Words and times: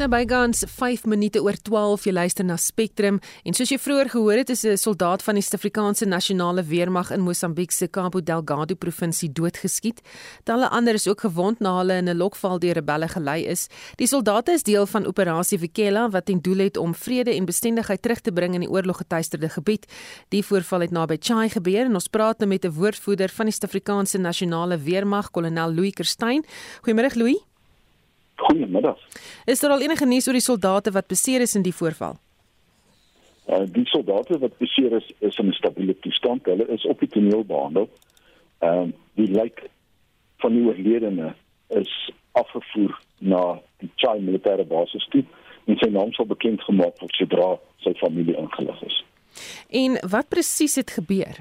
nou 0.00 0.08
bygans 0.08 0.62
5 0.64 1.02
minute 1.10 1.40
oor 1.44 1.56
12 1.60 2.06
jy 2.06 2.12
luister 2.14 2.46
na 2.46 2.54
Spectrum 2.56 3.18
en 3.44 3.56
soos 3.56 3.68
jy 3.68 3.76
vroeër 3.76 4.08
gehoor 4.14 4.38
het 4.40 4.50
is 4.50 4.64
'n 4.64 4.76
soldaat 4.76 5.22
van 5.22 5.34
die 5.34 5.42
Suid-Afrikaanse 5.42 6.06
Nasionale 6.06 6.62
Weermag 6.62 7.10
in 7.10 7.20
Mosambiek 7.20 7.70
se 7.70 7.86
Cabo 7.86 8.22
Delgado 8.22 8.74
provinsie 8.74 9.28
doodgeskiet. 9.32 10.00
Talle 10.44 10.68
ander 10.68 10.94
is 10.94 11.06
ook 11.06 11.20
gewond 11.20 11.60
na 11.60 11.76
hulle 11.78 11.96
in 11.96 12.08
'n 12.08 12.16
lokval 12.16 12.58
deur 12.58 12.74
rebelle 12.74 13.08
gelei 13.08 13.44
is. 13.44 13.68
Die 13.96 14.06
soldate 14.06 14.52
is 14.52 14.62
deel 14.62 14.86
van 14.86 15.06
operasie 15.06 15.58
Vikela 15.58 16.08
wat 16.08 16.26
ten 16.26 16.40
doel 16.40 16.58
het 16.58 16.76
om 16.76 16.94
vrede 16.94 17.34
en 17.34 17.44
bestendigheid 17.44 18.02
terug 18.02 18.20
te 18.20 18.32
bring 18.32 18.54
in 18.54 18.60
die 18.60 18.70
oorloggetuisterde 18.70 19.48
gebied. 19.48 19.86
Die 20.28 20.44
voorval 20.44 20.80
het 20.80 20.90
naby 20.90 21.16
Chai 21.20 21.48
gebeur 21.48 21.84
en 21.84 21.94
ons 21.94 22.08
praat 22.08 22.38
nou 22.38 22.48
met 22.48 22.64
'n 22.64 22.72
woordvoerder 22.72 23.28
van 23.28 23.46
die 23.46 23.52
Suid-Afrikaanse 23.52 24.18
Nasionale 24.18 24.78
Weermag, 24.78 25.30
kolonel 25.30 25.74
Louis 25.74 25.92
Kerstyn. 25.92 26.44
Goeiemôre 26.82 27.16
Louis. 27.16 27.49
Goeiemiddag. 28.40 28.98
Is 29.44 29.60
daar 29.60 29.70
al 29.70 29.84
enige 29.84 30.06
nuus 30.06 30.26
oor 30.28 30.38
die 30.38 30.44
soldate 30.44 30.90
wat 30.96 31.06
beseer 31.06 31.40
is 31.44 31.54
in 31.58 31.64
die 31.66 31.74
voorval? 31.74 32.16
Uh 33.50 33.64
die 33.74 33.86
soldate 33.92 34.38
wat 34.38 34.56
beseer 34.62 34.96
is 34.96 35.12
is 35.18 35.36
in 35.42 35.48
'n 35.48 35.52
stabiele 35.52 35.98
toestand. 35.98 36.46
Hulle 36.46 36.66
is 36.68 36.86
op 36.86 36.98
die 37.00 37.08
toneel 37.08 37.44
behandel. 37.44 37.88
Ehm 38.58 38.88
uh, 38.88 38.88
die 39.14 39.30
lijk 39.30 39.68
van 40.38 40.52
die 40.52 40.64
oorledene 40.66 41.34
is 41.68 42.10
afgevoer 42.32 42.98
na 43.18 43.60
die 43.78 43.90
Chai 43.96 44.18
militêre 44.20 44.64
basis 44.64 45.06
toe 45.10 45.24
en 45.64 45.76
sy 45.76 45.88
naam 45.90 46.12
sal 46.12 46.26
bekend 46.26 46.62
gemaak 46.62 47.00
word 47.00 47.14
sodra 47.14 47.58
sy 47.84 47.92
familie 48.00 48.36
ingelig 48.36 48.82
is. 48.82 49.04
En 49.68 49.98
wat 50.10 50.28
presies 50.28 50.74
het 50.74 50.90
gebeur? 50.90 51.40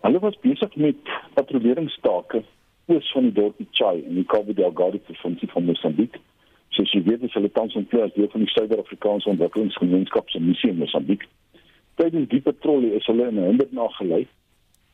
Hulle 0.00 0.18
was 0.18 0.38
besig 0.40 0.76
met 0.76 0.96
patrolleringsstake 1.34 2.44
oos 2.86 3.10
van 3.12 3.22
die 3.22 3.32
dorpie 3.32 3.66
Chai 3.70 4.00
in 4.02 4.14
die 4.14 4.24
Cabo 4.24 4.52
Delgado 4.52 4.98
provinsie 4.98 5.48
van 5.52 5.64
Mosambiek. 5.64 6.16
Soos 6.68 6.92
jy 6.92 7.02
weet, 7.02 7.22
is 7.22 7.34
hulle 7.34 7.50
tans 7.52 7.74
in 7.74 7.86
plaas 7.86 8.14
deel 8.14 8.30
van 8.32 8.44
die 8.44 8.52
Suider-Afrikaanse 8.54 9.28
Ontwikkelingsgemeenskap 9.28 10.30
se 10.30 10.40
missie 10.40 10.70
in 10.70 10.78
Mosambiek. 10.78 11.26
Tydens 12.00 12.28
die 12.28 12.40
patrollie 12.40 12.94
is 12.94 13.06
hulle 13.06 13.28
in 13.28 13.40
'n 13.40 13.46
hinder 13.50 13.68
nagelei, 13.70 14.26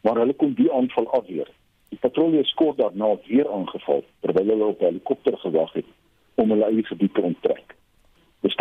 maar 0.03 0.19
hulle 0.23 0.35
kon 0.35 0.55
die 0.55 0.73
aanval 0.73 1.11
afweer. 1.21 1.49
Die 1.89 1.99
patrollie 1.99 2.41
is 2.41 2.55
kort 2.55 2.79
daarna 2.79 3.17
weer 3.29 3.53
aangeval 3.53 4.05
terwyl 4.21 4.49
hulle 4.49 4.65
op 4.65 4.81
'n 4.81 4.85
helikopter 4.85 5.39
gewag 5.39 5.73
het 5.73 5.91
om 6.35 6.51
hulle 6.51 6.65
eie 6.65 6.85
gebied 6.85 7.15
te 7.15 7.23
onttrek. 7.23 7.77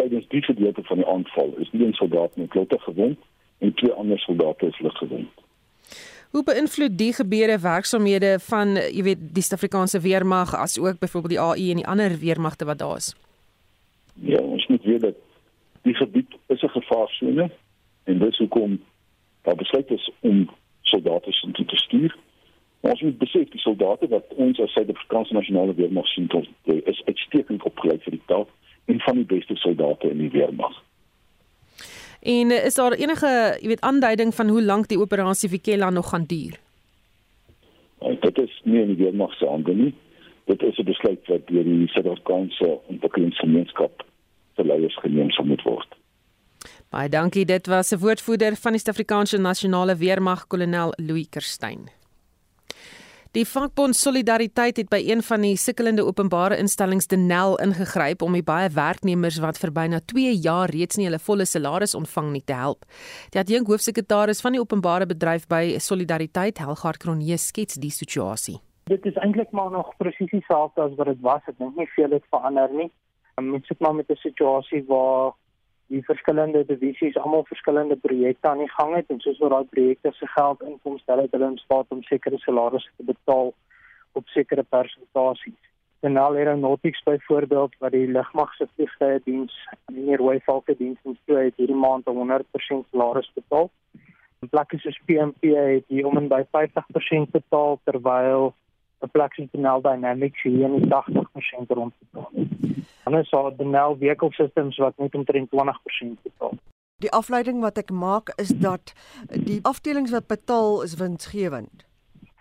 Tydens 0.05 0.27
die 0.27 0.41
gedeelte 0.41 0.83
van 0.83 0.97
die 0.97 1.05
aanval 1.07 1.53
is 1.57 1.69
die 1.71 1.85
een 1.85 1.93
soldaat 1.93 2.35
met 2.35 2.53
lotte 2.53 2.79
gewond 2.79 3.17
en 3.57 3.73
twee 3.73 3.91
ander 3.91 4.19
soldate 4.19 4.67
is 4.67 4.79
lig 4.79 4.97
gewond. 4.97 5.44
Hoe 6.35 6.43
beïnvloed 6.43 6.97
die 6.99 7.13
gebeure 7.15 7.55
werksamehede 7.63 8.33
van 8.43 8.73
jy 8.75 9.03
weet 9.07 9.19
die 9.35 9.43
Suid-Afrikaanse 9.43 10.01
weermag 10.03 10.49
as 10.59 10.73
ook 10.79 10.97
byvoorbeeld 10.99 11.31
die 11.31 11.39
AI 11.39 11.69
en 11.71 11.79
die 11.79 11.87
ander 11.87 12.17
weermagte 12.19 12.65
wat 12.67 12.79
daar 12.81 12.97
is? 12.97 13.15
Ja, 14.13 14.41
ons 14.41 14.67
moet 14.67 14.83
weet 14.83 15.01
dat 15.01 15.15
die 15.87 15.95
gebied 15.95 16.35
is 16.47 16.61
'n 16.61 16.73
gevaarsone 16.75 17.51
en 18.03 18.19
dis 18.19 18.37
hoekom 18.37 18.83
daar 19.41 19.55
besluit 19.55 19.89
is 19.89 20.11
om 20.19 20.49
soldate 20.81 21.31
in 21.57 21.65
te 21.65 21.77
stuur. 21.77 22.17
Ons 22.79 23.01
moet 23.01 23.17
besef 23.17 23.49
die 23.49 23.59
soldate 23.59 24.07
wat 24.07 24.25
ons 24.35 24.59
as 24.59 24.71
Suid-Afrikaanse 24.71 25.33
nasionale 25.33 25.73
weermag 25.73 26.07
sien 26.07 26.27
tot 26.27 26.47
is 26.63 27.01
uitstekend 27.05 27.63
opgeleid 27.63 28.03
vir 28.03 28.11
die 28.11 28.25
taak 28.25 28.47
en 28.85 28.99
van 28.99 29.15
die 29.15 29.25
beste 29.35 29.55
soldate 29.55 30.09
in 30.09 30.17
die 30.17 30.31
weermag. 30.31 30.83
En 32.25 32.51
is 32.51 32.73
daar 32.73 32.93
enige, 32.97 33.57
jy 33.61 33.67
weet, 33.67 33.81
aanduiding 33.81 34.33
van 34.35 34.47
hoe 34.49 34.61
lank 34.63 34.87
die 34.89 34.97
operasie 34.99 35.49
Vikela 35.49 35.89
nog 35.89 36.09
gaan 36.09 36.23
duur? 36.25 36.57
Nou, 37.99 38.15
dit 38.19 38.37
is 38.37 38.61
nie 38.63 38.81
in 38.81 38.87
die 38.87 39.03
weermag 39.03 39.33
se 39.37 39.45
hande 39.45 39.73
nie. 39.73 39.93
Dit 40.49 40.61
is 40.61 40.77
'n 40.77 40.85
besluit 40.85 41.27
wat 41.27 41.47
deur 41.47 41.63
die 41.63 41.87
Suid-Afrikaanse 41.87 42.79
ontwikkelingsgemeenskap 42.87 44.05
te 44.55 44.65
leiers 44.65 44.97
geneem 44.97 45.29
sal 45.29 45.45
moet 45.45 45.61
word. 45.61 45.95
Baie 46.89 47.09
dankie. 47.09 47.45
Dit 47.45 47.67
was 47.67 47.91
'n 47.91 47.99
woordvoerder 47.99 48.55
van 48.55 48.71
die 48.71 48.81
Suid-Afrikaanse 48.81 49.37
Nasionale 49.37 49.95
Weermag, 49.95 50.47
kolonel 50.47 50.93
Louis 50.95 51.29
Kerstyn. 51.29 51.89
Die 53.35 53.43
vakbond 53.43 53.97
Solidariteit 53.99 54.77
het 54.79 54.87
by 54.87 55.01
een 55.03 55.19
van 55.27 55.41
die 55.43 55.57
sukkelende 55.59 56.05
openbare 56.07 56.55
instellings 56.55 57.09
Denel 57.11 57.57
ingegryp 57.59 58.21
om 58.23 58.37
die 58.37 58.45
baie 58.47 58.69
werknemers 58.71 59.41
wat 59.43 59.57
vir 59.59 59.73
byna 59.75 59.99
2 60.07 60.31
jaar 60.45 60.71
reeds 60.71 60.95
nie 60.95 61.09
hulle 61.09 61.19
volle 61.19 61.43
salaris 61.43 61.97
ontvang 61.99 62.29
nie 62.31 62.43
te 62.47 62.55
help. 62.55 62.87
Die 63.35 63.41
adjunk 63.41 63.67
hoofsekretaris 63.67 64.39
van 64.39 64.55
die 64.55 64.61
openbare 64.63 65.03
bedryf 65.09 65.49
by 65.51 65.75
Solidariteit, 65.83 66.63
Helgaard 66.63 67.03
Kronje, 67.03 67.35
skets 67.35 67.75
die 67.75 67.91
situasie. 67.91 68.55
Dit 68.87 69.03
is 69.03 69.19
eintlik 69.19 69.51
maar 69.51 69.73
nog 69.73 69.91
presies 69.99 70.31
dieselfde 70.31 70.87
as 70.87 70.95
wat 70.95 71.11
dit 71.11 71.19
was. 71.19 71.43
Ek 71.51 71.59
dink 71.59 71.75
nie 71.75 71.91
veel 71.97 72.15
het 72.15 72.31
verander 72.31 72.71
nie. 72.71 72.87
Ons 73.35 73.67
sit 73.67 73.83
maar 73.83 73.99
met 73.99 74.07
'n 74.07 74.15
situasie 74.23 74.85
waar 74.87 75.35
die 75.93 76.01
verskillende 76.05 76.63
divisies 76.65 77.17
almal 77.21 77.45
verskillende 77.45 77.95
projekte 77.95 78.49
aan 78.49 78.63
die 78.63 78.71
gang 78.71 78.95
het 78.95 79.09
en 79.13 79.19
soos 79.19 79.37
wat 79.43 79.53
daai 79.53 79.69
projekte 79.75 80.11
se 80.17 80.27
geld 80.33 80.61
inkomste 80.61 81.11
hulle 81.11 81.27
het 81.27 81.37
hulle 81.37 81.51
in 81.53 81.61
staat 81.61 81.93
om 81.93 82.01
sekere 82.03 82.39
salarisse 82.41 82.91
te 82.97 83.05
betaal 83.11 83.53
op 84.13 84.27
sekere 84.33 84.63
persentasies. 84.63 85.61
Denal 86.05 86.35
Aeronautics 86.35 87.03
byvoorbeeld 87.03 87.75
wat 87.79 87.91
die 87.91 88.07
lugmag 88.07 88.53
se 88.55 88.67
vliegtye 88.75 89.21
diens, 89.25 89.53
meneer 89.91 90.21
Royvalke 90.21 90.75
diens 90.77 90.99
ons 91.03 91.19
toe 91.25 91.37
het 91.37 91.57
hierdie 91.61 91.77
maand 91.85 92.05
100% 92.09 92.89
salaris 92.91 93.31
betaal. 93.33 93.71
En 94.41 94.49
plekke 94.49 94.79
soos 94.79 94.99
PMP 95.05 95.53
het 95.55 95.87
hier 95.87 96.05
om 96.05 96.17
en 96.17 96.29
by 96.29 96.43
50% 96.57 97.33
betaal 97.37 97.79
terwyl 97.89 98.53
'n 99.01 99.09
plek 99.11 99.33
soos 99.33 99.51
Denal 99.51 99.81
Dynamics 99.81 100.41
hier 100.41 100.69
in 100.69 100.89
80% 100.89 101.69
rondbetaal. 101.69 102.31
Dan 103.05 103.17
is 103.17 103.29
daar 103.29 103.55
Denel 103.55 103.97
Vehicle 103.97 104.31
Systems 104.31 104.77
wat 104.77 104.97
net 104.97 105.15
omtrent 105.15 105.49
20% 105.49 106.21
betaal. 106.21 106.57
Die 107.03 107.11
afleiding 107.11 107.59
wat 107.61 107.77
ek 107.77 107.91
maak 107.93 108.31
is 108.41 108.49
dat 108.49 108.93
die 109.29 109.59
afdelings 109.61 110.13
wat 110.15 110.25
betaal 110.31 110.81
is 110.81 110.95
winsgewend. 110.97 111.85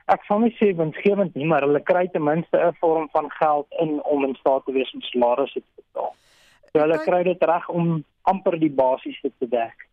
Ek 0.08 0.24
sal 0.28 0.40
nie 0.40 0.52
sê 0.56 0.70
winsgewend 0.76 1.36
nie, 1.36 1.46
maar 1.48 1.66
hulle 1.66 1.82
kry 1.84 2.06
ten 2.12 2.24
minste 2.24 2.56
'n 2.56 2.76
vorm 2.80 3.08
van 3.12 3.28
geld 3.40 3.66
in 3.84 4.00
om 4.02 4.24
in 4.24 4.34
staat 4.40 4.64
te 4.64 4.72
wees 4.72 4.92
om 4.94 5.00
salarisse 5.00 5.60
te 5.60 5.82
betaal. 5.82 6.12
So 6.72 6.80
hulle 6.80 6.98
kry 7.04 7.22
dit 7.22 7.44
reg 7.44 7.68
om 7.68 8.04
amper 8.22 8.58
die 8.58 8.70
basiese 8.70 9.32
te 9.38 9.48
dek. 9.48 9.88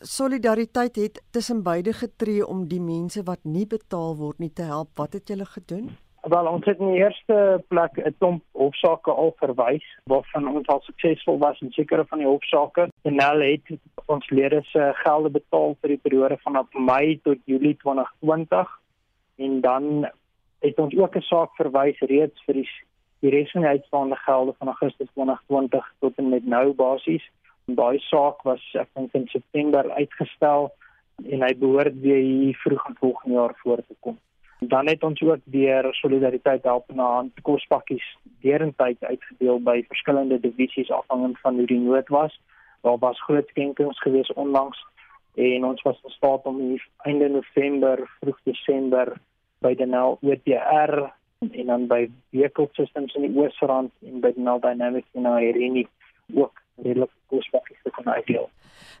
Solidariteit 0.00 0.96
het 0.96 1.22
tussen 1.30 1.62
beide 1.62 1.92
getree 1.92 2.46
om 2.46 2.64
die 2.68 2.80
mense 2.80 3.22
wat 3.22 3.44
nie 3.44 3.66
betaal 3.66 4.16
word 4.16 4.38
nie 4.38 4.52
te 4.52 4.62
help. 4.62 4.96
Wat 4.96 5.12
het 5.12 5.28
julle 5.28 5.44
gedoen? 5.44 5.92
Wel, 6.22 6.46
ons 6.46 6.64
het 6.64 6.78
in 6.78 6.92
die 6.92 7.00
eerste 7.00 7.64
plek 7.68 7.96
'n 7.98 8.14
klomp 8.18 8.42
hofsaake 8.52 9.10
al 9.10 9.32
verwys 9.38 9.86
waarvan 10.04 10.48
ons 10.48 10.66
al 10.66 10.80
suksesvol 10.80 11.38
was 11.38 11.60
in 11.60 11.72
sekere 11.72 12.04
van 12.04 12.18
die 12.18 12.26
hofsaake. 12.26 12.88
Denel 13.02 13.40
het 13.40 13.66
ons 14.06 14.30
lede 14.30 14.60
se 14.62 14.92
gelde 14.94 15.30
betaal 15.30 15.76
vir 15.80 15.88
die 15.88 16.02
periode 16.04 16.38
vanaf 16.44 16.66
Mei 16.72 17.20
tot 17.22 17.38
Julie 17.44 17.76
2020 17.76 18.78
en 19.36 19.60
dan 19.60 20.10
het 20.60 20.78
ons 20.78 20.96
ook 20.96 21.16
'n 21.16 21.20
saak 21.20 21.50
verwys 21.56 21.98
reeds 21.98 22.42
vir 22.44 22.54
die 22.54 22.68
die 23.20 23.30
res 23.30 23.50
van 23.50 23.60
die 23.60 23.70
uitstaande 23.70 24.16
gelde 24.16 24.54
van 24.58 24.66
Augustus 24.66 25.08
2020 25.12 25.94
tot 25.98 26.12
en 26.18 26.28
met 26.28 26.46
nou 26.46 26.72
basies. 26.72 27.30
En 27.66 27.74
daai 27.74 27.98
saak 27.98 28.42
was 28.42 28.74
ek 28.74 28.88
dink 28.94 29.12
in 29.12 29.26
September 29.26 29.90
uitgestel 29.90 30.72
en 31.30 31.42
hy 31.42 31.54
behoort 31.54 32.00
weer 32.00 32.22
hier 32.22 32.54
vroeg 32.54 32.88
in 32.88 32.94
volgende 32.94 33.34
jaar 33.34 33.54
voor 33.62 33.76
te 33.76 33.94
kom. 34.00 34.18
Dan 34.68 34.86
het 34.86 35.02
ons 35.02 35.22
ook 35.22 35.40
deur 35.44 35.94
solidariteit 35.94 36.62
help 36.62 36.92
na 36.94 37.06
hand 37.14 37.40
kospakkies 37.42 38.04
derentyd 38.46 39.02
uitgedeel 39.04 39.58
by 39.62 39.82
verskillende 39.88 40.38
divisies 40.40 40.90
afhangend 40.90 41.40
van 41.40 41.58
hoe 41.58 41.66
die 41.66 41.80
nood 41.80 42.08
was. 42.08 42.40
Daar 42.80 42.98
was 42.98 43.22
groot 43.22 43.48
skenkings 43.48 44.00
gewees 44.00 44.32
onlangs 44.32 44.78
en 45.34 45.64
ons 45.64 45.82
was 45.82 45.98
in 46.04 46.10
staat 46.10 46.46
om 46.46 46.60
hier 46.60 46.86
einde 46.96 47.28
November, 47.28 48.10
vroeg 48.20 48.38
Desember 48.44 49.16
by 49.58 49.74
die 49.74 49.86
nou 49.86 50.16
OTR 50.20 50.94
en 51.50 51.66
dan 51.66 51.88
by 51.90 52.06
Vehicle 52.30 52.68
Systems 52.78 53.14
in 53.18 53.26
die 53.26 53.34
Oosrand 53.38 53.90
en 54.06 54.20
by 54.22 54.30
Denel 54.36 54.62
Dynamics 54.62 55.10
in 55.18 55.26
Irene 55.26 55.86
ook 56.34 56.62
redelike 56.82 57.18
kospakkies 57.32 57.82
te 57.82 57.90
kan 57.90 58.12
uitdeel. 58.14 58.48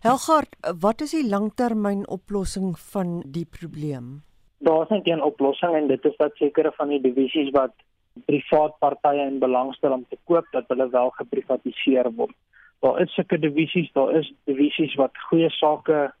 Helgard, 0.02 0.56
wat 0.80 1.00
is 1.06 1.14
die 1.14 1.26
langtermyn 1.28 2.02
oplossing 2.08 2.74
van 2.90 3.20
die 3.26 3.46
probleem? 3.46 4.22
Daar's 4.62 4.88
net 4.88 5.06
een 5.08 5.22
oplossing 5.22 5.74
en 5.74 5.86
dit 5.86 6.04
is 6.04 6.16
dat 6.16 6.36
sekere 6.38 6.72
van 6.76 6.88
die 6.88 7.00
divisies 7.00 7.50
wat 7.50 7.74
privaat 8.28 8.78
partye 8.78 9.26
in 9.26 9.38
belang 9.42 9.74
stel 9.74 9.92
om 9.96 10.04
te 10.08 10.18
koop 10.24 10.46
dat 10.52 10.68
hulle 10.68 10.88
wel 10.90 11.10
geprivatiseer 11.18 12.10
word. 12.16 12.34
Daar 12.82 13.00
is 13.00 13.14
sulke 13.14 13.38
divisies, 13.38 13.92
daar 13.92 14.14
is 14.18 14.32
divisies 14.44 14.94
wat 15.00 15.18
goeie 15.28 15.50
sake 15.50 16.12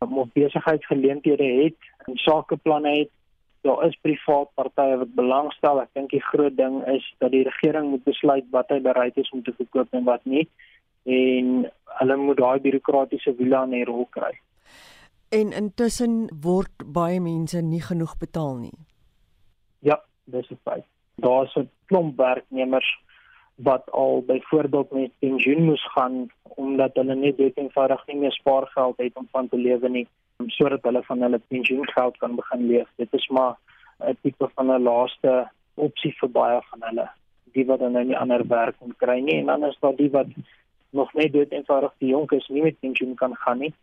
of 0.00 0.28
besigheidsgeleenthede 0.32 1.48
het 1.62 1.90
en 2.06 2.16
sakeplanne 2.16 2.96
het. 2.98 3.12
Daar 3.60 3.84
is 3.86 3.98
privaat 4.00 4.48
partye 4.54 4.96
wat 5.02 5.14
belangstel. 5.14 5.82
Ek 5.82 5.92
dink 5.92 6.14
die 6.14 6.22
groot 6.30 6.56
ding 6.56 6.80
is 6.88 7.04
dat 7.20 7.34
die 7.34 7.44
regering 7.44 7.90
moet 7.90 8.04
besluit 8.04 8.46
wat 8.54 8.72
hy 8.72 8.80
bereid 8.80 9.16
is 9.20 9.30
om 9.36 9.42
te 9.44 9.52
verkoop 9.56 9.92
en 9.92 10.06
wat 10.08 10.24
nie 10.24 10.48
en 11.08 11.70
hulle 12.00 12.16
moet 12.16 12.36
daai 12.36 12.60
bureaukratiese 12.60 13.32
wiele 13.38 13.56
aan 13.56 13.72
die 13.72 13.84
rol 13.84 14.06
kry. 14.12 14.32
En 15.30 15.52
intussen 15.52 16.14
word 16.42 16.82
baie 16.94 17.20
mense 17.22 17.60
nie 17.62 17.82
genoeg 17.82 18.16
betaal 18.18 18.56
nie. 18.58 18.78
Ja, 19.78 20.00
dis 20.24 20.50
'n 20.50 20.58
feit. 20.64 20.84
Daar's 21.14 21.54
'n 21.56 21.70
klomp 21.86 22.16
werknemers 22.16 22.98
wat 23.54 23.90
al 23.90 24.22
byvoorbeeld 24.26 24.90
met 24.90 25.18
pensioen 25.18 25.64
moes 25.64 25.84
gaan 25.92 26.30
omdat 26.42 26.94
hulle 26.94 27.14
net 27.14 27.36
dit 27.36 27.56
eenvoudig 27.56 28.06
nie 28.06 28.16
meer 28.16 28.32
spaargeld 28.32 28.96
het 28.96 29.16
om 29.16 29.28
van 29.30 29.48
te 29.48 29.56
lewe 29.56 29.88
nie 29.88 30.08
sodat 30.46 30.82
hulle 30.82 31.02
van 31.02 31.20
hulle 31.20 31.40
pensioengeld 31.48 32.16
kan 32.16 32.34
begin 32.34 32.66
leef. 32.66 32.88
Dit 32.96 33.12
is 33.12 33.28
maar 33.28 33.56
'n 33.98 34.16
tipe 34.22 34.50
van 34.54 34.66
'n 34.66 34.82
laaste 34.82 35.50
opsie 35.74 36.14
vir 36.20 36.30
baie 36.30 36.60
van 36.70 36.82
hulle 36.88 37.08
die 37.52 37.66
wat 37.66 37.78
dan 37.78 37.92
nou 37.92 38.04
nie 38.04 38.16
ander 38.16 38.46
werk 38.46 38.78
kan 38.78 38.94
kry 38.96 39.18
nie 39.20 39.38
en 39.40 39.46
dan 39.46 39.64
is 39.64 39.78
daar 39.80 39.96
die 39.96 40.10
wat 40.10 40.26
nog 40.90 41.12
net 41.14 41.32
dit 41.32 41.52
eenvoudig 41.52 41.92
die 41.98 42.12
jonk 42.14 42.32
is 42.32 42.48
nie 42.48 42.62
met 42.62 42.80
pensioen 42.80 43.14
kan 43.14 43.34
gaan 43.44 43.58
nie 43.58 43.74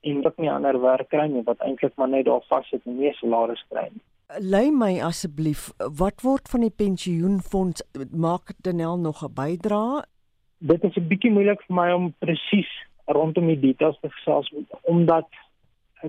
en 0.00 0.22
wat 0.22 0.36
nie 0.38 0.50
ander 0.50 0.80
werk 0.80 1.08
kry 1.08 1.26
nie 1.26 1.42
wat 1.46 1.60
eintlik 1.64 1.96
maar 1.96 2.08
net 2.08 2.26
daar 2.26 2.44
vassit 2.48 2.84
en 2.86 2.98
nie 2.98 3.12
salaris 3.18 3.64
kry 3.68 3.88
nie. 3.90 4.04
Lei 4.44 4.70
my 4.70 4.98
asseblief, 5.00 5.70
wat 5.98 6.20
word 6.20 6.50
van 6.52 6.60
die 6.60 6.74
pensioenfonds? 6.84 7.82
Maak 8.12 8.52
Danel 8.62 8.98
nog 8.98 9.22
'n 9.24 9.32
bydrae? 9.32 10.02
Dit 10.58 10.84
is 10.84 10.96
'n 10.96 11.08
bietjie 11.08 11.30
moeilik 11.30 11.62
vir 11.66 11.74
my 11.74 11.92
om 11.92 12.14
presies 12.18 12.70
rondom 13.06 13.46
die 13.46 13.60
details 13.60 13.98
te 14.00 14.10
gesels 14.10 14.52
omdat 14.82 15.28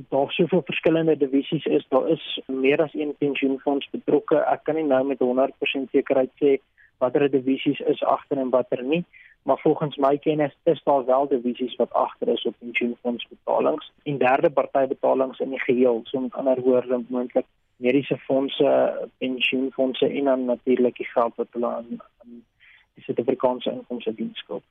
daar 0.09 0.31
soveel 0.31 0.61
verskillende 0.65 1.17
divisies 1.17 1.65
is. 1.65 1.85
Daar 1.89 2.09
is 2.09 2.41
meer 2.45 2.81
as 2.81 2.93
een 2.93 3.15
pensioenfonds 3.17 3.89
betrokke. 3.89 4.35
Ek 4.35 4.63
kan 4.63 4.75
nie 4.75 4.83
nou 4.83 5.05
met 5.05 5.19
100% 5.19 5.89
sekerheid 5.91 6.31
sê 6.43 6.59
watter 6.97 7.29
divisies 7.31 7.79
is 7.79 8.03
agter 8.03 8.37
en 8.37 8.49
watter 8.49 8.83
nie, 8.83 9.05
maar 9.43 9.57
volgens 9.57 9.95
my 9.95 10.17
kennis 10.17 10.57
is 10.63 10.81
daar 10.83 11.05
wel 11.05 11.27
divisies 11.27 11.75
wat 11.75 11.93
agter 11.93 12.27
is 12.27 12.43
op 12.43 12.55
pensioenfondsbetalings 12.59 13.91
en 14.03 14.17
derde 14.17 14.49
partybetalings 14.49 15.39
in 15.39 15.49
die 15.49 15.59
geheel, 15.59 16.01
so 16.03 16.19
met 16.19 16.33
ander 16.33 16.61
woorde 16.61 17.03
moontlik 17.07 17.45
mediese 17.75 18.17
fondse, 18.17 19.07
pensioenfondse 19.17 20.07
en 20.07 20.23
dan 20.23 20.45
natuurlik 20.45 20.97
die 20.97 21.07
geld 21.07 21.35
wat 21.35 21.47
hulle 21.51 21.67
aan, 21.67 21.87
aan 22.21 22.43
die 22.93 23.03
Suid-Afrikaanse 23.03 23.71
inkomste 23.71 24.13
diens 24.13 24.39
skuld. 24.39 24.63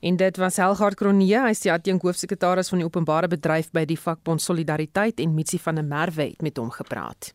En 0.00 0.16
dit 0.16 0.36
was 0.36 0.56
Helgard 0.56 0.98
Kronee, 0.98 1.38
hy 1.38 1.52
is 1.54 1.62
die 1.62 1.72
adjunk 1.72 2.02
hoofsekretaris 2.02 2.72
van 2.72 2.82
die 2.82 2.86
openbare 2.86 3.30
bedryf 3.30 3.70
by 3.70 3.84
die 3.86 3.98
vakbond 3.98 4.42
Solidariteit 4.42 5.22
en 5.22 5.36
Mitsi 5.36 5.60
van 5.62 5.78
der 5.78 5.86
Merwe 5.86 6.32
het 6.32 6.42
met 6.42 6.58
hom 6.58 6.72
gepraat. 6.74 7.30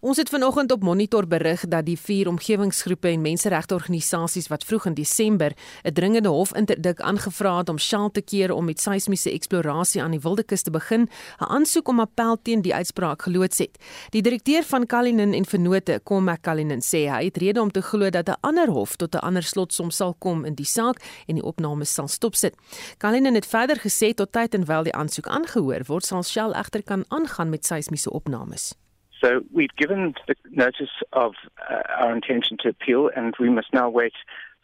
Ons 0.00 0.16
het 0.16 0.30
vanoggend 0.32 0.72
op 0.72 0.82
Monitor 0.82 1.26
berig 1.28 1.60
dat 1.68 1.84
die 1.84 1.98
vier 2.00 2.28
omgewingsgroepe 2.30 3.10
en 3.10 3.20
menseregteorganisasies 3.20 4.46
wat 4.48 4.62
vroeg 4.64 4.86
in 4.88 4.94
Desember 4.94 5.52
'n 5.84 5.92
dringende 5.92 6.28
hofinterdik 6.28 7.00
aangevra 7.00 7.58
het 7.58 7.68
om 7.68 7.78
Shell 7.78 8.08
te 8.12 8.22
keer 8.22 8.52
om 8.52 8.64
met 8.64 8.80
seismiese 8.80 9.30
eksplorasie 9.30 10.02
aan 10.02 10.10
die 10.10 10.20
Wildekus 10.20 10.62
te 10.62 10.70
begin, 10.70 11.00
'n 11.40 11.44
aansoek 11.44 11.88
om 11.88 12.00
appel 12.00 12.38
teen 12.42 12.62
die 12.62 12.74
uitspraak 12.74 13.22
geloods 13.22 13.58
het. 13.58 13.78
Die 14.10 14.22
direkteur 14.22 14.62
van 14.62 14.86
Kalinin 14.86 15.34
en 15.34 15.44
Vennote, 15.44 16.00
Komak 16.02 16.42
Kalinin, 16.42 16.80
sê 16.80 17.08
hy 17.10 17.24
het 17.24 17.36
rede 17.36 17.60
om 17.60 17.70
te 17.70 17.82
glo 17.82 18.10
dat 18.10 18.28
'n 18.28 18.40
ander 18.40 18.68
hof 18.68 18.96
tot 18.96 19.14
'n 19.14 19.18
ander 19.18 19.42
slotsom 19.42 19.90
sal 19.90 20.14
kom 20.14 20.44
in 20.44 20.54
die 20.54 20.66
saak 20.66 21.02
en 21.26 21.34
die 21.34 21.44
opnames 21.44 21.92
sal 21.94 22.08
stopsit. 22.08 22.54
Kalinin 22.96 23.34
het 23.34 23.46
verder 23.46 23.76
gesê 23.76 24.14
tot 24.14 24.32
tyd 24.32 24.54
en 24.54 24.64
wyl 24.64 24.82
die 24.82 24.94
aansoek 24.94 25.26
aangehoor 25.26 25.84
word, 25.86 26.04
sal 26.06 26.22
Shell 26.22 26.52
egter 26.52 26.82
kan 26.82 27.04
aangaan 27.08 27.50
met 27.50 27.66
seismiese 27.66 28.10
opnames. 28.10 28.74
So 29.22 29.42
we've 29.52 29.74
given 29.76 30.14
the 30.26 30.34
notice 30.50 30.90
of 31.12 31.34
uh, 31.70 31.82
our 31.98 32.14
intention 32.14 32.56
to 32.62 32.70
appeal, 32.70 33.10
and 33.14 33.34
we 33.38 33.50
must 33.50 33.72
now 33.72 33.88
wait 33.90 34.14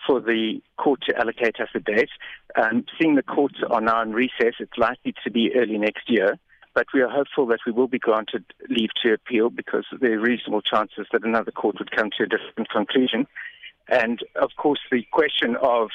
for 0.07 0.21
the 0.21 0.61
court 0.77 1.01
to 1.09 1.17
allocate 1.19 1.61
us 1.61 1.69
a 1.75 1.81
date. 1.81 2.11
Um, 2.55 2.85
seeing 2.99 3.17
the 3.17 3.23
courts 3.23 3.57
are 3.69 3.81
now 3.81 4.03
in 4.03 4.13
recess, 4.13 4.55
it's 4.59 4.79
likely 4.79 5.15
to 5.25 5.31
be 5.31 5.53
early 5.55 5.79
next 5.79 6.09
year. 6.09 6.39
But 6.75 6.87
we 6.93 7.01
are 7.01 7.09
hopeful 7.09 7.47
that 7.47 7.61
we 7.67 7.73
will 7.73 7.89
be 7.89 7.99
granted 7.99 8.45
leave 8.69 8.91
to 9.03 9.15
appeal 9.15 9.49
because 9.49 9.87
there 9.99 10.13
are 10.13 10.21
reasonable 10.21 10.61
chances 10.61 11.07
that 11.11 11.25
another 11.25 11.51
court 11.51 11.77
would 11.79 11.91
come 11.91 12.11
to 12.19 12.25
a 12.25 12.27
different 12.27 12.69
conclusion. 12.69 13.27
And 13.89 14.21
of 14.35 14.51
course, 14.57 14.81
the 14.91 15.03
question 15.11 15.57
of 15.57 15.89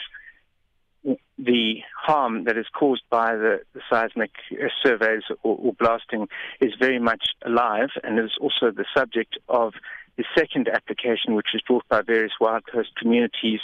the 1.04 1.78
harm 1.98 2.44
that 2.44 2.58
is 2.58 2.68
caused 2.78 3.04
by 3.10 3.36
the, 3.36 3.60
the 3.74 3.82
seismic 3.90 4.32
uh, 4.52 4.68
surveys 4.84 5.24
or, 5.44 5.58
or, 5.58 5.74
blasting 5.74 6.28
is 6.60 6.74
very 6.80 7.00
much 7.00 7.24
alive 7.46 7.90
and 8.04 8.20
is 8.20 8.38
also 8.40 8.70
the 8.72 8.86
subject 8.96 9.38
of 9.50 9.74
the 10.18 10.24
second 10.38 10.68
application, 10.68 11.34
which 11.34 11.48
was 11.54 11.62
brought 11.68 11.88
by 11.90 12.02
various 12.02 12.34
Wild 12.40 12.64
Coast 12.72 12.90
communities 13.00 13.62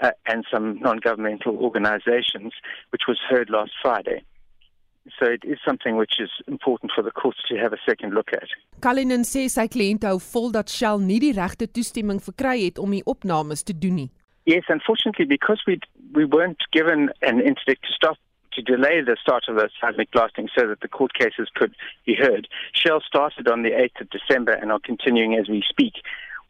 uh, 0.00 0.10
and 0.26 0.44
some 0.52 0.78
non 0.80 0.98
governmental 0.98 1.56
organizations, 1.56 2.52
which 2.90 3.02
was 3.08 3.18
heard 3.28 3.50
last 3.50 3.72
Friday. 3.82 4.22
So 5.18 5.26
it 5.26 5.44
is 5.44 5.58
something 5.64 5.96
which 5.96 6.18
is 6.18 6.30
important 6.48 6.90
for 6.94 7.02
the 7.02 7.12
courts 7.12 7.38
to 7.48 7.56
have 7.56 7.72
a 7.72 7.78
second 7.88 8.12
look 8.12 8.32
at. 8.32 8.48
Kalinin 8.82 9.22
sê 9.24 9.46
sy 9.48 9.68
kliënte 9.70 10.10
hou 10.10 10.18
vol 10.18 10.50
dat 10.54 10.70
Shell 10.70 10.98
nie 11.02 11.20
die 11.22 11.32
regte 11.36 11.70
toestemming 11.70 12.18
verkry 12.22 12.58
het 12.66 12.80
om 12.82 12.90
die 12.94 13.04
opnames 13.06 13.62
te 13.62 13.74
doen 13.74 14.02
nie. 14.02 14.10
Yes, 14.46 14.62
unfortunately, 14.68 15.24
because 15.24 15.60
we 15.66 15.80
we 16.14 16.24
weren't 16.24 16.62
given 16.72 17.10
an 17.20 17.40
interdict 17.40 17.84
to 17.86 17.92
stop 17.92 18.16
to 18.52 18.62
delay 18.62 19.02
the 19.02 19.16
start 19.20 19.44
of 19.48 19.56
the 19.56 19.68
seismic 19.80 20.10
blasting 20.12 20.48
so 20.56 20.66
that 20.68 20.80
the 20.80 20.88
court 20.88 21.12
cases 21.12 21.48
could 21.54 21.74
be 22.06 22.14
heard. 22.14 22.48
Shell 22.72 23.02
started 23.06 23.48
on 23.48 23.62
the 23.62 23.70
8th 23.70 24.00
of 24.00 24.10
December 24.10 24.52
and 24.52 24.72
are 24.72 24.78
continuing 24.82 25.34
as 25.34 25.46
we 25.46 25.62
speak. 25.68 25.94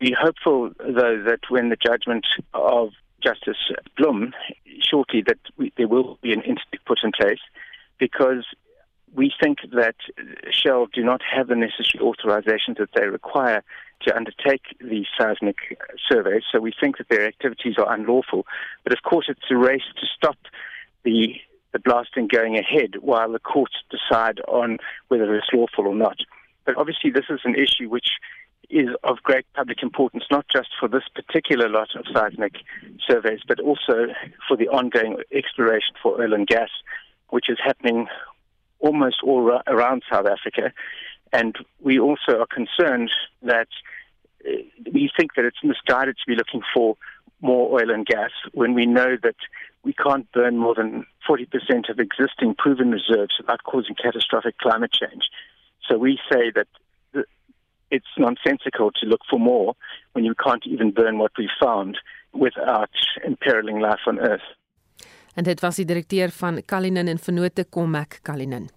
We're 0.01 0.15
hopeful, 0.15 0.71
though, 0.79 1.23
that 1.25 1.41
when 1.49 1.71
the 1.71 1.77
judgment 1.77 2.25
of 2.55 2.91
Justice 3.25 3.57
Blum 3.97 4.35
shortly, 4.81 5.23
that 5.27 5.39
we, 5.57 5.73
there 5.77 5.89
will 5.89 6.19
be 6.23 6.33
an 6.33 6.43
interdict 6.43 6.85
put 6.87 6.99
in 7.03 7.11
place 7.11 7.41
because 7.99 8.45
we 9.13 9.33
think 9.43 9.59
that 9.73 9.97
Shell 10.51 10.89
do 10.93 11.03
not 11.03 11.23
have 11.23 11.49
the 11.49 11.57
necessary 11.57 12.05
authorizations 12.05 12.79
that 12.79 12.91
they 12.95 13.07
require 13.07 13.65
to 14.03 14.17
undertake 14.17 14.63
these 14.81 15.07
seismic 15.19 15.57
surveys. 16.11 16.43
So 16.53 16.61
we 16.61 16.73
think 16.79 16.99
that 16.99 17.09
their 17.09 17.27
activities 17.27 17.75
are 17.79 17.93
unlawful. 17.93 18.47
But 18.85 18.93
of 18.93 19.03
course, 19.03 19.27
it's 19.29 19.51
a 19.51 19.57
race 19.57 19.83
to 20.01 20.07
stop 20.17 20.37
the 21.05 21.35
the 21.73 21.79
blasting 21.81 22.27
going 22.27 22.57
ahead 22.57 22.95
while 23.03 23.31
the 23.31 23.39
courts 23.39 23.75
decide 23.91 24.41
on 24.49 24.79
whether 25.09 25.35
it's 25.35 25.49
lawful 25.53 25.87
or 25.87 25.95
not. 25.95 26.17
But 26.65 26.77
obviously, 26.79 27.11
this 27.11 27.27
is 27.29 27.41
an 27.45 27.55
issue 27.55 27.91
which 27.91 28.09
is 28.71 28.89
of 29.05 29.23
great 29.23 29.45
public 29.55 29.83
importance, 29.83 30.25
not 30.31 30.47
just 30.51 30.69
for 30.81 30.89
this 30.89 31.03
particular 31.15 31.69
lot 31.69 31.89
of 31.95 32.07
seismic 32.13 32.55
surveys, 33.07 33.41
but 33.47 33.61
also 33.61 34.09
for 34.49 34.57
the 34.57 34.69
ongoing 34.69 35.19
exploration 35.33 35.95
for 36.03 36.21
oil 36.21 36.33
and 36.33 36.47
gas, 36.47 36.71
which 37.29 37.51
is 37.51 37.59
happening 37.63 38.07
almost 38.81 39.17
all 39.23 39.61
around 39.67 40.03
South 40.11 40.27
Africa. 40.27 40.73
And 41.32 41.56
we 41.81 41.99
also 41.99 42.40
are 42.40 42.46
concerned 42.46 43.11
that 43.43 43.69
uh, 44.46 44.52
we 44.93 45.11
think 45.19 45.34
that 45.34 45.44
it's 45.44 45.62
misguided 45.62 46.17
to 46.17 46.25
be 46.26 46.37
looking 46.37 46.62
for 46.75 46.96
more 47.40 47.81
oil 47.81 47.90
and 47.90 48.06
gas 48.06 48.31
when 48.55 48.75
we 48.75 48.87
know 48.87 49.17
that 49.23 49.37
we 49.85 49.92
can't 49.92 50.30
burn 50.33 50.56
more 50.56 50.75
than 50.75 51.06
40% 51.28 51.90
of 51.90 51.99
existing 52.00 52.54
proven 52.56 52.90
reserves 52.90 53.35
without 53.38 53.62
causing 53.64 53.95
catastrophic 53.95 54.59
climate 54.59 54.92
change. 54.92 55.25
So 55.88 55.99
we 55.99 56.18
say 56.30 56.50
that 56.54 56.66
it's 57.90 58.12
nonsensical 58.18 58.90
to 58.92 59.06
look 59.06 59.21
for 59.30 59.38
more 59.38 59.75
when 60.12 60.25
you 60.25 60.35
can't 60.35 60.66
even 60.66 60.90
burn 60.90 61.18
what 61.18 61.33
we 61.38 61.49
found 61.61 61.99
without 62.33 62.90
imperiling 63.25 63.80
life 63.80 64.00
on 64.06 64.18
Earth. 64.18 64.42
En 65.35 65.45
dit 65.45 65.61
was 65.61 65.76
die 65.76 65.85
direkteur 65.85 66.30
van 66.30 66.62
Kalinin 66.64 67.09
en 67.09 67.18
Vennote 67.18 67.64
Komak 67.68 68.18
Kalinin. 68.23 68.68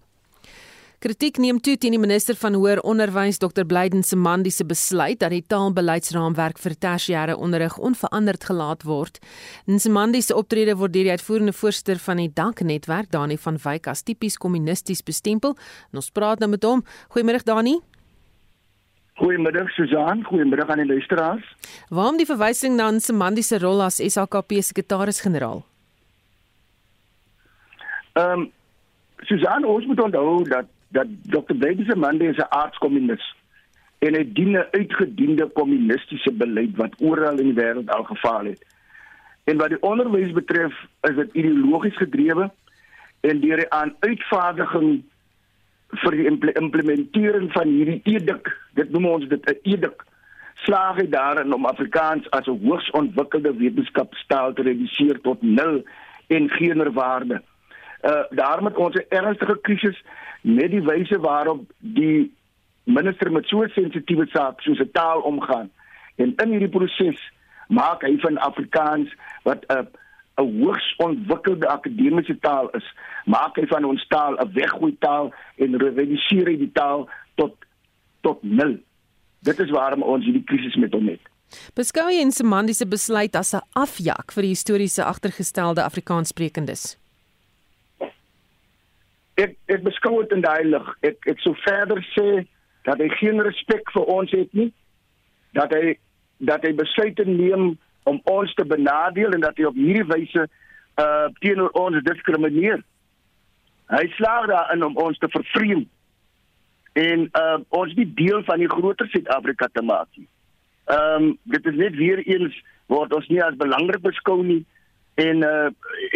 Kritiek 1.00 1.38
neem 1.40 1.62
toe 1.64 1.78
teen 1.80 1.94
die 1.96 2.00
minister 2.02 2.36
van 2.36 2.58
hoër 2.60 2.82
onderwys 2.84 3.38
Dr 3.40 3.64
Blyden 3.64 4.02
Semandi 4.04 4.52
se 4.52 4.66
besluit 4.68 5.22
dat 5.22 5.32
die 5.32 5.46
taalbeleidsraamwerk 5.48 6.58
vir 6.60 6.74
tersiêre 6.76 7.38
onderrig 7.40 7.78
onveranderd 7.80 8.44
gelaat 8.44 8.82
word. 8.84 9.22
Semandi 9.80 10.20
se 10.20 10.36
optrede 10.36 10.74
word 10.76 10.92
deur 10.92 11.06
die 11.08 11.14
uitvoerende 11.16 11.54
voorsitter 11.56 12.02
van 12.04 12.20
die 12.20 12.28
Dank 12.36 12.60
netwerk, 12.60 13.08
Dani 13.16 13.38
van 13.40 13.56
Wyk, 13.64 13.88
as 13.88 14.04
tipies 14.04 14.36
kommunisties 14.36 15.00
bestempel. 15.08 15.56
En 15.94 16.02
ons 16.02 16.10
praat 16.12 16.44
nou 16.44 16.50
met 16.52 16.68
hom. 16.68 16.84
Goeiemôre 17.16 17.46
Dani. 17.48 17.78
Goeiemiddag 19.22 19.72
Susan, 19.78 20.26
goeiemiddag 20.28 20.68
aan 20.68 20.84
die 20.84 20.88
luisteraars. 20.90 21.46
Waarom 21.88 22.20
die 22.20 22.28
verwysing 22.28 22.76
na 22.76 22.90
Semandi 23.00 23.46
se 23.48 23.62
rol 23.64 23.86
as 23.86 24.02
SHKP 24.04 24.60
sekretaris-generaal? 24.68 25.64
Ehm 28.20 28.44
um, 28.44 28.46
Susan, 29.30 29.64
ons 29.64 29.86
moet 29.86 30.00
onthou 30.02 30.44
dat 30.48 30.68
dat 30.90 31.08
Dr. 31.22 31.56
Blydense 31.56 31.96
Mande 31.96 32.26
is 32.26 32.38
'n 32.38 32.50
aardskommunis 32.50 33.36
en 34.00 34.16
hy 34.16 34.24
dien 34.34 34.58
'n 34.58 34.68
uitgediende 34.72 35.48
kommunistiese 35.54 36.32
beleid 36.32 36.76
wat 36.76 36.96
oral 37.00 37.40
in 37.40 37.54
die 37.54 37.64
wêreld 37.64 37.90
al 37.90 38.04
gefaal 38.04 38.46
het. 38.46 38.66
En 39.44 39.58
wat 39.58 39.70
die 39.70 39.82
onderwys 39.82 40.32
betref, 40.32 40.74
is 41.02 41.16
dit 41.16 41.34
ideologies 41.34 41.98
gedrewe 41.98 42.52
en 43.20 43.40
deur 43.40 43.58
die 43.58 43.70
aan 43.70 43.96
uitvaardiging 44.00 45.04
vir 45.90 46.12
die 46.12 46.54
implementering 46.54 47.52
van 47.52 47.68
hierdie 47.68 48.02
edik, 48.04 48.52
dit 48.74 48.92
noem 48.92 49.06
ons 49.06 49.28
dit 49.28 49.50
'n 49.50 49.58
edik, 49.64 50.04
slaag 50.66 50.96
hy 50.96 51.08
daarin 51.10 51.54
om 51.54 51.66
Afrikaans 51.66 52.30
as 52.30 52.48
'n 52.48 52.60
hoogs 52.66 52.92
ontwikkelde 52.92 53.54
wetenskapstaal 53.58 54.54
te 54.54 54.62
reduseer 54.62 55.22
tot 55.22 55.42
nul 55.42 55.84
en 56.28 56.50
geen 56.50 56.94
waarde. 56.94 57.42
Uh 58.02 58.24
daarom 58.30 58.66
het 58.66 58.78
ons 58.78 58.96
'n 58.96 59.06
ernstige 59.10 59.60
krisis 59.62 60.04
met 60.42 60.72
die 60.72 60.82
wyse 60.82 61.20
waarop 61.20 61.72
die 61.78 62.34
minister 62.84 63.32
met 63.32 63.46
so 63.46 63.64
'n 63.64 63.70
sensitiewe 63.70 64.28
saak 64.28 64.62
soos 64.62 64.80
'n 64.80 64.92
taal 64.92 65.20
omgaan. 65.22 65.72
En 66.16 66.34
in 66.36 66.50
hierdie 66.50 66.70
proses 66.70 67.32
maak 67.68 68.02
hy 68.02 68.18
van 68.20 68.38
Afrikaans 68.38 69.14
wat 69.44 69.66
'n 69.68 69.88
'n 70.40 70.62
hoogs 70.62 70.96
ontwikkelde 70.98 71.68
akademiese 71.68 72.40
taal 72.40 72.70
is, 72.70 72.94
maak 73.26 73.56
hy 73.56 73.66
van 73.68 73.84
ons 73.84 74.08
taal 74.08 74.38
'n 74.38 74.54
weggooi 74.54 74.96
taal 75.00 75.34
en 75.58 75.78
reduseer 75.78 76.48
hy 76.48 76.58
die 76.58 76.72
taal 76.72 77.10
tot 77.36 77.56
tot 78.22 78.44
nul. 78.44 78.78
Dit 79.40 79.60
is 79.60 79.70
waarom 79.70 80.02
ons 80.02 80.26
hierdie 80.26 80.44
krisis 80.44 80.76
met 80.76 80.94
hom 80.94 81.08
het. 81.08 81.22
Beskou 81.74 82.10
jy 82.12 82.24
Nsimandi 82.26 82.74
se 82.74 82.86
besluit 82.86 83.36
as 83.36 83.54
'n 83.54 83.62
afjak 83.74 84.32
vir 84.32 84.42
die 84.42 84.54
historiese 84.56 85.04
agtergestelde 85.04 85.84
Afrikaanssprekendes? 85.84 86.98
Ek 89.40 89.56
ek 89.72 89.84
beskou 89.86 90.20
dit 90.22 90.36
in 90.36 90.44
daai 90.44 90.64
lig. 90.68 90.88
Ek 91.08 91.30
ek 91.34 91.44
sou 91.46 91.56
verder 91.64 92.02
sê 92.14 92.44
dat 92.88 93.00
hy 93.00 93.10
geen 93.20 93.42
respek 93.46 93.92
vir 93.96 94.10
ons 94.16 94.32
het 94.36 94.54
nie. 94.58 94.72
Dat 95.58 95.74
hy 95.76 95.96
dat 96.50 96.64
hy 96.64 96.74
besluite 96.76 97.26
neem 97.28 97.76
om 98.10 98.20
ons 98.32 98.54
te 98.56 98.66
benadeel 98.66 99.36
en 99.36 99.44
dat 99.44 99.58
hy 99.60 99.68
op 99.70 99.78
hierdie 99.78 100.08
wyse 100.10 100.48
uh 101.00 101.28
teenoor 101.44 101.72
ons 101.80 102.04
diskrimineer. 102.08 102.82
Hy 103.90 104.06
slaag 104.18 104.50
daarin 104.52 104.84
om 104.86 104.98
ons 105.02 105.18
te 105.18 105.30
vervreem 105.32 105.86
en 107.00 107.30
uh 107.40 107.60
ons 107.82 107.94
nie 107.96 108.08
deel 108.18 108.44
van 108.48 108.60
die 108.64 108.72
groter 108.72 109.08
Suid-Afrika 109.12 109.70
te 109.74 109.84
maak 109.86 110.10
nie. 110.18 110.28
Ehm 110.90 111.30
um, 111.30 111.32
dit 111.56 111.72
is 111.72 111.80
net 111.80 111.96
weer 111.96 112.24
eens 112.26 112.56
word 112.90 113.14
ons 113.14 113.28
nie 113.30 113.42
as 113.46 113.58
belangrik 113.60 114.02
beskou 114.02 114.42
nie 114.44 114.64
en 115.22 115.46
uh 115.46 115.70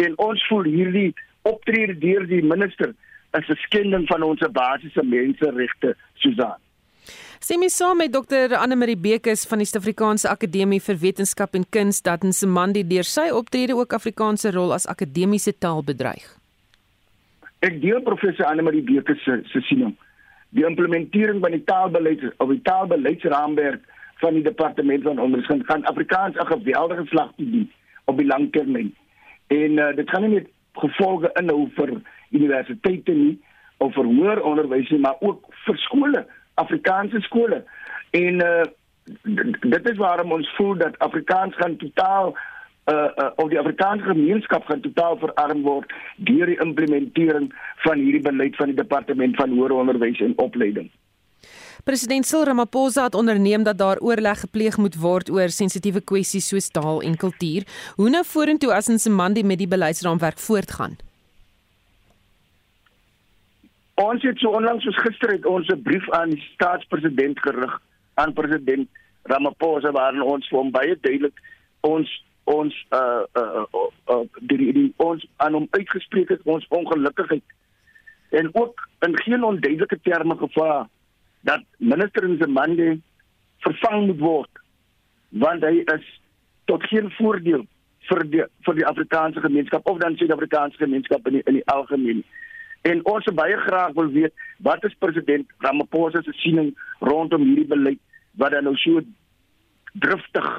en 0.05 0.17
ons 0.27 0.47
voel 0.49 0.69
hierdie 0.71 1.11
optrede 1.47 1.97
deur 1.99 2.27
die 2.27 2.43
minister 2.43 2.93
is 3.39 3.49
'n 3.49 3.55
skending 3.55 4.07
van 4.07 4.23
ons 4.23 4.41
basiese 4.51 5.03
menseregte 5.03 5.95
Susan. 6.13 6.59
My 7.59 7.67
saam 7.67 7.97
met 7.97 8.13
Dr 8.13 8.55
Anne 8.55 8.75
Marie 8.75 8.97
Bekes 8.97 9.45
van 9.47 9.57
die 9.57 9.65
Suid-Afrikaanse 9.67 10.29
Akademie 10.29 10.79
vir 10.81 10.97
Wetenskap 11.01 11.55
en 11.55 11.65
Kuns 11.69 12.01
dat 12.01 12.23
Nsimandi 12.23 12.87
deur 12.87 13.03
sy 13.03 13.29
optrede 13.35 13.75
ook 13.75 13.93
Afrikaanse 13.93 14.51
rol 14.51 14.71
as 14.73 14.87
akademiese 14.87 15.51
taal 15.57 15.83
bedreig. 15.83 16.23
Ek 17.59 17.81
deel 17.81 18.01
professor 18.01 18.45
Anne 18.45 18.61
Marie 18.61 18.81
Bekes 18.81 19.23
se 19.23 19.41
se 19.51 19.61
siening. 19.61 19.95
Die 20.49 20.65
implementering 20.65 21.41
van 21.41 21.51
die 21.51 21.63
taalbeleid 21.63 22.23
of 22.37 22.49
die 22.49 22.61
taalbeleidsraamwerk 22.61 23.81
van 24.21 24.33
die 24.33 24.43
departement 24.43 25.03
van 25.03 25.19
onderwys 25.19 25.65
gaan 25.67 25.85
Afrikaans 25.91 26.35
'n 26.35 26.45
geweldige 26.45 27.05
slag 27.05 27.31
doen 27.35 27.71
op 28.05 28.17
die 28.17 28.27
lang 28.27 28.51
termyn. 28.51 28.95
En 29.47 29.71
uh, 29.71 29.95
dit 29.95 30.09
gaan 30.09 30.21
nie 30.21 30.33
net 30.39 30.47
gevolge 30.73 31.29
inhou 31.33 31.69
vir 31.75 32.01
universiteite 32.33 33.15
nie 33.17 33.35
of 33.83 33.93
vir 33.97 34.07
hoër 34.07 34.41
onderwys 34.47 34.89
nie, 34.93 35.01
maar 35.03 35.19
ook 35.19 35.45
vir 35.65 35.77
skole, 35.87 36.25
Afrikaanse 36.61 37.21
skole. 37.25 37.63
En 38.13 38.41
uh, 38.45 38.63
dit 39.61 39.89
is 39.91 39.97
waarom 39.97 40.31
ons 40.31 40.49
voel 40.57 40.75
dat 40.79 40.99
Afrikaans 41.03 41.55
gaan 41.55 41.77
totaal 41.77 42.33
uh, 42.33 42.95
uh 42.95 43.29
of 43.35 43.49
die 43.49 43.59
Afrikaanse 43.59 44.05
gemeenskap 44.05 44.65
gaan 44.65 44.81
totaal 44.81 45.17
verarm 45.17 45.61
word 45.61 45.93
deur 46.17 46.45
die 46.51 46.59
implementering 46.59 47.51
van 47.85 47.97
hierdie 47.97 48.23
beleid 48.23 48.55
van 48.55 48.71
die 48.71 48.79
departement 48.79 49.35
van 49.35 49.55
hoër 49.57 49.71
onderwys 49.71 50.21
en 50.21 50.37
opleiding. 50.37 50.91
President 51.83 52.25
Cyril 52.25 52.45
Ramaphosa 52.45 53.03
het 53.03 53.15
onderneem 53.15 53.63
dat 53.63 53.77
daar 53.77 53.99
oorleg 53.99 54.39
gepleeg 54.39 54.77
moet 54.77 54.95
word 54.95 55.29
oor 55.29 55.49
sensitiewe 55.49 56.01
kwessies 56.01 56.47
soos 56.47 56.69
taal 56.71 57.01
en 57.01 57.17
kultuur. 57.17 57.67
Hoe 57.95 58.09
nou 58.09 58.23
vorentoe 58.25 58.71
as 58.73 58.87
Nsimandi 58.87 59.43
met 59.43 59.59
die 59.59 59.67
beleidsraamwerk 59.67 60.39
voortgaan? 60.39 60.95
Ons 64.03 64.23
het 64.27 64.39
so 64.41 64.51
onlangs 64.57 64.83
soos 64.83 64.99
gister 65.05 65.31
het 65.31 65.45
ons 65.45 65.67
'n 65.71 65.81
brief 65.81 66.09
aan 66.11 66.29
die 66.29 66.43
staatspresident 66.53 67.39
gerig 67.39 67.81
aan 68.13 68.33
president 68.33 68.89
Ramaphosa 69.23 69.91
waarin 69.91 70.21
ons 70.21 70.49
hom 70.49 70.71
baie 70.71 70.97
duidelik 71.01 71.37
ons 71.81 72.09
ons 72.43 72.73
uh 72.91 73.23
uh, 73.41 73.63
uh, 73.73 73.89
uh 74.13 74.25
die, 74.39 74.73
die 74.73 74.93
ons 74.97 75.27
aan 75.35 75.53
hom 75.53 75.67
uitgespreek 75.71 76.29
het 76.29 76.41
ons 76.43 76.67
ongelukkigheid 76.67 77.43
en 78.29 78.49
ook 78.53 78.89
in 79.07 79.17
geen 79.19 79.43
onduidelike 79.43 79.99
terme 80.01 80.35
gevra 80.37 80.89
dat 81.41 81.63
minister 81.77 82.29
Nzimande 82.29 82.99
vervang 83.59 84.05
moet 84.07 84.19
word 84.19 84.63
want 85.29 85.63
hy 85.63 85.83
is 85.95 86.05
tot 86.65 86.83
geen 86.91 87.11
voordeel 87.11 87.65
vir 88.09 88.23
die 88.29 88.43
vir 88.67 88.75
die 88.75 88.87
Afrikaanse 88.91 89.39
gemeenskap 89.39 89.87
of 89.89 89.97
dan 89.97 90.17
Suid-Afrikaanse 90.17 90.77
gemeenskap 90.77 91.27
in 91.27 91.39
die, 91.39 91.43
in 91.45 91.53
die 91.53 91.67
algemeen. 91.71 92.23
En 92.83 92.99
ons 93.07 93.23
sou 93.23 93.33
baie 93.35 93.57
graag 93.57 93.93
wil 93.97 94.11
weet 94.11 94.33
wat 94.65 94.83
is 94.83 94.95
president 94.99 95.47
Ramaphosa 95.63 96.21
se 96.21 96.33
siening 96.41 96.73
rondom 96.99 97.45
hierdie 97.47 97.69
beleid 97.71 97.99
wat 98.41 98.51
dan 98.51 98.67
nou 98.67 98.75
so 98.81 99.01
driftig 100.03 100.49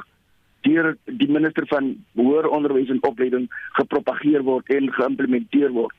deur 0.64 0.94
die 1.04 1.28
minister 1.28 1.66
van 1.68 1.90
hoër 2.16 2.48
onderwys 2.48 2.92
en 2.94 3.02
opleiding 3.04 3.44
gepropageer 3.76 4.44
word 4.46 4.70
en 4.72 4.88
geïmplementeer 4.96 5.74
word. 5.76 5.96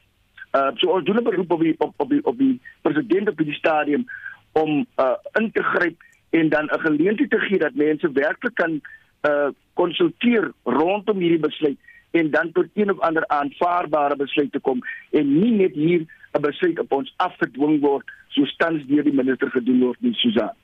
Uh 0.58 0.72
so 0.82 0.96
ons 0.96 1.06
doen 1.06 1.22
'n 1.22 1.30
beroep 1.30 1.52
op 1.52 1.62
die 1.62 1.76
op, 1.78 1.94
op 1.98 2.10
die 2.10 2.24
op 2.24 2.38
die 2.38 2.60
president 2.82 3.30
op 3.30 3.38
die 3.38 3.54
stadium 3.54 4.08
om 4.54 4.86
uh, 4.98 5.18
in 5.40 5.52
te 5.52 5.64
gryp 5.64 6.02
en 6.30 6.50
dan 6.50 6.66
'n 6.74 6.86
geleentheid 6.88 7.30
te 7.30 7.40
gee 7.40 7.60
dat 7.60 7.76
mense 7.76 8.12
werklik 8.12 8.56
kan 8.56 8.82
uh 9.30 9.50
konsulteer 9.74 10.52
rondom 10.64 11.18
hierdie 11.20 11.46
besluit 11.50 11.78
en 12.16 12.32
dan 12.32 12.52
tot 12.52 12.68
een 12.74 12.92
of 12.92 13.00
ander 13.00 13.28
aanvaarbare 13.28 14.16
besluit 14.16 14.52
te 14.52 14.60
kom 14.60 14.84
en 15.12 15.34
nie 15.40 15.52
net 15.52 15.74
hier 15.74 16.06
'n 16.34 16.42
besluit 16.42 16.80
op 16.80 16.92
ons 16.92 17.14
afgedwing 17.18 17.82
word 17.82 18.06
soos 18.30 18.56
tans 18.56 18.88
deur 18.88 19.04
die 19.04 19.14
minister 19.14 19.50
gedoen 19.50 19.80
word 19.80 20.02
nie 20.02 20.14
Susan. 20.14 20.56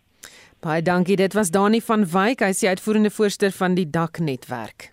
Baie 0.62 0.81
dankie. 0.81 1.15
Dit 1.15 1.34
was 1.34 1.50
Dani 1.50 1.81
van 1.81 2.05
Wyk, 2.05 2.39
hy 2.39 2.50
is 2.53 2.60
die 2.60 2.70
uitvoerende 2.70 3.10
voorsteur 3.10 3.51
van 3.51 3.74
die 3.74 3.89
Dak 3.89 4.20
netwerk. 4.20 4.91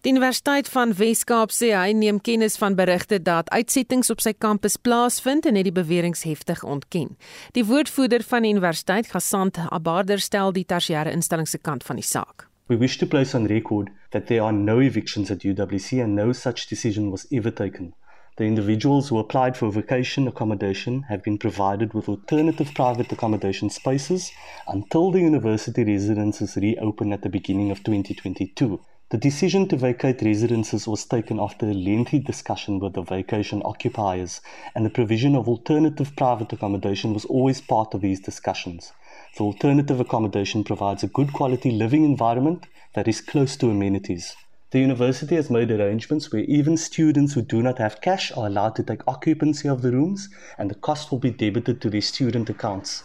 Die 0.00 0.12
Universiteit 0.12 0.68
van 0.72 0.94
Wes-Kaap 0.96 1.52
sê 1.52 1.74
hy 1.76 1.92
neem 1.92 2.22
kennis 2.24 2.56
van 2.56 2.72
berigte 2.78 3.18
dat 3.20 3.50
uitsettings 3.52 4.08
op 4.10 4.22
sy 4.24 4.32
kampus 4.32 4.78
plaasvind 4.80 5.44
en 5.44 5.60
het 5.60 5.68
die 5.68 5.76
beweringe 5.76 6.16
heftig 6.24 6.64
ontken. 6.64 7.18
Die 7.52 7.66
woordvoerder 7.68 8.24
van 8.24 8.48
die 8.48 8.54
universiteit, 8.56 9.12
Gasant 9.12 9.60
Abarder, 9.68 10.18
stel 10.24 10.56
die 10.56 10.64
tersiêre 10.64 11.12
instelling 11.12 11.48
se 11.48 11.60
kant 11.60 11.84
van 11.84 12.00
die 12.00 12.06
saak. 12.06 12.49
We 12.70 12.76
wish 12.76 12.98
to 12.98 13.06
place 13.06 13.34
on 13.34 13.46
record 13.46 13.90
that 14.12 14.28
there 14.28 14.44
are 14.44 14.52
no 14.52 14.78
evictions 14.78 15.28
at 15.28 15.40
UWC 15.40 16.04
and 16.04 16.14
no 16.14 16.30
such 16.30 16.68
decision 16.68 17.10
was 17.10 17.26
ever 17.32 17.50
taken. 17.50 17.94
The 18.36 18.44
individuals 18.44 19.08
who 19.08 19.18
applied 19.18 19.56
for 19.56 19.72
vacation 19.72 20.28
accommodation 20.28 21.02
have 21.08 21.24
been 21.24 21.36
provided 21.36 21.94
with 21.94 22.08
alternative 22.08 22.70
private 22.72 23.10
accommodation 23.10 23.70
spaces 23.70 24.30
until 24.68 25.10
the 25.10 25.18
university 25.18 25.82
residences 25.82 26.54
reopen 26.54 27.12
at 27.12 27.22
the 27.22 27.28
beginning 27.28 27.72
of 27.72 27.82
2022. 27.82 28.78
The 29.08 29.18
decision 29.18 29.66
to 29.66 29.76
vacate 29.76 30.22
residences 30.22 30.86
was 30.86 31.04
taken 31.04 31.40
after 31.40 31.66
a 31.66 31.74
lengthy 31.74 32.20
discussion 32.20 32.78
with 32.78 32.92
the 32.92 33.02
vacation 33.02 33.62
occupiers, 33.64 34.40
and 34.76 34.86
the 34.86 34.90
provision 34.90 35.34
of 35.34 35.48
alternative 35.48 36.14
private 36.14 36.52
accommodation 36.52 37.14
was 37.14 37.24
always 37.24 37.60
part 37.60 37.94
of 37.94 38.00
these 38.00 38.20
discussions. 38.20 38.92
The 39.36 39.44
alternative 39.44 40.00
accommodation 40.00 40.64
provides 40.64 41.02
a 41.02 41.08
good 41.08 41.32
quality 41.32 41.70
living 41.70 42.04
environment 42.04 42.66
that 42.94 43.06
is 43.06 43.20
close 43.20 43.56
to 43.56 43.70
amenities. 43.70 44.34
The 44.72 44.80
university 44.80 45.36
has 45.36 45.48
made 45.50 45.70
arrangements 45.70 46.32
where 46.32 46.42
even 46.42 46.76
students 46.76 47.32
who 47.32 47.42
do 47.42 47.62
not 47.62 47.78
have 47.78 48.00
cash 48.00 48.32
are 48.32 48.46
allowed 48.46 48.76
to 48.76 48.82
take 48.82 49.06
occupancy 49.06 49.68
of 49.68 49.82
the 49.82 49.92
rooms, 49.92 50.28
and 50.58 50.70
the 50.70 50.74
cost 50.74 51.10
will 51.10 51.20
be 51.20 51.30
debited 51.30 51.80
to 51.80 51.90
their 51.90 52.00
student 52.00 52.50
accounts. 52.50 53.04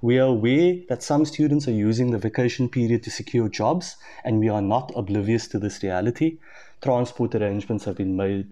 We 0.00 0.18
are 0.18 0.28
aware 0.28 0.76
that 0.88 1.02
some 1.02 1.24
students 1.24 1.66
are 1.66 1.72
using 1.72 2.10
the 2.10 2.18
vacation 2.18 2.68
period 2.68 3.02
to 3.02 3.10
secure 3.10 3.48
jobs, 3.48 3.96
and 4.24 4.38
we 4.38 4.48
are 4.48 4.62
not 4.62 4.92
oblivious 4.96 5.48
to 5.48 5.58
this 5.58 5.82
reality. 5.82 6.38
Transport 6.82 7.34
arrangements 7.34 7.84
have 7.84 7.96
been 7.96 8.16
made 8.16 8.48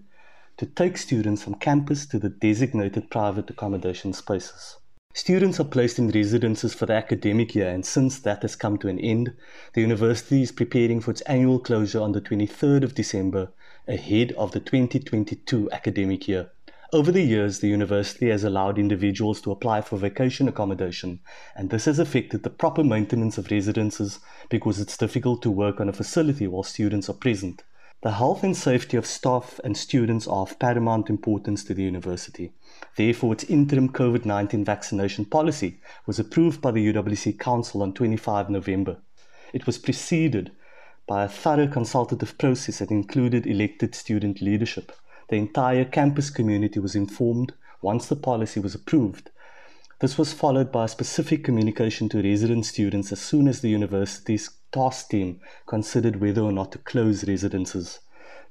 to 0.57 0.65
take 0.65 0.97
students 0.97 1.43
from 1.43 1.55
campus 1.55 2.05
to 2.07 2.19
the 2.19 2.29
designated 2.29 3.09
private 3.09 3.49
accommodation 3.49 4.13
spaces. 4.13 4.77
Students 5.15 5.59
are 5.59 5.65
placed 5.65 5.99
in 5.99 6.09
residences 6.09 6.73
for 6.73 6.87
the 6.87 6.93
academic 6.93 7.53
year, 7.53 7.69
and 7.69 7.85
since 7.85 8.17
that 8.17 8.41
has 8.41 8.55
come 8.55 8.79
to 8.79 8.87
an 8.87 8.97
end, 8.97 9.35
the 9.73 9.81
university 9.81 10.41
is 10.41 10.51
preparing 10.51 10.99
for 10.99 11.11
its 11.11 11.21
annual 11.21 11.59
closure 11.59 12.01
on 12.01 12.13
the 12.13 12.19
23rd 12.19 12.83
of 12.83 12.95
December 12.95 13.51
ahead 13.87 14.31
of 14.31 14.53
the 14.53 14.59
2022 14.59 15.69
academic 15.71 16.27
year. 16.27 16.49
Over 16.91 17.11
the 17.11 17.21
years, 17.21 17.59
the 17.59 17.67
university 17.67 18.29
has 18.29 18.43
allowed 18.43 18.79
individuals 18.79 19.39
to 19.41 19.51
apply 19.51 19.81
for 19.81 19.97
vacation 19.97 20.47
accommodation, 20.47 21.19
and 21.55 21.69
this 21.69 21.85
has 21.85 21.99
affected 21.99 22.41
the 22.41 22.49
proper 22.49 22.83
maintenance 22.83 23.37
of 23.37 23.51
residences 23.51 24.19
because 24.49 24.79
it's 24.79 24.97
difficult 24.97 25.43
to 25.43 25.51
work 25.51 25.79
on 25.79 25.89
a 25.89 25.93
facility 25.93 26.47
while 26.47 26.63
students 26.63 27.07
are 27.07 27.13
present. 27.13 27.63
The 28.03 28.11
health 28.11 28.43
and 28.43 28.53
safety 28.53 28.97
of 28.97 29.05
staff 29.05 29.61
and 29.63 29.77
students 29.77 30.27
are 30.27 30.41
of 30.41 30.59
paramount 30.59 31.09
importance 31.09 31.63
to 31.63 31.73
the 31.73 31.83
university. 31.83 32.51
Therefore, 32.97 33.31
its 33.31 33.45
interim 33.45 33.87
COVID 33.87 34.25
19 34.25 34.65
vaccination 34.65 35.23
policy 35.23 35.79
was 36.05 36.19
approved 36.19 36.61
by 36.61 36.71
the 36.71 36.85
UWC 36.85 37.39
Council 37.39 37.81
on 37.81 37.93
25 37.93 38.49
November. 38.49 38.97
It 39.53 39.65
was 39.65 39.77
preceded 39.77 40.51
by 41.07 41.23
a 41.23 41.29
thorough 41.29 41.69
consultative 41.69 42.37
process 42.37 42.79
that 42.79 42.91
included 42.91 43.47
elected 43.47 43.95
student 43.95 44.41
leadership. 44.41 44.91
The 45.29 45.37
entire 45.37 45.85
campus 45.85 46.29
community 46.29 46.81
was 46.81 46.97
informed 46.97 47.53
once 47.81 48.07
the 48.07 48.17
policy 48.17 48.59
was 48.59 48.75
approved. 48.75 49.29
This 50.03 50.17
was 50.17 50.33
followed 50.33 50.69
by 50.69 50.83
a 50.83 50.89
specific 50.89 51.45
communication 51.45 52.09
to 52.09 52.21
resident 52.21 52.65
students 52.65 53.13
as 53.13 53.21
soon 53.21 53.47
as 53.47 53.61
the 53.61 53.69
university's 53.69 54.49
task 54.73 55.07
team 55.11 55.39
considered 55.65 56.19
whether 56.19 56.41
or 56.41 56.51
not 56.51 56.73
to 56.73 56.77
close 56.79 57.25
residences. 57.25 58.01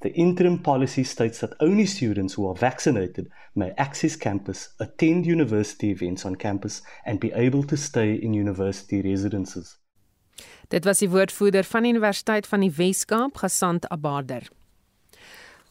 The 0.00 0.14
interim 0.14 0.62
policy 0.62 1.04
states 1.04 1.40
that 1.40 1.52
only 1.60 1.84
students 1.84 2.32
who 2.32 2.48
are 2.48 2.54
vaccinated 2.54 3.28
may 3.54 3.74
access 3.76 4.16
campus, 4.16 4.70
attend 4.80 5.26
university 5.26 5.90
events 5.90 6.24
on 6.24 6.36
campus, 6.36 6.80
and 7.04 7.20
be 7.20 7.34
able 7.34 7.64
to 7.64 7.76
stay 7.76 8.14
in 8.14 8.32
university 8.32 9.02
residences. 9.02 9.76
Dit 10.68 10.84
was 10.84 11.04
die 11.04 11.10
woordvoerder 11.10 11.64
van 11.64 11.82
die 11.82 11.92
Universiteit 11.92 12.46
van 12.48 12.64
die 12.64 12.72
Wes-Kaap, 12.72 13.36
Gasant 13.44 13.90
Abader. 13.92 14.48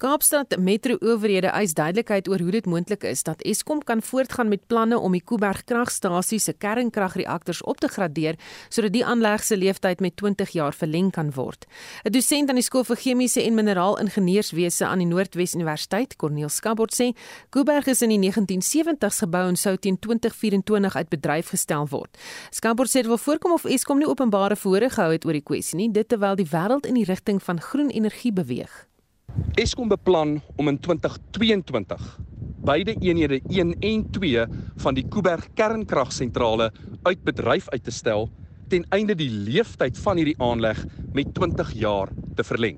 Kaapstad 0.02 0.56
Metro 0.58 0.96
owerhede 0.98 1.52
eis 1.54 1.76
duidelikheid 1.78 2.26
oor 2.32 2.42
hoe 2.42 2.54
dit 2.56 2.66
moontlik 2.66 3.04
is 3.06 3.22
dat 3.22 3.44
Eskom 3.46 3.84
kan 3.86 4.00
voortgaan 4.02 4.48
met 4.50 4.64
planne 4.66 4.98
om 4.98 5.14
die 5.14 5.22
Kuiberg 5.22 5.62
kragstasie 5.70 6.40
se 6.42 6.56
kernkragreaktors 6.58 7.62
op 7.70 7.78
te 7.84 7.88
gradeer 7.88 8.40
sodat 8.70 8.96
die 8.96 9.04
aanleg 9.06 9.46
se 9.46 9.60
lewensduur 9.62 10.02
met 10.02 10.18
20 10.18 10.56
jaar 10.58 10.74
verleng 10.74 11.12
kan 11.14 11.30
word. 11.36 11.68
'n 12.04 12.12
Dosent 12.18 12.50
aan 12.50 12.58
die 12.58 12.66
skool 12.66 12.84
vir 12.84 12.98
chemiese 12.98 13.46
en 13.46 13.54
mineraalingenieurswese 13.54 14.86
aan 14.86 15.06
die 15.06 15.08
Noordwes 15.08 15.54
Universiteit, 15.54 16.16
Corneel 16.16 16.50
Skabort 16.50 16.98
sê, 16.98 17.14
Kuiberg 17.52 17.86
is 17.88 18.02
in 18.02 18.10
die 18.10 18.32
1970s 18.32 19.22
gebou 19.22 19.48
en 19.48 19.56
sou 19.56 19.78
teen 19.78 20.00
2024 20.00 20.96
uit 20.96 21.10
bedryf 21.10 21.54
gestel 21.54 21.88
word. 21.88 22.18
Skabort 22.50 22.90
sê 22.90 23.06
dit 23.06 23.14
wil 23.14 23.22
voorkom 23.22 23.52
of 23.52 23.66
Eskom 23.66 24.00
nie 24.00 24.10
openbare 24.10 24.56
verhore 24.56 24.90
gehou 24.90 25.12
het 25.12 25.26
oor 25.26 25.34
die 25.34 25.46
kwessie 25.46 25.78
nie, 25.78 25.92
dit 25.92 26.10
terwyl 26.10 26.36
die 26.36 26.50
wêreld 26.50 26.88
in 26.88 26.96
die 26.96 27.06
rigting 27.06 27.38
van 27.44 27.62
groen 27.62 27.90
energie 27.90 28.34
beweeg. 28.34 28.91
Eskom 29.60 29.90
beplan 29.92 30.40
om 30.58 30.68
in 30.68 30.78
2022 30.80 32.06
beide 32.66 32.96
eenhede 33.00 33.42
1 33.50 33.74
en 33.80 34.04
2 34.12 34.46
van 34.84 34.96
die 34.98 35.04
Kuiberg 35.10 35.48
kernkragsentrale 35.58 36.70
uit 37.04 37.24
bedryf 37.26 37.70
uit 37.70 37.84
te 37.84 37.92
stel 37.92 38.30
ten 38.72 38.86
einde 38.96 39.16
die 39.16 39.30
lewensduur 39.30 40.04
van 40.04 40.22
hierdie 40.22 40.38
aanleg 40.40 40.86
met 41.14 41.34
20 41.36 41.74
jaar 41.76 42.12
te 42.36 42.46
verleng. 42.48 42.78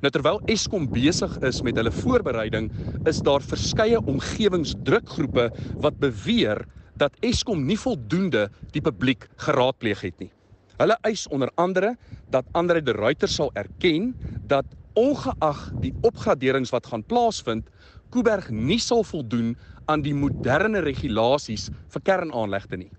Nou 0.00 0.10
terwyl 0.12 0.40
Eskom 0.50 0.88
besig 0.92 1.36
is 1.46 1.60
met 1.62 1.78
hulle 1.78 1.92
voorbereiding, 1.94 2.70
is 3.08 3.20
daar 3.24 3.44
verskeie 3.44 4.00
omgewingsdrukgroepe 4.00 5.50
wat 5.80 6.00
beweer 6.02 6.64
dat 7.00 7.16
Eskom 7.24 7.64
nie 7.66 7.78
voldoende 7.80 8.48
die 8.74 8.82
publiek 8.84 9.28
geraadpleeg 9.46 10.02
het 10.04 10.20
nie. 10.20 10.30
Hulle 10.80 10.96
eis 11.04 11.26
onder 11.28 11.50
andere 11.60 11.94
dat 12.32 12.46
Andre 12.56 12.82
de 12.82 12.92
Ruyter 12.96 13.28
sal 13.28 13.50
erken 13.54 14.14
dat 14.48 14.66
ongeag 14.98 15.60
die 15.80 15.92
opgraderings 16.06 16.72
wat 16.74 16.86
gaan 16.90 17.04
plaasvind, 17.04 17.68
Kuiberg 18.10 18.48
nie 18.50 18.80
sal 18.82 19.04
voldoen 19.06 19.54
aan 19.86 20.02
die 20.02 20.14
moderne 20.14 20.82
regulasies 20.82 21.68
vir 21.94 22.02
kernaanlegte 22.02 22.76
nie. 22.76 22.90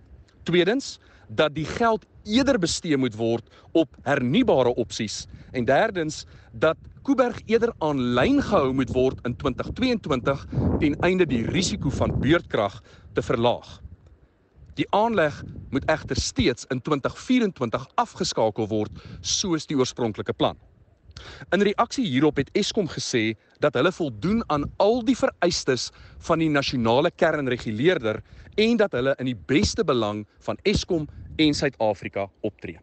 Tweedens, 0.47 0.97
dat 1.27 1.53
die 1.55 1.65
geld 1.67 2.05
eerder 2.23 2.59
bestee 2.59 2.97
moet 2.97 3.15
word 3.15 3.47
op 3.77 3.95
hernubare 4.07 4.73
opsies 4.75 5.25
en 5.51 5.65
derdens 5.65 6.23
dat 6.51 6.79
Kuiberg 7.01 7.39
eerder 7.49 7.71
aanlyn 7.81 8.41
gehou 8.45 8.73
moet 8.77 8.91
word 8.93 9.21
in 9.25 9.33
2022 9.35 10.43
ten 10.77 10.97
einde 11.01 11.25
die 11.25 11.41
risiko 11.47 11.89
van 11.89 12.13
beurtkrag 12.21 12.77
te 13.13 13.23
verlaag. 13.25 13.79
Die 14.77 14.85
aanleg 14.93 15.39
moet 15.73 15.87
egter 15.89 16.15
steeds 16.15 16.67
in 16.69 16.81
2024 16.81 17.87
afgeskakel 17.95 18.67
word 18.69 19.01
soos 19.21 19.65
die 19.65 19.77
oorspronklike 19.79 20.33
plan. 20.37 20.59
In 21.51 21.61
reaksie 21.61 22.05
hierop 22.05 22.37
het 22.37 22.49
Eskom 22.53 22.87
gesê 22.87 23.35
dat 23.59 23.73
hulle 23.73 23.91
voldoen 23.91 24.43
aan 24.47 24.69
al 24.77 25.03
die 25.05 25.17
vereistes 25.17 25.89
van 26.27 26.39
die 26.39 26.49
nasionale 26.49 27.11
kernreguleerder 27.11 28.21
en 28.55 28.77
dat 28.77 28.91
hulle 28.91 29.15
in 29.19 29.25
die 29.25 29.37
beste 29.37 29.83
belang 29.83 30.25
van 30.39 30.57
Eskom 30.63 31.07
en 31.37 31.53
Suid-Afrika 31.53 32.29
optree. 32.41 32.79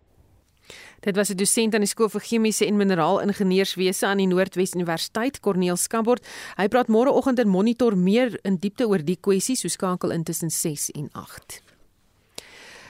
Dit 1.00 1.16
was 1.16 1.30
'n 1.30 1.36
dosent 1.36 1.74
aan 1.74 1.80
die 1.80 1.88
skool 1.88 2.08
vir 2.08 2.20
chemiese 2.20 2.66
en 2.66 2.76
mineraalingenieurswese 2.76 4.06
aan 4.06 4.16
die 4.16 4.26
Noordwes 4.26 4.74
Universiteit, 4.74 5.40
Corneel 5.40 5.76
Skambort. 5.76 6.26
Hy 6.56 6.68
praat 6.68 6.88
môreoggend 6.88 7.38
in 7.38 7.48
Monitor 7.48 7.96
meer 7.96 8.38
in 8.42 8.56
diepte 8.56 8.88
oor 8.88 9.04
die 9.04 9.18
kwessie, 9.20 9.56
so 9.56 9.68
skakel 9.68 10.10
intussen 10.10 10.50
6 10.50 10.90
en 10.90 11.08
8. 11.12 11.62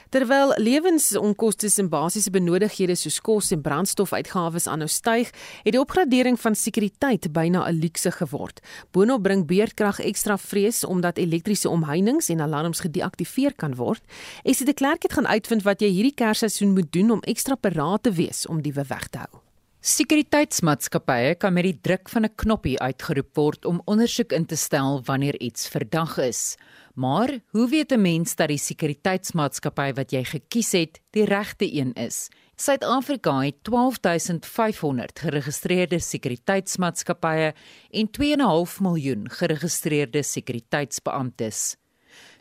Terwyl 0.09 0.55
lewensonkoste 0.57 1.69
en 1.77 1.89
basiese 1.89 2.31
benodighede 2.33 2.95
soos 2.97 3.19
kos 3.21 3.51
en 3.53 3.61
brandstofuitgawes 3.61 4.65
aanhou 4.65 4.87
styg, 4.89 5.29
het 5.61 5.75
die 5.75 5.81
opgradering 5.81 6.39
van 6.41 6.55
sekuriteit 6.57 7.27
byna 7.33 7.67
'n 7.69 7.79
luukse 7.79 8.11
geword. 8.11 8.59
Boonop 8.91 9.21
bring 9.23 9.45
beerdkrag 9.45 9.99
ekstra 9.99 10.37
vrees 10.37 10.83
omdat 10.83 11.17
elektriese 11.17 11.69
omheinings 11.69 12.29
en 12.29 12.41
alarms 12.41 12.79
gedeaktiveer 12.79 13.53
kan 13.53 13.75
word. 13.75 14.01
Esie 14.43 14.65
de 14.65 14.73
Klerk 14.73 15.03
het 15.03 15.13
gaan 15.13 15.27
uitvind 15.27 15.61
wat 15.63 15.81
jy 15.81 15.89
hierdie 15.89 16.15
kersseisoen 16.15 16.73
moet 16.73 16.91
doen 16.91 17.11
om 17.11 17.21
ekstra 17.21 17.55
paraat 17.55 18.03
te 18.03 18.11
wees 18.11 18.47
om 18.47 18.61
die 18.61 18.73
weg 18.73 19.07
te 19.07 19.17
hou. 19.17 19.41
Sekuriteitsmaatskappye 19.79 21.35
kan 21.39 21.53
met 21.53 21.63
die 21.63 21.79
druk 21.81 22.09
van 22.09 22.25
'n 22.25 22.35
knoppie 22.35 22.79
uitgeroep 22.79 23.35
word 23.35 23.65
om 23.65 23.81
ondersoek 23.85 24.31
in 24.31 24.45
te 24.45 24.55
stel 24.55 25.01
wanneer 25.05 25.39
iets 25.39 25.67
verdag 25.67 26.17
is. 26.17 26.57
Maar 26.99 27.39
hoe 27.49 27.69
weet 27.69 27.91
'n 27.91 28.01
mens 28.01 28.35
dat 28.35 28.47
die 28.47 28.57
sekuriteitsmaatskappy 28.57 29.93
wat 29.93 30.11
jy 30.11 30.23
gekies 30.23 30.71
het, 30.71 30.99
die 31.09 31.23
regte 31.23 31.73
een 31.73 31.93
is? 31.93 32.27
Suid-Afrika 32.55 33.39
het 33.39 33.63
12500 33.63 35.19
geregistreerde 35.19 35.99
sekuriteitsmaatskappye 35.99 37.53
en 37.89 38.11
2.5 38.11 38.79
miljoen 38.81 39.29
geregistreerde 39.29 40.23
sekuriteitsbeamptes. 40.23 41.75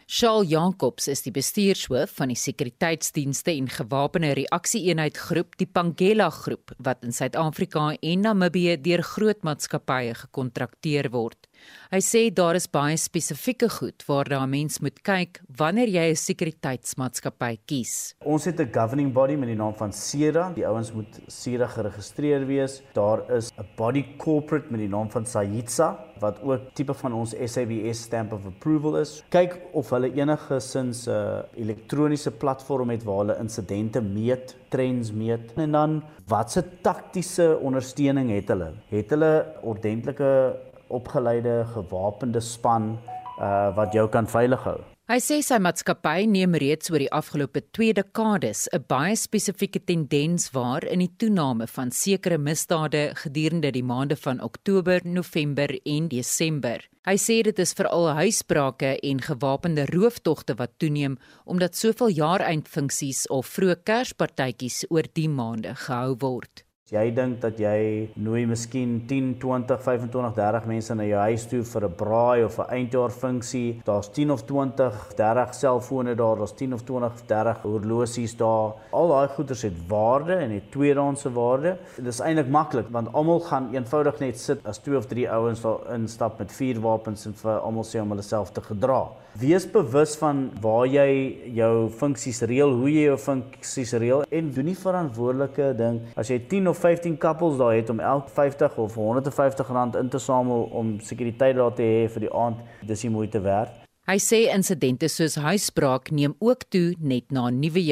Shaal 0.07 0.44
Jacobs 0.44 1.09
is 1.09 1.23
die 1.23 1.33
bestuurshoof 1.33 2.11
van 2.16 2.29
die 2.29 2.37
sekuriteitsdienste 2.37 3.51
en 3.51 3.68
gewapende 3.68 4.33
reaksie-eenheid 4.33 5.16
groep, 5.16 5.57
die 5.57 5.66
Pangela 5.66 6.31
groep, 6.31 6.73
wat 6.79 7.05
in 7.05 7.12
Suid-Afrika 7.12 7.97
en 8.01 8.21
Namibië 8.21 8.81
deur 8.81 9.03
groot 9.03 9.42
maatskappye 9.42 10.14
gekontrakteer 10.14 11.11
word. 11.11 11.47
Hy 11.90 12.01
sê 12.05 12.29
daar 12.35 12.55
is 12.55 12.66
baie 12.68 12.97
spesifieke 13.01 13.68
goed 13.68 14.05
waarna 14.09 14.44
'n 14.44 14.51
mens 14.51 14.81
moet 14.81 14.99
kyk 15.03 15.40
wanneer 15.57 15.88
jy 15.88 16.11
'n 16.11 16.16
sekuriteitsmaatskappy 16.16 17.59
kies. 17.66 18.14
Ons 18.25 18.44
het 18.44 18.61
'n 18.61 18.73
governing 18.73 19.12
body 19.12 19.37
met 19.37 19.49
die 19.49 19.57
naam 19.57 19.75
van 19.75 19.92
SERA. 19.92 20.53
Die 20.55 20.66
ouens 20.66 20.92
moet 20.92 21.21
SERA 21.27 21.66
geregistreer 21.66 22.47
wees. 22.47 22.83
Daar 22.92 23.31
is 23.31 23.51
'n 23.57 23.64
body 23.77 24.05
corporate 24.18 24.66
met 24.71 24.81
die 24.81 24.88
naam 24.88 25.11
van 25.11 25.27
SAHITSA 25.27 26.09
wat 26.21 26.40
ook 26.42 26.61
tipe 26.75 26.94
van 26.94 27.12
ons 27.12 27.35
SABS 27.44 28.03
stamp 28.03 28.33
of 28.33 28.47
approval 28.47 28.99
is. 28.99 29.23
Kyk 29.29 29.59
of 29.73 29.90
hulle 29.90 30.11
enige 30.14 30.61
sins 30.61 31.07
'n 31.07 31.11
uh, 31.11 31.42
elektroniese 31.55 32.31
platform 32.31 32.90
het 32.90 33.05
waar 33.05 33.18
hulle 33.18 33.38
insidente 33.40 34.01
meet, 34.01 34.57
trends 34.68 35.12
meet 35.12 35.53
en 35.57 35.73
dan 35.73 36.03
watse 36.27 36.64
taktiese 36.83 37.59
ondersteuning 37.62 38.31
het 38.31 38.49
hulle? 38.49 38.73
Het 38.88 39.11
hulle 39.11 39.47
ordentlike 39.62 40.57
opgeleide 40.88 41.64
gewapende 41.74 42.40
span 42.40 42.96
uh 43.38 43.77
wat 43.77 43.92
jou 43.94 44.09
kan 44.09 44.27
veilig 44.27 44.64
hou. 44.66 44.81
Hy 45.09 45.16
sê 45.24 45.38
sy 45.40 45.57
maatskappy 45.64 46.27
neem 46.29 46.53
reeds 46.61 46.90
oor 46.92 47.01
die 47.01 47.12
afgelope 47.16 47.62
2 47.72 47.94
dekades 47.96 48.66
'n 48.77 48.85
baie 48.92 49.14
spesifieke 49.16 49.81
tendens 49.81 50.51
waar 50.53 50.85
in 50.85 51.01
die 51.01 51.14
toename 51.16 51.66
van 51.66 51.90
sekere 51.90 52.37
misdade 52.37 53.14
gedurende 53.16 53.72
die 53.72 53.83
maande 53.83 54.16
van 54.16 54.42
Oktober, 54.42 55.01
November 55.05 55.72
en 55.87 56.09
Desember. 56.09 56.85
Hy 57.07 57.16
sê 57.16 57.40
dit 57.42 57.59
is 57.59 57.72
veral 57.72 58.12
huisbrake 58.20 59.01
en 59.01 59.20
gewapende 59.20 59.87
rooftogte 59.87 60.55
wat 60.59 60.77
toeneem 60.77 61.16
omdat 61.46 61.74
soveel 61.74 62.12
jaareindfunksies 62.12 63.27
of 63.33 63.48
vroeë 63.48 63.81
Kerspartytjies 63.85 64.85
oor 64.90 65.09
die 65.14 65.29
maande 65.29 65.72
gehou 65.74 66.16
word. 66.20 66.67
Jy 66.88 67.11
dink 67.12 67.42
dat 67.42 67.59
jy 67.61 68.09
nooi 68.24 68.46
miskien 68.48 68.94
10, 69.05 69.35
20, 69.42 69.77
25, 69.85 70.31
30 70.38 70.68
mense 70.70 70.94
na 70.96 71.05
jou 71.05 71.18
huis 71.20 71.42
toe 71.51 71.59
vir 71.61 71.85
'n 71.85 71.96
braai 72.01 72.44
of 72.44 72.57
'n 72.59 72.70
eindjaar 72.77 73.12
funksie. 73.12 73.83
Daar's 73.85 74.09
10 74.09 74.31
of 74.31 74.46
20, 74.46 75.12
30 75.14 75.53
selfone 75.55 76.14
daar, 76.14 76.37
daar's 76.37 76.55
10 76.57 76.72
of 76.72 76.83
20, 76.85 77.12
30 77.27 77.61
horlosies 77.62 78.37
daar. 78.37 78.72
Al 78.90 79.09
daai 79.09 79.29
goederes 79.29 79.62
het 79.62 79.77
waarde 79.88 80.33
en 80.33 80.51
het 80.51 80.70
tweedehandse 80.70 81.31
waarde. 81.33 81.77
Dit 81.96 82.07
is 82.07 82.20
eintlik 82.20 82.48
maklik 82.48 82.88
want 82.90 83.12
almal 83.12 83.40
gaan 83.40 83.68
eenvoudig 83.74 84.18
net 84.20 84.38
sit 84.38 84.66
as 84.66 84.79
twee 84.79 84.96
of 84.96 85.07
drie 85.07 85.31
ouens 85.31 85.61
daar 85.61 85.92
instap 85.92 86.38
met 86.38 86.53
vier 86.53 86.81
wapens 86.81 87.27
en 87.27 87.35
vir 87.35 87.59
almal 87.61 87.85
sê 87.85 88.01
om 88.01 88.09
hulle 88.09 88.22
self 88.22 88.51
te 88.51 88.61
gedra. 88.61 89.09
Wees 89.38 89.70
bewus 89.70 90.16
van 90.16 90.51
waar 90.61 90.87
jy 90.87 91.37
jou 91.55 91.88
funksies 91.90 92.40
reël, 92.42 92.72
hoe 92.72 92.90
jy 92.90 93.03
jou 93.03 93.16
funksies 93.16 93.92
reël 93.92 94.24
en 94.31 94.51
doen 94.51 94.64
nie 94.64 94.74
verantwoordelike 94.74 95.77
ding 95.77 96.01
as 96.16 96.29
jy 96.29 96.38
10 96.48 96.68
of 96.68 96.77
15 96.78 97.18
couples 97.18 97.58
daar 97.58 97.74
het 97.74 97.90
om 97.90 98.00
elk 98.00 98.28
50 98.28 98.76
of 98.76 98.94
150 98.94 99.68
rand 99.68 99.96
in 99.96 100.08
te 100.08 100.18
samel 100.18 100.62
om 100.72 101.00
sekuriteit 101.00 101.56
daar 101.56 101.74
te 101.74 101.82
hê 101.82 102.06
vir 102.14 102.26
die 102.26 102.32
aand, 102.32 102.62
dis 102.86 103.02
nie 103.02 103.12
moeite 103.12 103.42
werd. 103.44 103.74
Hy 104.08 104.16
sê 104.22 104.46
insidente 104.54 105.08
soos 105.12 105.34
huisbraak 105.36 106.10
neem 106.10 106.32
ook 106.38 106.64
toe 106.72 106.94
net 106.98 107.28
na 107.34 107.50
nuwe 107.52 107.82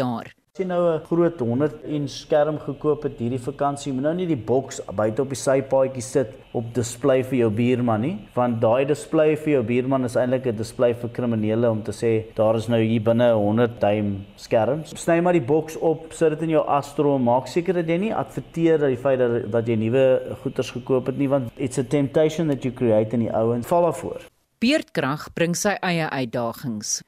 jy 0.61 0.65
nou 0.65 0.81
'n 0.89 1.05
groot 1.05 1.41
100 1.41 1.85
inch 1.85 2.11
skerm 2.11 2.59
gekoop 2.59 3.03
het 3.03 3.19
hierdie 3.19 3.41
vakansie, 3.41 3.93
moet 3.93 4.03
nou 4.03 4.15
nie 4.15 4.27
die 4.27 4.37
boks 4.37 4.81
buite 4.95 5.23
op 5.23 5.29
die 5.29 5.37
sypaadjie 5.37 6.03
sit 6.03 6.33
op 6.53 6.73
display 6.75 7.23
vir 7.23 7.39
jou 7.39 7.51
buurman 7.51 8.01
nie, 8.01 8.19
want 8.35 8.61
daai 8.61 8.87
display 8.87 9.37
vir 9.37 9.53
jou 9.53 9.63
buurman 9.63 10.05
is 10.05 10.17
eintlik 10.17 10.47
'n 10.47 10.57
display 10.57 10.95
vir 10.95 11.11
kriminele 11.11 11.71
om 11.71 11.83
te 11.83 11.93
sê 11.93 12.35
daar 12.35 12.57
is 12.57 12.69
nou 12.69 12.81
hier 12.81 13.03
binne 13.03 13.33
100 13.33 13.81
duim 13.81 14.25
skerms. 14.37 14.93
Sny 14.97 15.21
maar 15.21 15.35
die 15.35 15.47
boks 15.47 15.77
op, 15.77 16.13
sit 16.13 16.31
dit 16.31 16.43
in 16.43 16.51
jou 16.51 16.65
Astro, 16.67 17.19
maak 17.19 17.47
seker 17.47 17.75
dat 17.75 17.87
jy 17.87 17.99
nie 17.99 18.15
adverteer 18.15 18.79
dat 18.79 18.89
die 18.89 18.97
feit 18.97 19.19
dat 19.19 19.51
dat 19.51 19.67
jy 19.67 19.77
nuwe 19.77 20.37
goederes 20.43 20.71
gekoop 20.71 21.07
het 21.07 21.19
nie, 21.19 21.29
want 21.29 21.51
it's 21.57 21.79
a 21.79 21.85
temptation 21.85 22.49
that 22.49 22.65
you 22.65 22.73
create 22.73 23.13
in 23.13 23.21
die 23.21 23.33
ouens 23.33 23.67
val 23.67 23.83
daarvoor. 23.83 24.21
Beerdkrag 24.57 25.35
bring 25.37 25.53
sy 25.53 25.75
eie 25.85 26.07
uitdagings. 26.09 27.03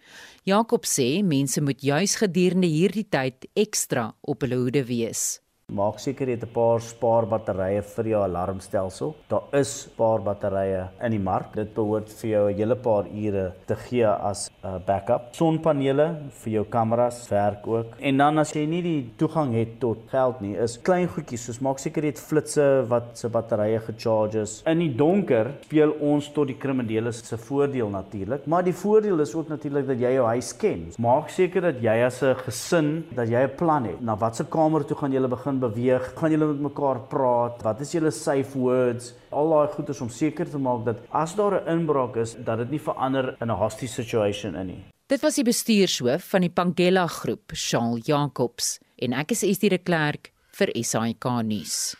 Jakob 0.48 0.86
sê 0.88 1.20
mense 1.20 1.60
moet 1.60 1.82
juis 1.84 2.14
gedurende 2.16 2.68
hierdie 2.72 3.04
tyd 3.04 3.44
ekstra 3.52 4.14
op 4.24 4.46
hulle 4.46 4.56
hoede 4.56 4.80
wees. 4.88 5.42
Maak 5.68 5.98
seker 6.00 6.30
jy 6.30 6.34
het 6.38 6.44
'n 6.46 6.48
paar 6.48 6.80
spaarbatterye 6.80 7.82
vir 7.84 8.06
jou 8.08 8.22
alarmstelsel. 8.24 9.14
Daar 9.28 9.42
is 9.52 9.82
spaarbatterye 9.82 10.88
in 11.04 11.10
die 11.10 11.20
mark. 11.20 11.52
Dit 11.52 11.74
behoort 11.74 12.08
vir 12.08 12.30
jou 12.30 12.48
'n 12.48 12.56
hele 12.56 12.74
paar 12.74 13.04
ure 13.04 13.52
te 13.66 13.76
gee 13.76 14.06
as 14.06 14.48
'n 14.48 14.66
uh, 14.66 14.78
backup. 14.86 15.28
Sonpanele 15.32 16.16
vir 16.30 16.52
jou 16.52 16.64
kameras 16.64 17.28
werk 17.28 17.66
ook. 17.66 18.00
En 18.00 18.16
dan 18.16 18.38
as 18.38 18.52
jy 18.52 18.64
nie 18.64 18.82
die 18.82 19.12
toegang 19.18 19.52
het 19.52 19.78
tot 19.78 19.98
geld 20.08 20.40
nie, 20.40 20.56
is 20.56 20.78
klein 20.78 21.06
goedjies 21.06 21.44
soos 21.44 21.60
maak 21.60 21.78
seker 21.78 22.02
jy 22.02 22.08
het 22.08 22.18
flitsse 22.18 22.86
wat 22.88 23.18
se 23.18 23.28
batterye 23.28 23.78
gecharge 23.78 24.40
is. 24.40 24.62
In 24.66 24.78
die 24.78 24.96
donker 24.96 25.52
speel 25.64 25.90
ons 26.00 26.32
tot 26.32 26.46
die 26.46 26.56
kriminele 26.56 27.12
se 27.12 27.36
voordeel 27.36 27.90
natuurlik, 27.90 28.46
maar 28.46 28.64
die 28.64 28.72
voordeel 28.72 29.20
is 29.20 29.34
ook 29.34 29.48
natuurlik 29.48 29.86
dat 29.86 30.00
jy 30.00 30.14
jou 30.14 30.26
huis 30.26 30.56
ken. 30.56 30.92
Maak 30.98 31.28
seker 31.28 31.60
dat 31.60 31.82
jy 31.82 32.04
as 32.06 32.22
'n 32.22 32.34
gesin 32.34 33.04
dat 33.14 33.28
jy 33.28 33.42
'n 33.42 33.54
plan 33.56 33.84
het. 33.84 34.00
Na 34.00 34.16
watter 34.16 34.46
kamer 34.46 34.86
toe 34.86 34.96
gaan 34.96 35.12
jy 35.12 35.28
begin 35.28 35.57
beweeg? 35.60 36.12
Gaan 36.16 36.30
julle 36.30 36.46
met 36.52 36.60
mekaar 36.70 37.00
praat? 37.08 37.62
Wat 37.62 37.80
is 37.80 37.92
julle 37.92 38.10
safe 38.10 38.58
words? 38.58 39.14
Al 39.30 39.50
daai 39.50 39.74
goeders 39.74 40.00
om 40.00 40.08
seker 40.08 40.50
te 40.50 40.58
maak 40.58 40.84
dat 40.84 41.02
as 41.10 41.34
daar 41.34 41.60
'n 41.60 41.68
inbraak 41.78 42.16
is, 42.16 42.36
dat 42.44 42.58
dit 42.58 42.70
nie 42.70 42.80
verander 42.80 43.36
in 43.40 43.50
'n 43.50 43.56
hostage 43.56 43.92
situation 43.92 44.54
in 44.54 44.66
nie. 44.66 44.84
Dit 45.06 45.20
was 45.20 45.34
die 45.34 45.44
bestuurshoof 45.44 46.24
van 46.30 46.40
die 46.40 46.50
Pangela 46.50 47.06
groep, 47.06 47.52
Shaal 47.54 47.96
Jacobs, 48.04 48.78
en 48.98 49.12
ek 49.12 49.30
is 49.30 49.42
Estie 49.42 49.70
de 49.70 49.78
Klerk 49.78 50.32
vir 50.52 50.68
SAK 50.74 51.24
nuus. 51.42 51.96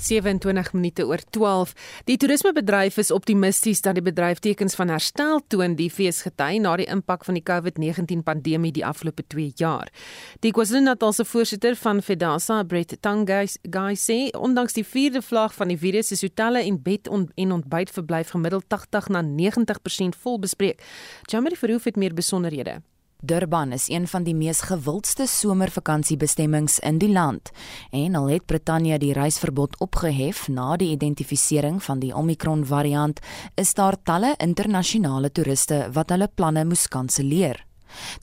27 0.00 0.72
minute 0.72 1.06
oor 1.06 1.22
12. 1.30 1.72
Die 2.08 2.16
toerismebedryf 2.16 2.96
is 2.98 3.10
optimisties 3.14 3.80
dat 3.84 3.98
die 3.98 4.04
bedryf 4.04 4.40
tekens 4.42 4.74
van 4.78 4.88
herstel 4.92 5.40
toon 5.52 5.76
die 5.78 5.90
feesgety 5.92 6.58
na 6.58 6.76
die 6.80 6.88
impak 6.90 7.24
van 7.28 7.38
die 7.38 7.44
COVID-19 7.44 8.24
pandemie 8.26 8.72
die 8.72 8.84
afgelope 8.86 9.24
2 9.28 9.52
jaar. 9.60 9.90
Die 10.40 10.52
KwaZulu-Natal 10.56 11.12
se 11.12 11.24
voorsitter 11.24 11.76
van 11.76 12.02
Fedasa, 12.02 12.62
Brett 12.64 12.96
Tangai, 13.00 13.46
sê 13.96 14.18
ondanks 14.36 14.76
die 14.78 14.84
vierde 14.84 15.22
vlaag 15.22 15.54
van 15.54 15.68
die 15.72 15.78
virus 15.78 16.12
is 16.12 16.24
hotelle 16.26 16.64
en 16.64 16.82
bed 16.82 17.08
en 17.10 17.52
ontbytverblyf 17.52 18.34
gemiddeld 18.36 18.68
80 18.68 19.08
na 19.08 19.22
90% 19.22 20.16
vol 20.22 20.38
bespreek. 20.38 20.82
Jamie 21.30 21.56
Verhoef 21.56 21.84
het 21.84 21.96
meer 21.96 22.14
besonderhede. 22.14 22.80
Durban 23.22 23.72
is 23.72 23.88
een 23.88 24.08
van 24.08 24.24
die 24.24 24.34
mees 24.34 24.60
gewildste 24.64 25.26
somervakansiebestemmings 25.28 26.78
in 26.78 26.98
die 26.98 27.10
land 27.12 27.50
en 27.90 28.14
al 28.14 28.30
het 28.32 28.46
Brittanje 28.48 28.98
die 28.98 29.12
reisverbod 29.12 29.76
opgehef 29.84 30.46
na 30.48 30.76
die 30.80 30.88
identifisering 30.94 31.82
van 31.84 32.00
die 32.00 32.14
Omicron 32.16 32.64
variant, 32.64 33.20
is 33.60 33.74
daar 33.74 33.98
talle 34.02 34.34
internasionale 34.38 35.32
toeriste 35.32 35.88
wat 35.92 36.10
hulle 36.10 36.30
planne 36.34 36.64
moes 36.64 36.88
kanselleer. 36.88 37.60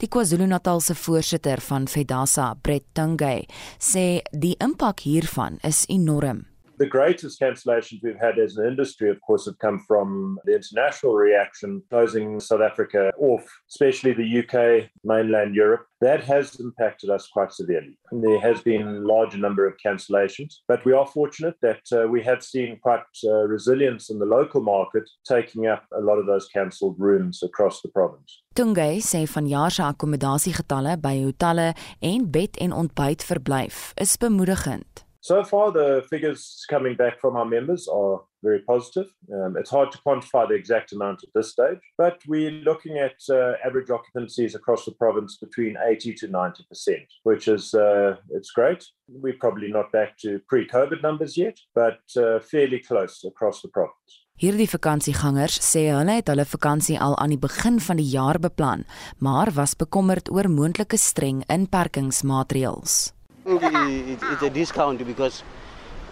Die 0.02 0.10
KwaZulu-Natal 0.10 0.82
se 0.82 0.96
voorsitter 0.96 1.62
van 1.62 1.88
Fedasa, 1.88 2.54
Brett 2.62 2.88
Tungay, 2.94 3.46
sê 3.78 4.24
die 4.32 4.56
impak 4.64 5.06
hiervan 5.06 5.60
is 5.62 5.86
enorm. 5.92 6.48
The 6.80 6.86
greatest 6.86 7.42
cancellations 7.42 8.04
we've 8.04 8.20
had 8.20 8.38
as 8.38 8.58
an 8.58 8.68
industry, 8.68 9.10
of 9.10 9.20
course, 9.22 9.46
have 9.46 9.58
come 9.58 9.80
from 9.88 10.38
the 10.46 10.54
international 10.54 11.16
reaction, 11.16 11.82
closing 11.90 12.40
South 12.40 12.62
Africa 12.62 13.12
off, 13.18 13.46
especially 13.68 14.14
the 14.14 14.40
UK, 14.42 14.90
mainland 15.04 15.56
Europe. 15.56 15.88
That 16.02 16.24
has 16.26 16.60
impacted 16.60 17.10
us 17.10 17.28
quite 17.34 17.52
severely. 17.52 17.98
And 18.12 18.24
there 18.24 18.40
has 18.40 18.62
been 18.62 18.88
a 18.88 19.08
larger 19.14 19.40
number 19.40 19.66
of 19.66 19.74
cancellations, 19.84 20.58
but 20.68 20.86
we 20.86 20.94
are 20.94 21.08
fortunate 21.08 21.56
that 21.64 21.82
uh, 21.92 22.08
we 22.08 22.22
have 22.22 22.44
seen 22.44 22.78
quite 22.80 23.02
uh, 23.26 23.48
resilience 23.48 24.12
in 24.12 24.20
the 24.20 24.26
local 24.26 24.62
market, 24.62 25.10
taking 25.26 25.66
up 25.66 25.84
a 25.98 26.02
lot 26.02 26.20
of 26.20 26.28
those 26.28 26.48
cancelled 26.54 27.00
rooms 27.00 27.42
across 27.42 27.82
the 27.82 27.90
province. 27.90 28.44
Tungay 28.54 29.02
sê 29.02 29.26
vanjaar 29.30 29.72
se 29.72 29.84
akkommodasiegetalle 29.86 30.96
by 31.02 31.18
hotelle 31.26 31.74
en 32.02 32.30
bed 32.32 32.58
en 32.62 32.74
ontbytverblyf 32.74 33.92
is 34.02 34.18
bemoedigend. 34.18 35.07
So 35.28 35.44
far, 35.44 35.74
the 35.74 36.06
figures 36.10 36.64
coming 36.70 36.96
back 36.96 37.20
from 37.20 37.36
our 37.36 37.44
members 37.44 37.86
are 37.90 38.22
very 38.42 38.62
positive. 38.62 39.08
Um, 39.36 39.58
it's 39.58 39.70
hard 39.70 39.92
to 39.92 39.98
quantify 39.98 40.48
the 40.48 40.54
exact 40.56 40.94
amount 40.94 41.22
at 41.22 41.34
this 41.36 41.52
stage, 41.52 41.82
but 41.98 42.22
we're 42.30 42.64
looking 42.70 42.98
at 42.98 43.18
uh, 43.30 43.56
average 43.62 43.90
occupancies 43.90 44.56
across 44.56 44.86
the 44.86 44.94
province 44.94 45.36
between 45.36 45.76
80 45.86 46.14
to 46.20 46.28
90 46.30 46.64
percent, 46.70 47.08
which 47.24 47.50
is 47.50 47.74
uh, 47.74 48.16
it's 48.30 48.52
great. 48.52 48.86
We're 49.10 49.36
probably 49.38 49.68
not 49.68 49.92
back 49.92 50.18
to 50.20 50.40
pre-COVID 50.48 51.02
numbers 51.02 51.36
yet, 51.36 51.60
but 51.76 52.00
uh, 52.16 52.40
fairly 52.40 52.80
close 52.80 53.26
across 53.28 53.62
the 53.62 53.68
province. 53.68 54.24
Hierdie 54.40 54.70
vakansiegangers 54.70 55.60
sê 55.66 55.88
hulle 55.90 56.20
het 56.22 56.32
hulle 56.32 56.46
vakansie 56.48 56.96
al 57.02 57.18
aan 57.20 57.36
die 57.36 57.42
begin 57.42 57.82
van 57.84 58.00
die 58.00 58.08
jaar 58.14 58.40
beplan, 58.40 58.88
maar 59.20 59.52
was 59.60 59.76
bekommerd 59.76 60.32
oor 60.32 60.48
moontlike 60.48 60.96
streng 61.02 61.44
inperkingsmaatreëls. 61.52 63.17
It, 63.48 64.20
it's 64.22 64.42
a 64.42 64.50
discount 64.50 65.06
because 65.06 65.44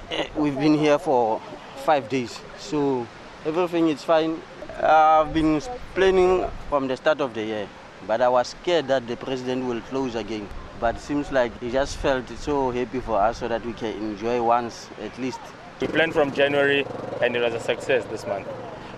eh, 0.09 0.27
we've 0.35 0.57
been 0.57 0.75
here 0.75 0.97
for 0.97 1.41
five 1.83 2.07
days, 2.09 2.39
so 2.57 3.05
everything 3.45 3.89
is 3.89 4.03
fine. 4.03 4.41
I've 4.81 5.33
been 5.33 5.61
planning 5.93 6.45
from 6.69 6.87
the 6.87 6.97
start 6.97 7.21
of 7.21 7.33
the 7.33 7.43
year, 7.43 7.67
but 8.07 8.21
I 8.21 8.29
was 8.29 8.49
scared 8.49 8.87
that 8.87 9.07
the 9.07 9.17
president 9.17 9.65
will 9.65 9.81
close 9.81 10.15
again. 10.15 10.47
But 10.79 10.95
it 10.95 11.01
seems 11.01 11.31
like 11.31 11.57
he 11.61 11.71
just 11.71 11.97
felt 11.97 12.27
so 12.37 12.71
happy 12.71 12.99
for 12.99 13.19
us 13.19 13.37
so 13.39 13.47
that 13.47 13.65
we 13.65 13.73
can 13.73 13.93
enjoy 13.93 14.41
once 14.43 14.89
at 15.01 15.17
least. 15.17 15.39
We 15.79 15.87
planned 15.87 16.13
from 16.13 16.33
January 16.33 16.85
and 17.21 17.35
it 17.35 17.39
was 17.39 17.53
a 17.53 17.59
success 17.59 18.03
this 18.05 18.27
month. 18.27 18.47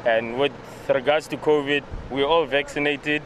And 0.06 0.40
with 0.40 0.54
regards 0.90 1.28
to 1.30 1.38
COVID, 1.38 1.84
we're 2.10 2.26
all 2.26 2.46
vaccinated. 2.46 3.22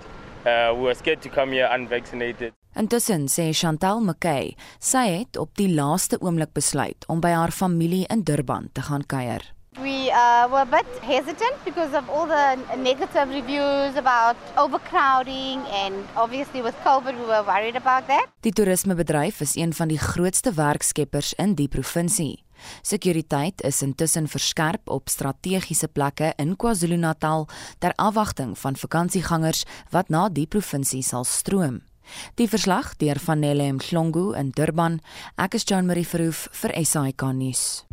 Uh, 0.45 0.73
we 0.75 0.83
were 0.83 0.93
scared 0.93 1.21
to 1.21 1.29
come 1.29 1.51
here 1.53 1.69
unvaccinated. 1.71 2.53
Intussen 2.71 3.27
sê 3.27 3.49
Chantal 3.51 3.99
McKay, 3.99 4.53
sy 4.79 5.03
het 5.19 5.35
op 5.37 5.57
die 5.59 5.67
laaste 5.75 6.15
oomblik 6.23 6.53
besluit 6.55 7.03
om 7.11 7.19
by 7.19 7.33
haar 7.35 7.51
familie 7.51 8.05
in 8.07 8.23
Durban 8.23 8.69
te 8.71 8.85
gaan 8.87 9.03
kuier. 9.03 9.43
We 9.79 10.07
uh, 10.11 10.47
were 10.51 10.63
a 10.63 10.65
bit 10.65 10.87
hesitant 11.03 11.55
because 11.63 11.93
of 11.97 12.09
all 12.09 12.27
the 12.27 12.57
negative 12.77 13.27
reviews 13.31 13.95
about 13.95 14.35
overcrowding 14.55 15.59
and 15.83 15.95
obviously 16.15 16.61
with 16.61 16.75
COVID 16.83 17.15
we 17.19 17.25
were 17.25 17.43
worried 17.43 17.75
about 17.75 18.07
that. 18.07 18.31
Die 18.39 18.51
toerismebedryf 18.51 19.41
is 19.41 19.55
een 19.55 19.73
van 19.73 19.87
die 19.87 19.99
grootste 19.99 20.53
werkskeppers 20.53 21.33
in 21.33 21.55
die 21.55 21.67
provinsie. 21.67 22.43
Sekuriteit 22.81 23.61
is 23.67 23.81
intussen 23.81 24.27
verskerp 24.27 24.89
op 24.89 25.09
strategiese 25.09 25.87
plekke 25.87 26.33
in 26.35 26.55
KwaZulu-Natal 26.55 27.47
ter 27.79 27.95
afwagting 27.95 28.55
van 28.59 28.75
vakansiegangers 28.75 29.63
wat 29.89 30.09
na 30.09 30.29
die 30.29 30.47
provinsie 30.47 31.03
sal 31.03 31.23
stroom. 31.23 31.81
Die 32.37 32.47
verslag 32.47 32.95
deur 32.97 33.19
Vanelle 33.19 33.73
Mhlongo 33.73 34.31
in 34.33 34.51
Durban. 34.51 35.01
Ek 35.37 35.55
is 35.55 35.65
Jean 35.67 35.85
Marie 35.85 36.05
Verhoef 36.05 36.47
vir 36.51 36.75
SAK 36.85 37.31
nuus. 37.33 37.85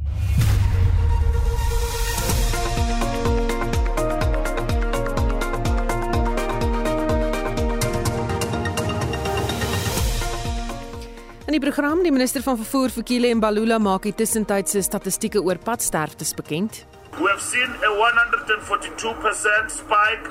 In 11.48 11.54
die 11.57 11.64
program 11.64 12.02
die 12.04 12.12
minister 12.12 12.42
van 12.44 12.59
vervoer 12.61 12.92
Fikile 12.92 13.31
Mbalula 13.33 13.78
maak 13.81 14.04
die 14.04 14.12
tussentydse 14.12 14.83
statistieke 14.85 15.40
oor 15.40 15.57
padsterftes 15.57 16.35
bekend. 16.37 16.83
We 17.16 17.31
have 17.31 17.40
seen 17.40 17.72
a 17.81 17.90
142% 17.96 19.72
spike 19.72 20.28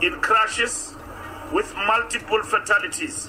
in 0.00 0.18
crashes 0.20 0.96
with 1.52 1.74
multiple 1.86 2.42
fatalities. 2.44 3.28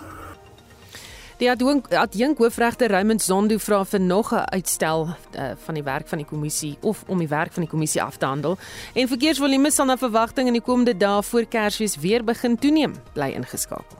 Die 1.42 1.50
adjunk 1.50 2.38
hoofregter 2.38 2.92
Raymond 2.94 3.22
Zondo 3.22 3.58
vra 3.58 3.84
vir 3.86 4.00
nog 4.00 4.32
'n 4.34 4.46
uitstel 4.54 5.08
uh, 5.08 5.52
van 5.66 5.74
die 5.74 5.84
werk 5.84 6.08
van 6.08 6.18
die 6.18 6.28
kommissie 6.28 6.78
of 6.82 7.04
om 7.08 7.18
die 7.18 7.28
werk 7.28 7.54
van 7.54 7.64
die 7.64 7.72
kommissie 7.72 8.02
af 8.02 8.18
te 8.18 8.26
handel. 8.26 8.58
En 8.94 9.08
verkeersvolume 9.08 9.72
sal 9.72 9.86
na 9.86 9.98
verwagting 9.98 10.48
in 10.48 10.54
die 10.54 10.62
komende 10.62 10.98
dae 10.98 11.24
voor 11.24 11.46
Kersfees 11.46 11.98
weer 11.98 12.24
begin 12.24 12.58
toeneem. 12.58 12.94
Bly 13.14 13.32
ingeskakel. 13.34 13.98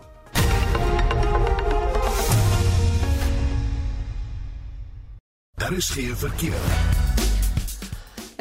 Daar 5.56 5.74
is 5.74 5.90
geen 5.90 6.18
verkeer. 6.18 7.11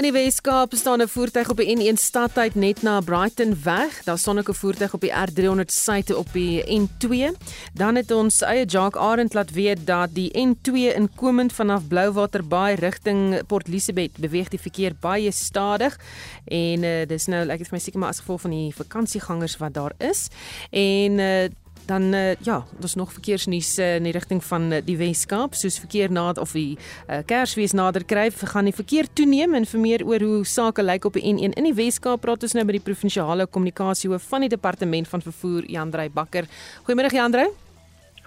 In 0.00 0.06
die 0.06 0.16
Weskaap 0.16 0.72
staan 0.74 1.02
'n 1.02 1.08
voertuig 1.08 1.50
op 1.50 1.56
die 1.56 1.76
N1 1.76 1.98
stadtyd 2.00 2.54
net 2.54 2.82
na 2.82 3.00
Brighton 3.00 3.62
weg. 3.62 4.02
Daar 4.04 4.18
staan 4.18 4.38
ook 4.38 4.48
'n 4.48 4.54
voertuig 4.54 4.94
op 4.94 5.00
die 5.00 5.12
R300 5.12 5.72
suide 5.72 6.16
op 6.16 6.32
die 6.32 6.64
N2. 6.80 7.36
Dan 7.74 7.94
het 7.94 8.10
ons 8.10 8.40
eie 8.40 8.64
Jacques 8.64 9.02
Arend 9.02 9.34
laat 9.34 9.50
weet 9.50 9.86
dat 9.86 10.08
die 10.14 10.30
N2 10.32 10.94
inkomend 10.94 11.52
vanaf 11.52 11.86
Blouwater 11.88 12.46
Baai 12.46 12.74
rigting 12.74 13.46
Port 13.46 13.68
Elizabeth 13.68 14.16
beweeg 14.16 14.48
die 14.48 14.60
verkeer 14.60 14.92
baie 15.00 15.30
stadig 15.30 15.98
en 16.44 16.82
uh, 16.82 17.06
dis 17.06 17.26
nou 17.26 17.48
ek 17.48 17.58
het 17.58 17.68
vir 17.68 17.76
my 17.76 17.78
seker 17.78 17.98
maar 17.98 18.08
as 18.08 18.18
gevolg 18.18 18.40
van 18.40 18.50
die 18.50 18.74
vakansiegangers 18.74 19.56
wat 19.56 19.74
daar 19.74 19.92
is. 19.98 20.28
En 20.70 21.18
uh, 21.18 21.48
dan 21.90 22.14
uh, 22.14 22.34
ja, 22.46 22.60
daar's 22.78 22.94
nog 22.94 23.12
verkeersnuus 23.12 23.78
uh, 23.78 23.96
in 23.98 24.06
die 24.06 24.12
rigting 24.14 24.42
van 24.44 24.72
uh, 24.72 24.78
die 24.84 24.96
Weskaap, 25.00 25.56
soos 25.58 25.78
verkeer 25.82 26.12
na 26.12 26.28
of 26.38 26.52
die 26.54 26.76
uh, 27.08 27.20
Kersfees 27.26 27.74
nader 27.74 28.04
kry, 28.06 28.28
gaan 28.30 28.68
die 28.68 28.76
verkeer 28.76 29.08
toeneem 29.12 29.56
en 29.58 29.66
vir 29.66 29.82
meer 29.82 30.04
oor 30.06 30.22
hoe 30.22 30.44
sake 30.46 30.84
lyk 30.84 31.08
op 31.08 31.18
die 31.18 31.24
N1 31.26 31.56
in 31.58 31.66
die 31.70 31.74
Weskaap 31.74 32.22
praat 32.22 32.46
ons 32.46 32.54
nou 32.54 32.64
met 32.68 32.78
die 32.78 32.84
provinsiale 32.84 33.48
kommunikasiehoof 33.50 34.28
van 34.30 34.46
die 34.46 34.52
departement 34.52 35.10
van 35.10 35.24
vervoer 35.24 35.66
Jandrey 35.70 36.10
Bakker. 36.14 36.46
Goeiemôre 36.86 37.10
Jandrey. 37.16 37.50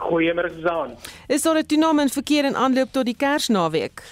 Goeiemôre 0.04 0.52
Susan. 0.58 0.98
Is 1.28 1.42
daar 1.42 1.58
'n 1.58 1.66
toename 1.66 2.02
in 2.02 2.10
verkeer 2.10 2.46
in 2.46 2.56
aanloop 2.56 2.92
tot 2.92 3.06
die 3.06 3.16
Kersnaweek? 3.16 4.04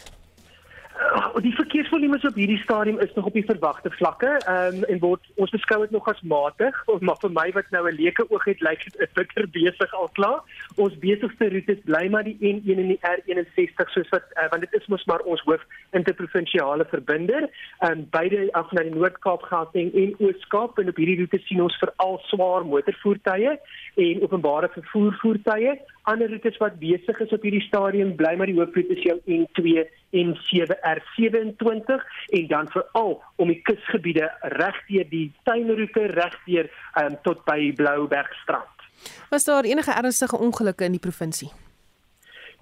Die 1.42 1.54
verkeersvolume 1.56 2.20
op 2.28 2.36
hierdie 2.36 2.60
stadium 2.62 3.00
is 3.00 3.14
nog 3.14 3.26
op 3.26 3.34
die 3.34 3.46
verwagte 3.46 3.90
vlakke 3.92 4.32
um, 4.50 4.84
en 4.84 5.00
word 5.00 5.30
ons 5.42 5.54
beskou 5.54 5.80
dit 5.82 5.94
nog 5.96 6.08
as 6.12 6.22
matig 6.22 6.78
maar 7.08 7.20
vir 7.24 7.34
my 7.38 7.48
wat 7.56 7.70
nou 7.76 7.84
'n 7.90 7.96
leuke 7.96 8.26
oog 8.30 8.46
het 8.46 8.62
lyk 8.62 8.84
dit 8.84 9.00
is 9.06 9.14
bitter 9.14 9.48
besig 9.50 9.94
al 9.94 10.10
klaar. 10.14 10.42
Ons 10.76 10.98
besigste 11.00 11.50
roetes 11.50 11.82
bly 11.86 12.08
maar 12.10 12.24
die 12.24 12.38
N1 12.40 12.80
en 12.84 12.92
die 12.94 13.00
R61 13.14 13.94
soos 13.96 14.10
wat 14.10 14.26
uh, 14.38 14.50
want 14.52 14.62
dit 14.62 14.74
is 14.82 14.88
mos 14.88 15.06
maar 15.06 15.26
ons 15.26 15.42
hoof 15.46 15.64
interprovinsiale 15.92 16.86
verbinder. 16.86 17.50
Um, 17.80 18.06
beide 18.10 18.50
af 18.54 18.72
na 18.72 18.84
die 18.84 18.96
Noord-Kaap 18.96 19.42
Gauteng 19.42 19.94
en 19.94 20.16
Oos-Kaap 20.20 20.80
en 20.80 20.90
op 20.90 20.98
hierdie 20.98 21.18
roete 21.18 21.42
sien 21.46 21.62
ons 21.62 21.80
veral 21.82 22.20
swaar 22.30 22.66
motorvoertuie 22.66 23.58
en 23.96 24.22
openbare 24.22 24.70
vervoer 24.74 25.18
voertuie 25.22 25.80
ander 26.10 26.30
roetes 26.30 26.58
wat 26.58 26.80
besig 26.80 27.20
is 27.20 27.34
op 27.36 27.42
hierdie 27.46 27.64
stadium 27.66 28.16
bly 28.16 28.34
maar 28.38 28.50
die 28.50 28.58
hoofroete 28.58 28.98
is 28.98 29.04
jou 29.06 29.18
N2 29.26 29.86
en 30.22 30.36
7R27 30.50 32.06
en 32.38 32.48
dan 32.48 32.70
veral 32.74 33.18
om 33.36 33.48
die 33.48 33.62
kusgebiede 33.62 34.32
regdeur 34.58 35.10
die 35.10 35.32
tuinroete 35.44 36.06
regdeur 36.16 36.70
um, 37.00 37.18
tot 37.24 37.44
by 37.46 37.74
Bloubergstrand. 37.76 38.88
Was 39.30 39.44
daar 39.44 39.64
enige 39.64 39.92
ernstige 39.92 40.38
ongelukke 40.38 40.84
in 40.86 40.98
die 40.98 41.04
provinsie? 41.04 41.52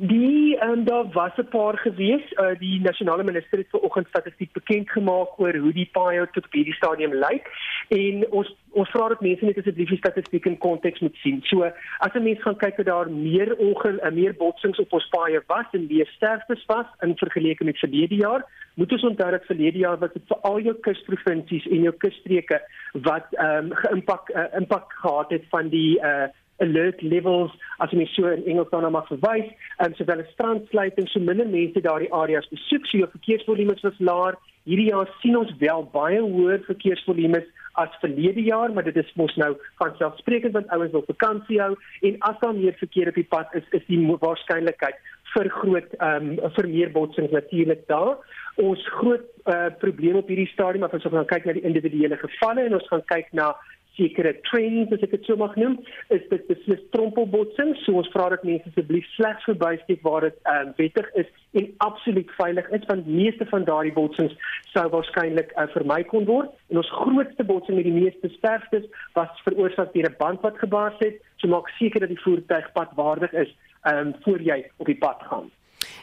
Die 0.01 0.57
um, 0.63 0.85
daar 0.85 1.11
was 1.11 1.31
'n 1.35 1.47
paar 1.49 1.77
gewees. 1.77 2.31
Uh, 2.31 2.59
die 2.59 2.81
nasionale 2.81 3.23
minister 3.23 3.57
het 3.57 3.69
vanoggend 3.69 4.07
statistiek 4.07 4.51
bekend 4.51 4.89
gemaak 4.91 5.39
oor 5.39 5.55
hoe 5.55 5.73
die 5.73 5.89
paaie 5.91 6.27
tot 6.31 6.45
op 6.45 6.53
hierdie 6.53 6.73
stadium 6.73 7.13
lyk 7.13 7.51
en 7.87 8.31
ons 8.31 8.55
ons 8.69 8.89
vra 8.89 9.07
dat 9.07 9.21
mense 9.21 9.45
net 9.45 9.57
asseblief 9.57 9.89
die 9.89 9.97
statistiek 9.97 10.45
in 10.45 10.57
konteks 10.57 10.99
moet 10.99 11.15
sien. 11.15 11.41
So 11.43 11.63
as 11.97 12.13
'n 12.13 12.23
mens 12.23 12.41
gaan 12.41 12.55
kyk 12.55 12.77
dat 12.77 12.85
daar 12.85 13.11
meer 13.11 13.55
ongeluk, 13.57 14.03
uh, 14.03 14.11
meer 14.11 14.33
botsings 14.33 14.79
op 14.79 14.93
ons 14.93 15.09
paaie 15.09 15.43
was 15.47 15.65
en 15.71 15.87
meer 15.89 16.07
sterftes 16.07 16.65
was 16.65 16.85
in 17.01 17.17
vergelyking 17.17 17.69
met 17.69 17.79
verlede 17.79 18.15
jaar, 18.15 18.45
moet 18.73 18.91
ons 18.91 19.03
onthou 19.03 19.31
dat 19.31 19.45
verlede 19.45 19.77
jaar 19.77 19.97
was 19.97 20.13
dit 20.13 20.23
vir 20.27 20.37
al 20.37 20.59
jou 20.59 20.75
kusprovinsies 20.75 21.67
en 21.67 21.81
jou 21.81 21.93
kusstreke 21.97 22.61
wat 22.93 23.27
ehm 23.31 23.65
um, 23.65 23.73
geïmpak 23.73 24.29
uh, 24.29 24.43
impak 24.55 24.93
gehad 24.93 25.29
het 25.29 25.43
van 25.49 25.69
die 25.69 25.99
uh 25.99 26.27
alert 26.65 27.01
levels 27.01 27.51
as 27.83 27.91
jy 27.95 28.05
so 28.13 28.31
in 28.31 28.45
Engels 28.45 28.71
dan 28.71 28.87
mag 28.91 29.07
verwys 29.11 29.49
en 29.85 29.95
sowel 29.97 30.23
as 30.23 30.31
strandsluiting 30.35 31.07
so 31.09 31.19
minder 31.19 31.47
mense 31.47 31.85
daardie 31.85 32.11
areas 32.21 32.49
besoek 32.53 32.87
so 32.87 33.01
jou 33.03 33.09
verkeersvolume 33.15 33.77
was 33.83 33.99
laer. 33.99 34.39
Hierdie 34.69 34.89
jaar 34.91 35.09
sien 35.21 35.37
ons 35.39 35.53
wel 35.61 35.87
baie 35.93 36.19
hoër 36.21 36.65
verkeersvolume 36.67 37.43
as 37.79 37.95
verlede 38.01 38.43
jaar 38.43 38.73
maar 38.73 38.83
dit 38.83 38.97
is 38.97 39.13
mos 39.15 39.35
nou 39.39 39.53
van 39.81 39.95
selfsprekend 40.01 40.57
want 40.57 40.73
ouens 40.75 40.91
wil 40.95 41.05
vakansie 41.07 41.61
hou 41.61 41.71
en 42.09 42.19
as 42.31 42.41
daar 42.41 42.57
meer 42.57 42.75
verkeer 42.81 43.11
op 43.11 43.21
die 43.21 43.29
pad 43.35 43.55
is 43.61 43.71
is 43.79 43.85
die 43.87 44.01
waarskynlikheid 44.25 44.99
vir 45.33 45.49
groot 45.53 45.95
ehm 45.99 46.29
um, 46.29 46.51
vir 46.55 46.67
meer 46.67 46.91
botsings 46.93 47.33
natuurlik 47.35 47.83
daar. 47.87 48.15
Ons 48.59 48.81
groot 48.99 49.25
uh, 49.45 49.69
probleem 49.81 50.17
op 50.19 50.29
hierdie 50.31 50.49
stadium 50.53 50.85
as 50.87 50.95
ons 50.97 51.05
gaan 51.05 51.29
kyk 51.29 51.45
na 51.45 51.55
die 51.57 51.65
individuele 51.69 52.17
gevalle 52.21 52.65
en 52.65 52.77
ons 52.79 52.89
gaan 52.91 53.05
kyk 53.13 53.29
na 53.39 53.51
sekere 53.97 54.33
trends 54.47 54.93
as 54.95 55.03
ek 55.05 55.13
dit 55.15 55.27
so 55.27 55.35
mag 55.39 55.55
noem, 55.59 55.77
is 56.15 56.23
dit 56.31 56.45
beslis 56.47 56.81
trompelbotsing. 56.95 57.75
So 57.83 57.99
ons 58.01 58.09
vra 58.13 58.29
dat 58.33 58.45
mense 58.47 58.69
asseblief 58.71 59.07
slegs 59.15 59.47
verbysteek 59.49 60.03
waar 60.07 60.27
dit 60.27 60.37
um, 60.53 60.73
wettig 60.77 61.09
is 61.23 61.29
en 61.59 61.69
absoluut 61.85 62.31
veilig 62.37 62.69
is 62.77 62.85
want 62.91 63.07
meeste 63.07 63.47
van 63.49 63.65
daardie 63.67 63.95
botsings 63.95 64.35
sou 64.73 64.85
waarskynlik 64.93 65.53
uh, 65.55 65.67
vermy 65.75 66.01
kon 66.11 66.27
word. 66.29 66.51
En 66.69 66.81
ons 66.83 66.93
grootste 67.01 67.43
botsing 67.43 67.79
met 67.79 67.87
die 67.89 67.95
meeste 67.95 68.31
sterftes 68.37 68.85
was 69.17 69.45
veroorsaak 69.47 69.93
deur 69.93 70.09
'n 70.09 70.19
band 70.19 70.41
wat 70.45 70.59
gebars 70.59 70.99
het. 70.99 71.21
So 71.37 71.47
maak 71.47 71.69
seker 71.79 71.99
dat 72.05 72.13
die 72.13 72.23
voertuig 72.25 72.71
padwaardig 72.73 73.33
is 73.33 73.55
um, 73.83 74.13
voor 74.25 74.41
jy 74.41 74.63
op 74.77 74.85
die 74.85 74.97
pad 74.97 75.23
gaan. 75.29 75.49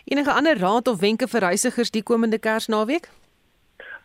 Enige 0.04 0.32
ander 0.32 0.58
raad 0.58 0.88
of 0.88 1.00
wenke 1.00 1.28
vir 1.28 1.40
reisigers 1.40 1.90
die 1.90 2.02
komende 2.02 2.38
Kersnaweek? 2.38 3.08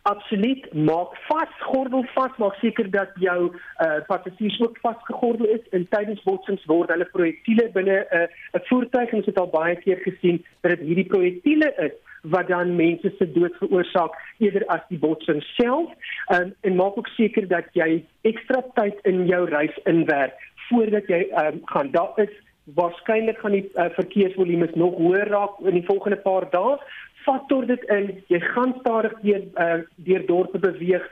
Absoluut, 0.10 0.74
maak 0.74 1.14
vas, 1.28 1.50
gordel 1.60 2.06
vas, 2.16 2.38
maak 2.42 2.56
seker 2.58 2.88
dat 2.90 3.12
jou 3.22 3.52
uh 3.86 4.00
passasiers 4.08 4.58
ook 4.62 4.80
vasgegordel 4.82 5.46
is 5.46 5.68
en 5.78 5.86
tydens 5.94 6.24
botsings 6.24 6.66
word 6.66 6.90
hulle 6.90 7.06
projektiele 7.14 7.68
binne 7.76 8.00
'n 8.02 8.24
uh, 8.24 8.62
voertuig 8.70 9.12
en 9.12 9.22
ons 9.22 9.30
het 9.30 9.40
al 9.40 9.52
baie 9.54 9.76
keer 9.84 10.02
gesien 10.08 10.42
dat 10.62 10.74
dit 10.74 10.88
hierdie 10.88 11.12
projektiele 11.14 11.70
is 11.86 11.94
wat 12.22 12.48
dan 12.48 12.76
mense 12.76 13.14
se 13.18 13.32
dood 13.32 13.56
veroorsaak 13.62 14.18
eerder 14.38 14.66
as 14.66 14.82
die 14.90 14.98
botsing 14.98 15.44
self. 15.58 15.90
Um, 16.34 16.54
en 16.62 16.76
maak 16.76 16.98
ook 16.98 17.08
seker 17.08 17.48
dat 17.48 17.66
jy 17.74 18.04
ekstra 18.22 18.62
tyd 18.74 18.98
in 19.04 19.26
jou 19.26 19.46
reis 19.50 19.78
inwerk 19.86 20.38
voordat 20.70 21.08
jy 21.08 21.28
um, 21.46 21.62
gaan. 21.66 21.92
Daar 21.92 22.14
is 22.16 22.34
waarskynlik 22.64 23.40
gaan 23.40 23.52
die 23.52 23.70
uh, 23.74 23.90
verkeersvolume 23.96 24.70
nog 24.74 24.96
hoër 24.96 25.28
raak 25.28 25.60
in 25.60 25.74
die 25.74 25.86
volgende 25.86 26.18
paar 26.18 26.50
dae 26.50 26.78
faktor 27.26 27.66
dit 27.66 27.84
in 27.96 28.08
jy 28.34 28.40
gaan 28.54 28.74
stadig 28.80 29.14
deur 29.26 29.44
uh, 29.66 29.82
deur 30.08 30.26
dorpe 30.26 30.60
beweeg. 30.60 31.04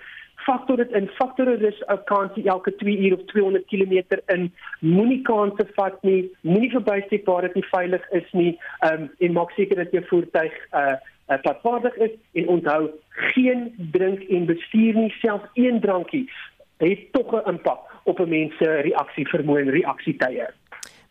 Faktor 0.45 0.79
dit 0.81 0.91
in 0.97 1.09
faktor 1.17 1.51
is 1.51 1.81
'n 1.88 2.03
kansie 2.05 2.47
elke 2.47 2.75
2 2.75 2.97
uur 2.97 3.13
of 3.13 3.25
200 3.25 3.65
km 3.67 4.19
in. 4.35 4.51
Moenie 4.79 5.21
kanse 5.21 5.67
vat 5.75 6.03
nie. 6.03 6.31
Moenie 6.41 6.71
verbysteek 6.71 7.25
waar 7.25 7.41
dit 7.41 7.53
nie 7.53 7.67
veilig 7.71 8.09
is 8.12 8.31
nie. 8.31 8.59
Um, 8.91 9.09
en 9.19 9.33
maak 9.33 9.51
seker 9.51 9.75
dat 9.75 9.91
jou 9.91 10.03
voertuig 10.05 10.53
uh, 10.73 10.95
uh, 11.29 11.41
padvaardig 11.41 11.95
is 11.95 12.12
en 12.33 12.47
onthou 12.47 12.89
geen 13.09 13.73
drink 13.91 14.23
en 14.23 14.45
bestuur 14.45 14.93
nie. 14.93 15.13
Selfs 15.19 15.49
een 15.53 15.79
drankie 15.79 16.29
het 16.77 17.12
tog 17.12 17.35
'n 17.35 17.49
impak 17.49 17.79
op 18.03 18.19
'n 18.19 18.29
mens 18.29 18.57
se 18.57 18.69
reaksie 18.81 19.27
vermoë 19.27 19.59
en 19.59 19.69
reaksietye 19.69 20.47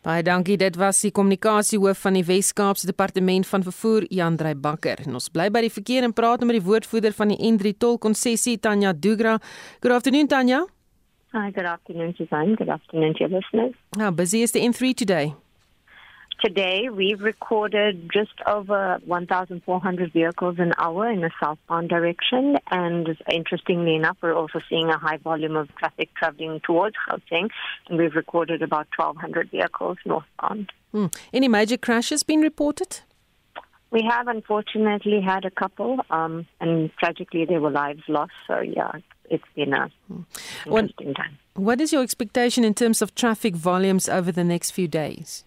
Baie 0.06 0.22
dankie. 0.22 0.56
Dit 0.56 0.76
was 0.78 1.00
die 1.02 1.11
kommunikasiehoof 1.11 1.98
van 2.06 2.14
die 2.14 2.24
Wes-Kaapse 2.24 2.87
Departement 2.87 3.46
van 3.46 3.62
Vervoer, 3.66 4.06
Jandrey 4.14 4.54
Bakker. 4.54 5.02
En 5.06 5.18
ons 5.18 5.26
bly 5.34 5.48
by 5.50 5.64
die 5.66 5.72
verkeer 5.74 6.06
en 6.06 6.14
praat 6.14 6.44
met 6.46 6.61
die 6.61 6.62
woordvoerder 6.62 7.16
van 7.18 7.34
die 7.34 7.38
N3 7.50 7.74
tolkonssessie, 7.82 8.61
Tanya 8.62 8.92
Dugra. 8.94 9.38
Good 9.80 9.92
afternoon, 9.92 10.30
Tanya. 10.30 10.64
Hi, 11.34 11.50
good 11.50 11.66
afternoon, 11.66 12.14
Suzanne. 12.16 12.54
Good 12.56 12.70
afternoon 12.70 13.18
to 13.18 13.26
your 13.26 13.34
listeners. 13.34 13.74
How 13.98 14.11
busy 14.14 14.42
is 14.42 14.52
the 14.52 14.61
N3 14.61 14.94
today? 14.94 15.34
Today, 16.40 16.88
we've 16.88 17.20
recorded 17.20 18.11
just 18.12 18.31
over 18.46 19.01
1,400 19.05 20.12
vehicles 20.12 20.57
an 20.59 20.72
hour 20.79 21.11
in 21.11 21.20
the 21.20 21.33
southbound 21.42 21.88
direction. 21.88 22.59
And 22.70 23.09
interestingly 23.29 23.96
enough, 23.96 24.18
we're 24.22 24.35
also 24.35 24.61
seeing 24.68 24.88
a 24.88 24.96
high 24.96 25.16
volume 25.16 25.57
of 25.57 25.68
traffic 25.74 26.14
traveling 26.14 26.61
towards 26.61 26.94
Gauteng. 27.09 27.48
And 27.88 27.98
we've 27.98 28.14
recorded 28.14 28.62
about 28.62 28.87
1,200 28.96 29.51
vehicles 29.51 29.98
northbound. 30.07 30.70
Hmm. 30.92 31.07
Any 31.33 31.48
major 31.48 31.77
crashes 31.77 32.22
been 32.22 32.40
reported? 32.40 33.01
We 33.90 34.03
have 34.09 34.29
unfortunately 34.29 35.20
had 35.20 35.44
a 35.44 35.51
couple, 35.51 35.98
um, 36.11 36.46
and 36.61 36.92
tragically 36.98 37.46
there 37.46 37.61
were 37.61 37.70
lives 37.70 38.03
lost. 38.07 38.33
So, 38.46 38.61
yeah, 38.61 38.92
it's 39.29 39.44
been 39.57 39.72
a 39.72 39.90
hmm. 40.07 40.22
interesting 40.66 41.14
time. 41.14 41.37
What 41.55 41.81
is 41.81 41.92
your 41.92 42.05
expectation 42.05 42.62
in 42.62 42.74
terms 42.74 43.03
of 43.03 43.16
traffic 43.16 43.57
volumes 43.57 44.09
over 44.09 44.31
the 44.31 44.44
next 44.44 44.70
few 44.70 44.87
days? 44.87 45.44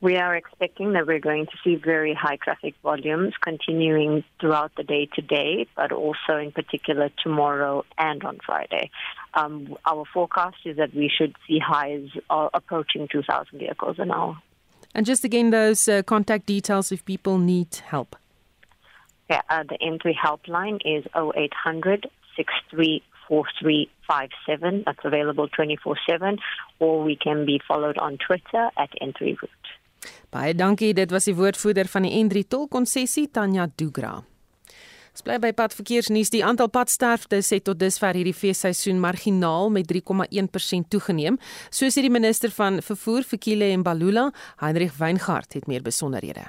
We 0.00 0.16
are 0.16 0.36
expecting 0.36 0.92
that 0.92 1.08
we're 1.08 1.18
going 1.18 1.46
to 1.46 1.52
see 1.64 1.74
very 1.74 2.14
high 2.14 2.36
traffic 2.36 2.76
volumes 2.84 3.34
continuing 3.42 4.22
throughout 4.40 4.70
the 4.76 4.84
day 4.84 5.08
today, 5.12 5.66
but 5.74 5.90
also 5.90 6.36
in 6.40 6.52
particular 6.52 7.10
tomorrow 7.22 7.84
and 7.98 8.22
on 8.22 8.38
Friday. 8.46 8.92
Um, 9.34 9.76
our 9.84 10.04
forecast 10.14 10.58
is 10.64 10.76
that 10.76 10.94
we 10.94 11.10
should 11.10 11.34
see 11.48 11.58
highs 11.58 12.10
uh, 12.30 12.48
approaching 12.54 13.08
2,000 13.10 13.58
vehicles 13.58 13.96
an 13.98 14.12
hour. 14.12 14.40
And 14.94 15.04
just 15.04 15.24
again, 15.24 15.50
those 15.50 15.88
uh, 15.88 16.04
contact 16.04 16.46
details 16.46 16.92
if 16.92 17.04
people 17.04 17.38
need 17.38 17.74
help. 17.74 18.14
Yeah, 19.28 19.42
uh, 19.50 19.64
the 19.64 19.78
N3 19.82 20.14
helpline 20.14 20.78
is 20.84 21.04
0800 21.14 22.08
634357. 22.36 24.84
That's 24.86 25.04
available 25.04 25.48
24 25.48 25.96
7, 26.08 26.38
or 26.78 27.02
we 27.02 27.16
can 27.16 27.44
be 27.44 27.60
followed 27.66 27.98
on 27.98 28.16
Twitter 28.24 28.70
at 28.78 28.90
N3 29.02 29.20
Route. 29.20 29.50
Baie 30.30 30.54
dankie, 30.54 30.94
dit 30.94 31.10
was 31.10 31.24
die 31.24 31.34
woordvoerder 31.34 31.88
van 31.88 32.02
die 32.02 32.24
N3 32.24 32.48
tolkonssessie 32.48 33.30
Tanya 33.30 33.68
Dugra. 33.76 34.24
Ons 35.18 35.24
bly 35.26 35.38
by 35.42 35.48
padverkeersnuus. 35.56 36.30
Die 36.30 36.44
aantal 36.46 36.68
padsterftes 36.70 37.48
het 37.50 37.64
tot 37.66 37.80
dusver 37.80 38.14
hierdie 38.14 38.36
feesseisoen 38.36 39.00
marginaal 39.02 39.72
met 39.74 39.88
3,1% 39.90 40.86
toegeneem, 40.94 41.40
soos 41.74 41.98
hierdie 41.98 42.12
minister 42.14 42.52
van 42.54 42.78
vervoer 42.86 43.26
Fikile 43.26 43.72
Mbalula, 43.80 44.28
Heinrich 44.62 44.94
Weingart 45.00 45.58
het 45.58 45.66
meer 45.66 45.82
besonderhede. 45.82 46.46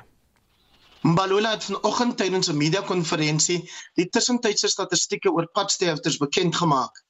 Mbalula 1.02 1.56
het 1.56 1.64
vanoggend 1.64 2.18
tydens 2.18 2.52
'n 2.52 2.58
media-konferensie 2.58 3.60
die 3.96 4.10
tussentydse 4.10 4.68
statistieke 4.68 5.32
oor 5.32 5.50
padsterftes 5.50 6.18
bekend 6.18 6.56
gemaak. 6.56 7.04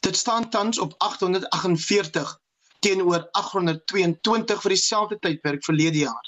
Dit 0.00 0.16
staan 0.16 0.50
tans 0.50 0.78
op 0.78 0.94
848 0.98 2.40
teenoor 2.84 3.24
822 3.32 4.60
vir 4.62 4.74
dieselfde 4.76 5.18
tydperk 5.24 5.64
verlede 5.64 6.04
jaar. 6.04 6.24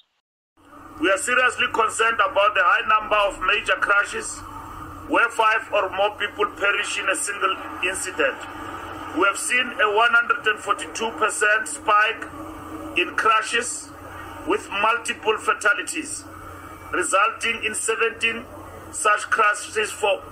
We 1.01 1.11
are 1.13 1.19
seriously 1.19 1.69
concerned 1.77 2.21
about 2.25 2.55
the 2.57 2.65
high 2.65 2.87
number 2.89 3.19
of 3.29 3.41
major 3.41 3.77
crashes 3.87 4.39
where 5.13 5.29
five 5.29 5.69
or 5.73 5.91
more 5.91 6.17
people 6.17 6.47
perish 6.57 6.99
in 6.99 7.09
a 7.09 7.17
single 7.17 7.55
incident. 7.85 8.39
We 9.19 9.27
have 9.29 9.39
seen 9.39 9.67
a 9.81 9.89
142% 9.93 11.69
spike 11.69 12.25
in 12.97 13.15
crashes 13.15 13.91
with 14.47 14.69
multiple 14.71 15.37
fatalities, 15.39 16.25
resulting 16.93 17.65
in 17.65 17.75
17 17.75 18.45
such 18.93 19.29
crashes 19.29 19.91
for 19.93 20.23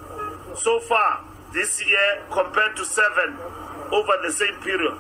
so 0.57 0.81
far 0.81 1.21
this 1.53 1.85
year 1.87 2.23
compared 2.31 2.77
to 2.77 2.85
seven 2.85 3.37
over 3.93 4.17
the 4.23 4.33
same 4.33 4.57
period. 4.63 4.99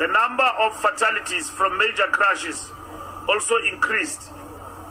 The 0.00 0.06
number 0.06 0.48
of 0.64 0.80
fatalities 0.80 1.50
from 1.50 1.76
major 1.76 2.08
crashes 2.10 2.72
also 3.28 3.56
increased 3.70 4.32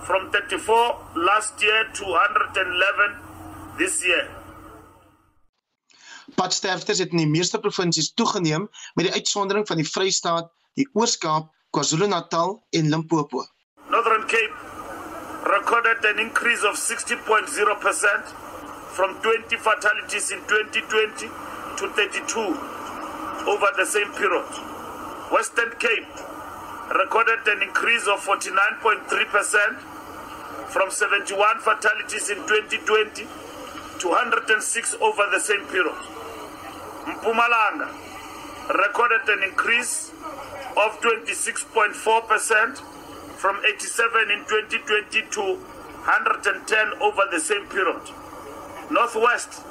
from 0.06 0.30
34 0.30 0.98
last 1.16 1.60
year 1.64 1.90
to 1.98 2.04
111 2.06 3.18
this 3.80 4.06
year. 4.06 4.30
Padsterftes 6.38 7.02
het 7.02 7.10
in 7.10 7.24
die 7.24 7.28
meeste 7.28 7.58
provinsies 7.58 8.14
toegeneem 8.14 8.70
met 8.94 9.10
die 9.10 9.14
uitsondering 9.18 9.66
van 9.68 9.82
die 9.82 9.90
Vrystaat, 9.90 10.54
die 10.78 10.86
Oos-Kaap, 10.94 11.50
KwaZulu-Natal 11.74 12.60
en 12.70 12.94
Limpopo. 12.94 13.48
Northern 13.90 14.30
Cape 14.30 14.54
recorded 15.58 16.06
an 16.06 16.20
increase 16.20 16.62
of 16.70 16.78
60.0% 16.78 18.34
from 18.94 19.18
20 19.26 19.58
fatalities 19.58 20.30
in 20.30 20.46
2020 20.46 21.34
to 21.82 21.94
32 21.98 23.50
over 23.50 23.74
the 23.76 23.86
same 23.90 24.14
period. 24.14 24.78
Western 25.32 25.72
Cape 25.78 26.08
recorded 26.98 27.48
an 27.48 27.62
increase 27.62 28.08
of 28.08 28.20
49.3% 28.26 29.78
from 30.70 30.90
71 30.90 31.60
fatalities 31.60 32.30
in 32.30 32.38
2020 32.48 33.28
to 34.00 34.08
106 34.08 34.96
over 35.02 35.24
the 35.32 35.40
same 35.40 35.66
period. 35.68 35.94
Mpumalanga 37.06 37.94
recorded 38.74 39.22
an 39.30 39.44
increase 39.44 40.10
of 40.78 41.00
26.4% 41.02 42.78
from 43.38 43.60
87 43.66 44.32
in 44.32 44.46
2020 44.46 45.22
to 45.32 45.42
110 45.42 46.94
over 47.02 47.22
the 47.32 47.40
same 47.40 47.66
period. 47.68 48.02
Northwest 48.90 49.62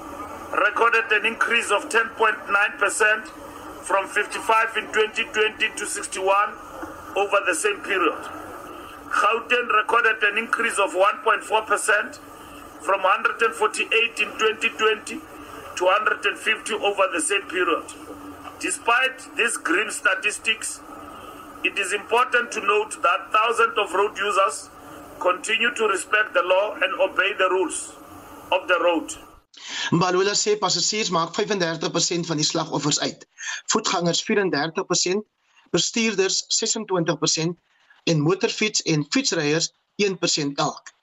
recorded 0.53 1.11
an 1.11 1.27
increase 1.27 1.71
of 1.71 1.88
10.9% 1.88 3.47
from 3.88 4.07
55 4.07 4.77
in 4.77 4.85
2020 4.92 5.72
to 5.77 5.87
61 5.87 6.29
over 7.16 7.38
the 7.46 7.55
same 7.55 7.81
period. 7.81 8.20
Gauteng 9.09 9.68
recorded 9.72 10.22
an 10.24 10.37
increase 10.37 10.79
of 10.79 10.92
1.4% 10.92 12.18
from 12.85 13.03
148 13.03 13.88
in 14.20 14.29
2020 14.37 15.20
to 15.77 15.85
150 15.85 16.74
over 16.74 17.09
the 17.14 17.20
same 17.22 17.40
period. 17.48 17.85
Despite 18.61 19.35
these 19.38 19.57
grim 19.57 19.90
statistics, 19.90 20.81
it 21.64 21.79
is 21.79 21.94
important 21.94 22.53
to 22.53 22.61
note 22.61 23.01
that 23.01 23.33
thousands 23.33 23.79
of 23.79 23.94
road 23.94 24.18
users 24.18 24.68
continue 25.18 25.72
to 25.74 25.88
respect 25.88 26.35
the 26.35 26.42
law 26.44 26.74
and 26.74 26.92
obey 27.01 27.33
the 27.38 27.48
rules 27.48 27.96
of 28.53 28.68
the 28.68 28.79
road. 28.85 29.28
Mbalula 29.90 30.35
sê 30.35 30.57
passasiers 30.59 31.11
maak 31.11 31.35
35% 31.37 32.29
van 32.31 32.40
die 32.40 32.47
slagoffers 32.47 33.01
uit. 33.01 33.27
Voetgangers 33.73 34.23
34%, 34.27 35.25
bestuurders 35.71 36.44
26% 36.59 37.57
en 38.05 38.21
motorfiets 38.21 38.83
en 38.83 39.07
fietsryers 39.11 39.73
1% 40.03 40.62
elk. 40.66 40.94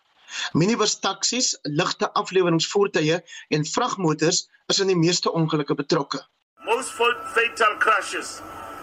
Minibus 0.54 1.00
taksies, 1.00 1.56
ligte 1.64 2.12
afleweringsvoertuie 2.14 3.22
en 3.50 3.66
vragmotors 3.66 4.48
is 4.68 4.80
in 4.80 4.92
die 4.92 4.98
meeste 5.00 5.32
ongelukke 5.32 5.76
betrokke. 5.76 6.22
Most 6.66 6.92
fatal 6.98 7.78
crashes 7.80 8.40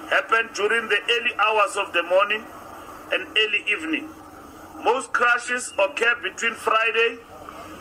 happen 0.08 0.48
during 0.54 0.88
the 0.88 1.00
early 1.16 1.34
hours 1.36 1.76
of 1.76 1.92
the 1.92 2.02
morning 2.02 2.44
and 3.12 3.26
early 3.36 3.62
evening. 3.66 4.08
Most 4.84 5.12
crashes 5.12 5.72
occur 5.78 6.14
between 6.22 6.54
Friday 6.54 7.18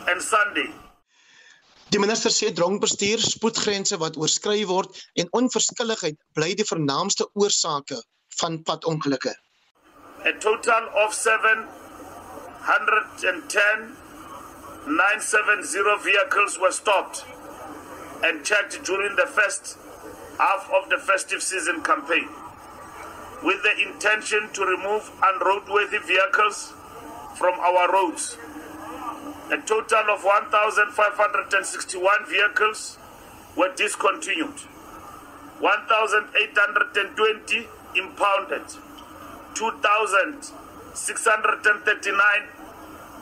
and 0.08 0.22
Sunday. 0.22 0.81
Die 1.92 2.00
minister 2.00 2.32
sê 2.32 2.48
dronkbestuur, 2.56 3.20
spoedgrense 3.20 3.98
wat 4.00 4.16
oorskry 4.16 4.64
word 4.64 4.96
en 5.20 5.28
onverskilligheid 5.36 6.16
bly 6.32 6.56
die 6.56 6.64
vernaamste 6.64 7.28
oorsake 7.36 8.00
van 8.40 8.64
padongelukke. 8.64 9.36
A 10.24 10.32
total 10.40 10.88
of 11.04 11.12
710 11.12 13.92
970 14.86 15.98
vehicles 16.06 16.56
were 16.62 16.72
stopped 16.72 17.26
and 18.24 18.40
checked 18.42 18.82
during 18.88 19.14
the 19.16 19.26
first 19.26 19.76
half 20.38 20.70
of 20.72 20.88
the 20.88 20.96
festive 21.10 21.42
season 21.42 21.82
campaign 21.82 22.28
with 23.42 23.62
the 23.68 23.76
intention 23.84 24.48
to 24.54 24.64
remove 24.64 25.10
unroadworthy 25.28 25.98
vehicles 25.98 26.72
from 27.36 27.60
our 27.60 27.92
roads. 27.92 28.38
A 29.50 29.58
total 29.58 30.10
of 30.10 30.24
1,561 30.24 32.26
vehicles 32.26 32.98
were 33.56 33.72
discontinued, 33.74 34.60
1,820 35.60 37.68
impounded, 37.96 38.62
2,639 39.54 42.48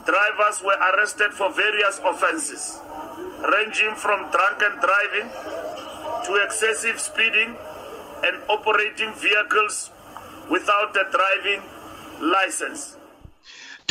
drivers 0.05 0.61
were 0.63 0.77
arrested 0.77 1.33
for 1.33 1.49
various 1.51 1.99
offenses, 2.03 2.79
ranging 3.51 3.95
from 3.95 4.29
drunken 4.31 4.79
driving 4.79 5.29
to 6.25 6.35
excessive 6.43 6.99
speeding 6.99 7.55
and 8.23 8.37
operating 8.47 9.13
vehicles 9.15 9.89
without 10.49 10.95
a 10.95 11.03
driving 11.11 11.61
license. 12.21 12.95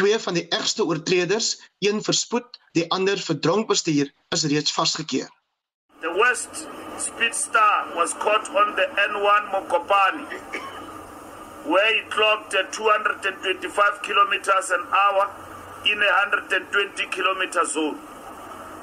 Twee 0.00 0.18
van 0.18 0.34
die 0.34 0.46
ergste 0.48 0.84
oortreders, 0.88 1.48
een 1.84 1.98
vir 2.00 2.16
spoed, 2.16 2.54
die 2.72 2.86
ander 2.96 3.20
vir 3.20 3.36
dronkbestuur, 3.44 4.08
is 4.32 4.44
reeds 4.48 4.72
vasgekeer. 4.72 5.28
The 6.00 6.12
West 6.16 6.62
Speed 6.96 7.36
Star 7.36 7.92
was 7.98 8.14
caught 8.22 8.48
on 8.48 8.72
the 8.78 8.86
N1 9.02 9.50
Mokopani 9.52 10.40
where 11.68 11.92
he 11.92 12.00
clocked 12.08 12.54
at 12.54 12.72
225 12.72 14.00
kilometers 14.02 14.70
an 14.70 14.86
hour 14.88 15.28
in 15.84 16.00
a 16.00 16.10
120 16.24 17.06
kilometer 17.12 17.64
zone. 17.66 18.00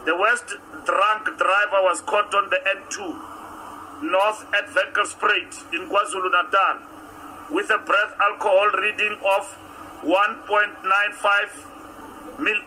The 0.05 0.15
West 0.15 0.53
drunk 0.85 1.25
driver 1.41 1.81
was 1.81 2.01
caught 2.01 2.29
on 2.35 2.49
the 2.53 2.61
N2 2.77 4.11
north 4.13 4.45
at 4.53 4.69
Venkelspruit 4.69 5.73
in 5.73 5.89
KwaZulu-Natal 5.89 6.77
with 7.49 7.71
a 7.71 7.79
breath 7.79 8.13
alcohol 8.21 8.69
reading 8.77 9.17
of 9.25 9.57
1.95 10.03 12.39
mil 12.39 12.61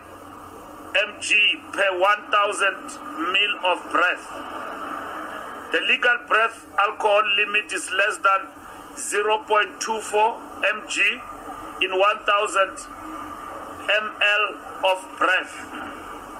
mg 0.91 1.31
per 1.71 1.97
1000 1.97 2.99
mil 3.31 3.55
of 3.63 3.79
breath. 3.91 4.27
The 5.71 5.79
legal 5.87 6.17
breath 6.27 6.67
alcohol 6.77 7.23
limit 7.37 7.71
is 7.71 7.89
less 7.91 8.17
than 8.17 8.47
0.24 8.95 10.39
mg 10.75 11.21
in 11.81 11.97
1000 11.97 12.77
ml 13.87 14.57
of 14.91 14.99
breath. 15.17 15.55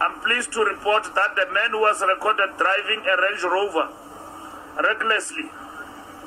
I'm 0.02 0.20
pleased 0.20 0.52
to 0.54 0.64
report 0.66 1.04
that 1.16 1.36
the 1.36 1.46
man 1.54 1.72
who 1.72 1.80
was 1.80 2.02
recorded 2.02 2.58
driving 2.58 3.06
a 3.08 3.16
Range 3.22 3.44
Rover 3.44 3.88
recklessly 4.84 5.50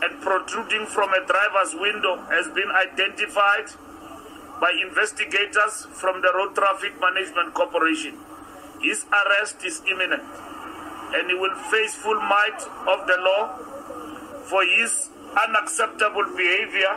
and 0.03 0.21
protruding 0.23 0.87
from 0.87 1.13
a 1.13 1.27
driver's 1.27 1.75
window 1.75 2.17
has 2.33 2.49
been 2.49 2.71
identified 2.71 3.69
by 4.65 4.73
investigators 4.81 5.75
from 6.01 6.23
the 6.25 6.33
Road 6.37 6.55
Traffic 6.55 6.95
Management 6.99 7.53
Corporation. 7.53 8.15
His 8.81 9.05
arrest 9.21 9.57
is 9.71 9.83
imminent 9.93 10.25
and 11.17 11.29
he 11.31 11.37
will 11.43 11.57
face 11.73 11.95
full 12.05 12.21
might 12.35 12.61
of 12.93 13.01
the 13.11 13.19
law 13.29 13.43
for 14.51 14.63
his 14.77 15.11
unacceptable 15.45 16.25
behavior 16.41 16.93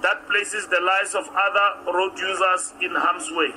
that 0.00 0.24
places 0.30 0.64
the 0.74 0.80
lives 0.92 1.12
of 1.20 1.28
other 1.46 1.68
road 1.98 2.14
users 2.30 2.72
in 2.80 2.96
harm's 3.04 3.28
way. 3.38 3.50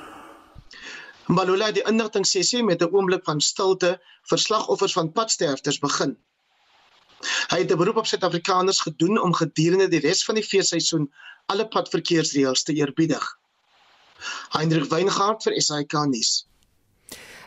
Mbalula 1.32 1.70
het 1.70 1.78
die 1.80 1.88
inligtingsessie 1.88 2.62
met 2.68 2.84
'n 2.84 2.92
oomblik 2.92 3.24
van 3.24 3.40
stilte 3.40 3.96
vir 4.28 4.38
slagoffers 4.44 4.92
van 4.98 5.12
padsterfters 5.16 5.80
begin. 5.88 6.16
Hy 7.52 7.58
het 7.64 7.72
'n 7.72 7.80
beroep 7.80 8.02
op 8.02 8.06
Suid-Afrikaners 8.06 8.80
gedoen 8.80 9.20
om 9.20 9.32
gedurende 9.34 9.88
die 9.88 10.04
res 10.08 10.24
van 10.24 10.34
die 10.34 10.48
feesseisoen 10.52 11.12
alle 11.46 11.68
padverkeersreëls 11.68 12.62
te 12.62 12.74
eerbiedig. 12.74 13.24
Hendrik 14.54 14.90
Weingart 14.90 15.42
vir 15.42 15.60
SAK 15.60 16.06
nuus. 16.06 16.46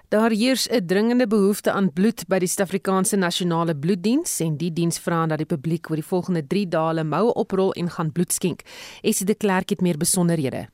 Daar 0.09 0.31
heers 0.31 0.67
'n 0.69 0.85
dringende 0.85 1.27
behoefte 1.27 1.71
aan 1.71 1.93
bloed 1.93 2.27
by 2.27 2.39
die 2.39 2.47
Suid-Afrikaanse 2.47 3.15
Nasionale 3.15 3.75
Bloeddiens 3.75 4.39
en 4.39 4.57
die 4.57 4.73
diens 4.73 4.99
vra 4.99 5.25
dat 5.25 5.37
die 5.37 5.45
publiek 5.45 5.89
oor 5.89 5.95
die 5.95 6.05
volgende 6.05 6.47
3 6.47 6.67
dae 6.67 6.87
hulle 6.87 7.03
moue 7.03 7.33
oprol 7.33 7.73
en 7.73 7.89
gaan 7.89 8.11
bloed 8.11 8.33
skenk. 8.33 8.61
Esie 9.01 9.25
de 9.25 9.35
Klerk 9.35 9.69
het 9.69 9.81
meer 9.81 9.97
besonderhede. 9.97 10.67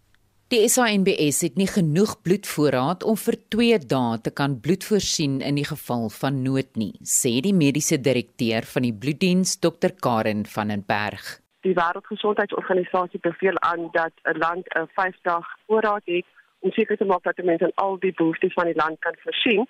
Die 0.48 0.70
SANBS 0.70 1.42
het 1.42 1.56
nie 1.56 1.68
genoeg 1.68 2.22
bloedvoorraad 2.22 3.04
om 3.04 3.18
vir 3.18 3.38
2 3.50 3.78
dae 3.88 4.22
te 4.22 4.30
kan 4.32 4.60
bloed 4.60 4.84
voorsien 4.84 5.42
in 5.42 5.56
die 5.56 5.66
geval 5.66 6.10
van 6.10 6.44
nood 6.44 6.76
nie, 6.76 6.94
sê 7.04 7.40
die 7.42 7.54
mediese 7.54 7.98
direkteur 7.98 8.64
van 8.64 8.82
die 8.82 8.94
bloeddiens, 8.94 9.56
Dr 9.60 9.90
Karen 10.00 10.46
van 10.46 10.68
den 10.68 10.84
Berg. 10.86 11.41
Die 11.62 11.76
Wêreldgesondheidsorganisasie 11.76 13.20
beveel 13.20 13.59
aan 13.59 13.89
dat 13.91 14.14
'n 14.24 14.38
land 14.38 14.66
'n 14.76 14.89
5 14.93 15.18
dae 15.22 15.41
voorraad 15.66 16.05
het 16.05 16.26
om 16.59 16.72
seker 16.72 16.97
te 16.97 17.05
maak 17.05 17.24
dat 17.24 17.43
mense 17.43 17.72
al 17.76 17.99
die 17.99 18.14
behoeftes 18.14 18.53
van 18.53 18.66
die 18.66 18.76
land 18.76 18.99
kan 18.99 19.16
voorsien. 19.20 19.68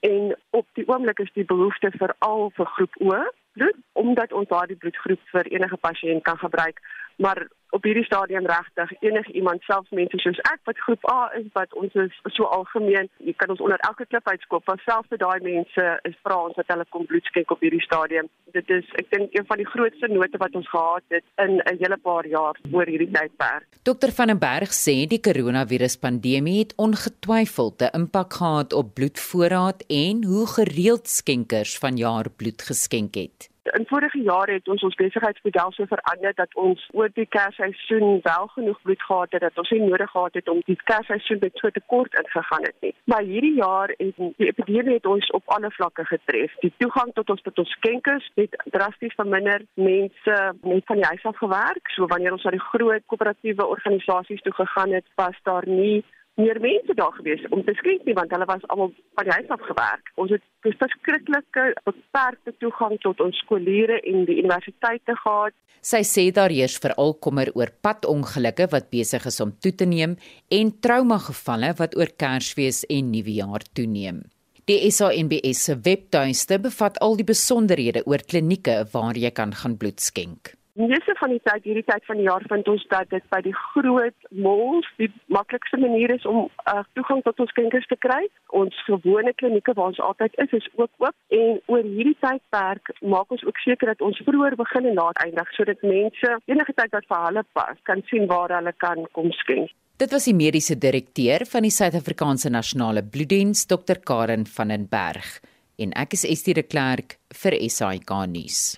En 0.00 0.38
op 0.50 0.66
die 0.72 0.88
oomblik 0.88 1.18
is 1.18 1.32
die 1.32 1.44
behoefte 1.44 1.90
veral 1.90 2.50
vir 2.54 2.66
groep 2.66 2.94
O 3.00 3.24
bloed 3.52 3.76
omdat 3.92 4.32
ons 4.32 4.48
daardie 4.48 4.76
bloedgroep 4.76 5.20
vir 5.32 5.46
enige 5.46 5.76
pasiënt 5.76 6.22
kan 6.22 6.38
gebruik 6.38 6.80
maar 7.18 7.46
op 7.70 7.84
hierdie 7.84 8.04
stadium 8.04 8.46
regtig 8.46 8.92
enige 9.02 9.32
iemand 9.32 9.62
selfs 9.62 9.90
mense 9.90 10.18
soos 10.22 10.38
ek 10.50 10.60
wat 10.68 10.78
groep 10.84 11.04
A 11.12 11.28
is 11.38 11.48
wat 11.56 11.74
ons 11.80 11.96
is 12.04 12.14
so 12.36 12.48
algemeen 12.56 13.10
jy 13.28 13.34
kan 13.40 13.52
ons 13.54 13.60
onder 13.64 13.80
elke 13.88 14.06
klip 14.08 14.30
uitskop 14.32 14.64
want 14.70 14.84
selfs 14.86 15.10
vir 15.12 15.20
daai 15.22 15.40
mense 15.44 15.86
is 16.10 16.16
vra 16.24 16.38
ons 16.46 16.56
dat 16.60 16.70
hulle 16.72 16.86
kom 16.94 17.04
bloed 17.10 17.28
skenk 17.28 17.52
op 17.52 17.64
hierdie 17.64 17.82
stadium. 17.84 18.30
Dit 18.56 18.70
is 18.78 18.88
ek 19.02 19.10
dink 19.12 19.36
een 19.36 19.48
van 19.50 19.60
die 19.60 19.68
grootste 19.68 20.08
note 20.12 20.40
wat 20.44 20.56
ons 20.60 20.70
gehad 20.72 21.16
het 21.16 21.26
in 21.44 21.60
'n 21.60 21.76
hele 21.82 21.98
paar 22.08 22.26
jaar 22.26 22.56
oor 22.72 22.86
hierdie 22.86 23.10
tydperk. 23.18 23.68
Dr 23.84 24.14
van 24.20 24.32
den 24.32 24.40
Berg 24.40 24.72
sê 24.72 24.96
die 25.06 25.20
koronavirus 25.28 25.96
pandemie 25.96 26.58
het 26.64 26.74
ongetwyfeld 26.76 27.82
'n 27.82 27.94
impak 28.00 28.32
gehad 28.40 28.72
op 28.72 28.94
bloedvoorraad 28.94 29.84
en 29.88 30.24
hoe 30.24 30.46
gereeld 30.46 31.06
skenkers 31.08 31.78
vanjaar 31.78 32.30
bloed 32.30 32.62
geskenk 32.62 33.14
het 33.14 33.50
In 33.76 33.86
vorige 33.86 34.18
jare 34.22 34.52
het 34.52 34.68
ons 34.68 34.82
ons 34.82 34.94
besigheidsmodel 34.94 35.72
so 35.72 35.84
verander 35.90 36.32
dat 36.34 36.54
ons 36.54 36.88
oor 36.92 37.10
die 37.14 37.26
Kersseisoen 37.26 38.20
wel 38.22 38.46
genoeg 38.54 38.78
bloed 38.82 39.02
gehad 39.02 39.32
het 39.32 39.40
dat 39.40 39.58
ons 39.58 39.70
nie 39.70 39.80
nodig 39.82 40.10
gehad 40.10 40.34
het 40.34 40.48
om 40.48 40.60
die 40.64 40.78
Kersseisoen 40.90 41.38
met 41.40 41.58
so 41.60 41.70
tekort 41.70 42.14
ingegaan 42.20 42.62
het 42.62 42.74
nie. 42.80 42.94
Maar 43.04 43.22
hierdie 43.22 43.54
jaar 43.54 43.92
het 43.96 44.16
die 44.16 44.48
epidemie 44.52 44.94
het 44.94 45.06
ons 45.06 45.30
op 45.30 45.42
alle 45.56 45.70
vlakke 45.70 46.04
getref. 46.04 46.54
Die 46.60 46.72
toegang 46.76 47.12
tot 47.14 47.30
ons 47.30 47.42
tot 47.42 47.58
ons 47.58 47.70
skenkers 47.70 48.30
het 48.34 48.56
drasties 48.64 49.14
verminder. 49.14 49.64
Mense 49.74 50.36
het 50.62 50.86
van 50.92 51.02
die 51.02 51.08
huis 51.10 51.24
af 51.24 51.36
gewerk. 51.36 51.90
So 51.94 52.06
wanneer 52.06 52.32
ons 52.32 52.44
na 52.44 52.54
die 52.54 52.68
groot 52.70 53.04
koöperatiewe 53.06 53.66
organisasies 53.66 54.42
toe 54.46 54.54
gegaan 54.54 54.92
het, 54.92 55.04
was 55.14 55.36
daar 55.42 55.68
nie 55.68 56.04
meer 56.38 56.60
mense 56.62 56.94
daar 56.94 57.14
gewees 57.18 57.44
om 57.50 57.64
te 57.66 57.74
skenk 57.80 58.04
nie 58.06 58.14
want 58.18 58.32
hulle 58.34 58.46
was 58.48 58.66
almal 58.72 58.92
van 59.18 59.28
die 59.28 59.34
huis 59.36 59.50
af 59.54 59.64
gewerk. 59.66 60.12
Ons 60.22 60.34
het 60.36 60.44
verskriklike 60.82 61.64
beperkte 61.88 62.54
toegang 62.62 62.98
tot 63.04 63.20
ons 63.24 63.40
skoolleerders 63.44 64.06
en 64.06 64.24
die 64.28 64.38
universiteite 64.42 65.16
gehad. 65.22 65.56
Sy 65.82 66.02
sê 66.06 66.24
daar 66.34 66.52
heers 66.54 66.78
veral 66.82 67.14
kommer 67.22 67.50
oor 67.54 67.70
padongelukke 67.84 68.66
wat 68.72 68.90
besig 68.90 69.26
is 69.30 69.40
om 69.44 69.54
toe 69.62 69.72
te 69.72 69.86
neem 69.86 70.16
en 70.50 70.72
traumagevalle 70.86 71.74
wat 71.78 71.94
oor 71.98 72.10
Kersfees 72.18 72.84
en 72.90 73.12
Nuwejaar 73.14 73.66
toeneem. 73.74 74.24
Die 74.68 74.90
SANBS 74.92 75.62
se 75.64 75.78
webtuiste 75.80 76.58
bevat 76.60 76.98
al 77.04 77.16
die 77.16 77.24
besonderhede 77.24 78.02
oor 78.04 78.20
klinieke 78.20 78.82
waar 78.92 79.16
jy 79.16 79.30
kan 79.32 79.54
gaan 79.56 79.78
bloed 79.80 80.02
skenk. 80.04 80.57
Meeste 80.78 81.14
van 81.18 81.32
die 81.34 81.40
tyd 81.42 81.64
hierdie 81.66 81.82
tyd 81.82 82.04
van 82.06 82.20
die 82.20 82.26
jaar 82.28 82.44
vind 82.46 82.68
ons 82.70 82.84
dat 82.92 83.08
dit 83.10 83.24
by 83.34 83.40
die 83.42 83.54
groot 83.74 84.28
malls 84.44 84.86
die 85.02 85.08
maklikste 85.26 85.80
manier 85.82 86.12
is 86.14 86.26
om 86.30 86.44
uh, 86.46 86.84
toegang 86.94 87.24
tot 87.26 87.42
ons 87.42 87.50
skenkers 87.50 87.88
te 87.90 87.98
kry. 87.98 88.20
Ons 88.54 88.78
gewone 88.86 89.32
klinieke 89.42 89.74
waar 89.74 89.90
ons 89.90 89.98
altyd 90.10 90.38
is, 90.44 90.54
is 90.60 90.70
ook 90.78 91.02
oop 91.02 91.34
en 91.40 91.58
oor 91.66 91.82
hierdie 91.82 92.14
tydperk 92.22 92.94
maak 93.02 93.34
ons 93.34 93.42
ook 93.50 93.58
seker 93.64 93.90
dat 93.90 94.06
ons 94.06 94.22
vroeër 94.22 94.54
begin 94.62 94.86
en 94.92 94.98
laat 95.02 95.18
eindig 95.26 95.52
sodat 95.58 95.82
mense 95.82 96.34
enige 96.46 96.78
tyd 96.78 96.94
wat 96.94 97.10
vir 97.10 97.26
hulle 97.26 97.46
pas 97.58 97.84
kan 97.90 98.06
sien 98.06 98.30
waar 98.30 98.54
hulle 98.60 98.76
kan 98.78 99.02
kom 99.18 99.34
skenk. 99.42 99.74
Dit 99.98 100.14
was 100.14 100.30
die 100.30 100.38
mediese 100.46 100.78
direkteur 100.78 101.42
van 101.50 101.66
die 101.66 101.74
Suid-Afrikaanse 101.74 102.54
Nasionale 102.54 103.02
Bloeddiens, 103.02 103.66
Dr 103.66 103.98
Karen 103.98 104.46
van 104.46 104.70
den 104.70 104.86
Berg, 104.86 105.40
en 105.74 105.98
ek 105.98 106.14
is 106.14 106.28
Estie 106.36 106.54
de 106.54 106.62
Klerk 106.62 107.18
vir 107.34 107.58
SAK 107.66 108.20
nuus. 108.30 108.76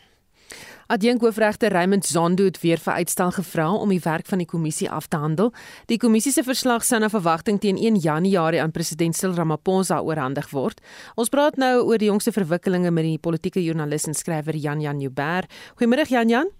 Adjunk 0.90 1.20
hoofregter 1.22 1.70
Raymond 1.70 2.04
Zondo 2.04 2.44
het 2.44 2.56
weer 2.60 2.80
vir 2.82 2.92
uitstel 2.92 3.30
gevra 3.30 3.68
om 3.78 3.92
die 3.94 4.00
werk 4.02 4.26
van 4.26 4.40
die 4.42 4.46
kommissie 4.46 4.88
af 4.90 5.06
te 5.06 5.20
handel. 5.22 5.52
Die 5.86 6.00
kommissie 6.02 6.32
se 6.34 6.42
verslag 6.42 6.82
sou 6.82 6.98
na 6.98 7.06
verwagting 7.12 7.60
teen 7.62 7.78
1 7.78 8.00
Januarie 8.02 8.58
aan 8.58 8.74
president 8.74 9.14
Cyril 9.14 9.36
Ramaphosa 9.38 10.00
oorhandig 10.02 10.48
word. 10.50 10.82
Ons 11.14 11.30
praat 11.30 11.60
nou 11.62 11.84
oor 11.84 12.02
die 12.02 12.10
jongste 12.10 12.34
verwikkelinge 12.34 12.90
met 12.90 13.06
die 13.06 13.22
politieke 13.22 13.62
joernalis 13.62 14.08
en 14.10 14.18
skrywer 14.18 14.58
Jan 14.58 14.82
Jan 14.82 14.98
Joubert. 14.98 15.46
Goeiemôre 15.78 16.08
Jan 16.10 16.34
Jan. 16.34 16.50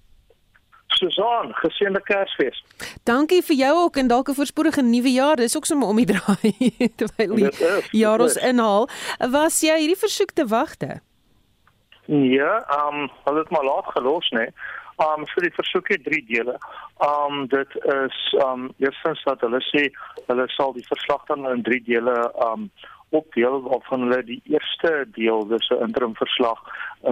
Susan, 0.94 1.50
geseënde 1.64 1.98
Kersfees. 2.06 2.62
Dankie 3.02 3.42
vir 3.42 3.56
jou 3.64 3.74
ook 3.82 3.98
en 3.98 4.14
dalk 4.14 4.30
'n 4.30 4.38
voorspoedige 4.38 4.82
nuwe 4.82 5.10
jaar. 5.10 5.36
Dis 5.36 5.56
ook 5.56 5.66
sommer 5.66 5.88
om 5.88 5.96
die 5.96 6.06
draai 6.06 6.54
terwyl 7.02 7.34
die 7.34 7.50
jaar 7.98 8.20
ons 8.20 8.36
inhaal. 8.36 8.88
Was 9.18 9.60
jy 9.60 9.74
hierdie 9.74 9.98
versoek 9.98 10.30
te 10.30 10.46
wagte? 10.46 11.00
Ja, 12.12 12.64
ehm 12.66 13.00
um, 13.00 13.10
hulle 13.24 13.38
het 13.38 13.50
maar 13.50 13.64
laat 13.64 13.86
gelos? 13.86 14.28
Nee. 14.28 14.48
Ehm 14.96 15.20
um, 15.20 15.26
vir 15.26 15.42
die 15.42 15.54
versoek 15.54 15.88
het 15.88 16.04
drie 16.04 16.24
dele. 16.26 16.56
Ehm 16.98 17.34
um, 17.34 17.46
dit 17.46 17.76
is 17.76 18.34
ehm 18.38 18.64
um, 18.64 18.72
eerstens 18.78 19.22
dat 19.22 19.40
hulle 19.40 19.60
sê 19.62 19.84
hulle 20.26 20.48
sal 20.48 20.72
die 20.72 20.86
verslag 20.86 21.22
dan 21.26 21.46
in 21.48 21.62
drie 21.62 21.82
dele 21.82 22.16
ehm 22.32 22.52
um, 22.52 22.70
opdeel 23.10 23.62
waarvan 23.62 24.00
hulle 24.00 24.24
die 24.24 24.40
eerste 24.44 25.06
deel 25.14 25.46
dis 25.46 25.70
'n 25.70 25.86
interim 25.86 26.14
verslag 26.14 26.58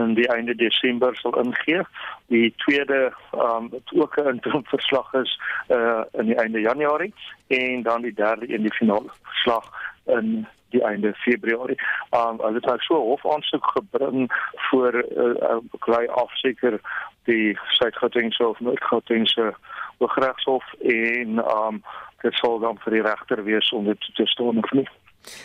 in 0.00 0.14
die 0.14 0.28
einde 0.34 0.54
Desember 0.54 1.16
sal 1.16 1.38
ingee. 1.44 1.82
Die 2.26 2.54
tweede 2.56 3.12
ehm 3.32 3.56
um, 3.56 3.70
wat 3.70 3.94
ook 4.02 4.18
'n 4.18 4.28
interim 4.34 4.66
verslag 4.66 5.14
is 5.14 5.40
uh 5.68 6.02
in 6.12 6.26
die 6.26 6.38
einde 6.38 6.60
Januarie 6.60 7.14
en 7.46 7.82
dan 7.82 8.02
die 8.02 8.14
derde 8.14 8.46
en 8.46 8.62
die 8.62 8.78
finale 8.80 9.10
verslag 9.22 9.64
in 10.06 10.46
die 10.70 10.84
einde 10.84 11.14
Februarie. 11.24 11.78
Um 12.16 12.40
hulle 12.42 12.60
het 12.60 12.68
nou 12.70 12.78
so 12.86 13.00
hof 13.10 13.26
aansoek 13.26 13.66
gebring 13.76 14.28
vir 14.70 14.92
'n 14.94 15.20
uh, 15.24 15.50
uh, 15.50 15.60
beklei 15.72 16.06
afseker 16.08 16.80
die 17.24 17.58
Suid-Gautengse 17.78 18.48
of 18.48 18.60
Noord-Gautengse 18.60 19.54
Hooggeregshof 19.98 20.64
en 20.80 21.38
um 21.56 21.82
dit 22.22 22.34
sal 22.34 22.58
dan 22.58 22.78
vir 22.84 22.92
die 22.92 23.02
regter 23.02 23.44
wees 23.44 23.70
om 23.72 23.84
dit 23.84 24.10
te 24.14 24.26
staan 24.26 24.58
of 24.58 24.70
nie. 24.72 24.88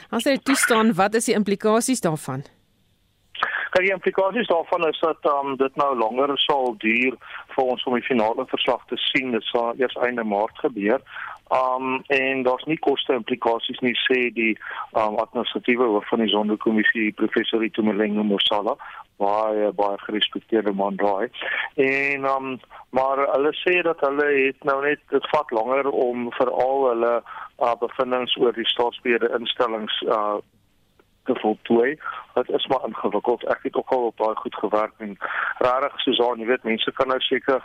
As 0.10 0.24
dit 0.24 0.46
toestaan, 0.46 0.94
wat 0.94 1.14
is 1.14 1.26
die 1.26 1.36
implikasies 1.36 2.02
daarvan? 2.02 2.46
Kyk, 3.74 3.88
die 3.88 3.94
implikasies 3.94 4.48
daarvan 4.48 4.88
is 4.88 5.00
dat 5.02 5.26
um, 5.26 5.56
dit 5.58 5.76
nou 5.82 5.96
langer 5.98 6.38
sal 6.46 6.76
duur 6.78 7.16
vir 7.56 7.64
ons 7.64 7.86
om 7.90 7.96
die 7.98 8.06
finale 8.06 8.46
verslag 8.52 8.84
te 8.92 8.98
sien. 9.10 9.32
Dit 9.34 9.46
sal 9.50 9.74
eers 9.82 9.96
einde 10.06 10.24
Maart 10.24 10.60
gebeur. 10.62 11.02
Um 11.52 12.02
en 12.08 12.44
daar's 12.44 12.64
nie 12.66 12.80
koste 12.80 13.14
implikasies 13.14 13.80
nie 13.80 13.96
sê 14.08 14.30
die 14.34 14.54
um 14.98 15.18
administratiewe 15.22 15.86
hoof 15.86 16.08
van 16.10 16.24
die 16.24 16.32
Sonderkommissie 16.32 17.12
professor 17.20 17.64
Itumeleng 17.64 18.16
Mosala 18.26 18.78
baie 19.22 19.72
baie 19.72 19.98
gerespekteerde 20.06 20.74
man 20.74 20.96
daai. 20.96 21.28
En 21.76 22.26
um 22.26 22.48
maar 22.90 23.22
hulle 23.36 23.54
sê 23.60 23.82
dat 23.82 24.00
hulle 24.00 24.30
het 24.46 24.64
nou 24.64 24.80
net 24.86 25.00
dit 25.10 25.30
vat 25.36 25.52
langer 25.52 25.90
om 25.92 26.32
veral 26.40 26.88
hulle 26.88 27.14
uh, 27.60 27.76
bevindinge 27.80 28.40
oor 28.40 28.54
die 28.54 28.68
staatsbeheerde 28.74 29.34
instellings 29.40 30.02
uh 30.08 30.40
te 31.24 31.36
voltooi. 31.40 32.00
Dit 32.34 32.50
is 32.50 32.66
maar 32.68 32.84
ingewikkeld. 32.88 33.46
Ek 33.48 33.64
het 33.64 33.76
ook 33.76 33.90
al 33.96 34.10
op 34.10 34.18
baie 34.18 34.36
goed 34.36 34.56
gewerk 34.56 34.92
en 34.98 35.18
regtig 35.58 36.00
soos 36.02 36.20
aan, 36.20 36.40
jy 36.40 36.46
weet, 36.50 36.64
mense 36.68 36.92
kan 36.92 37.08
nou 37.08 37.20
seker 37.24 37.64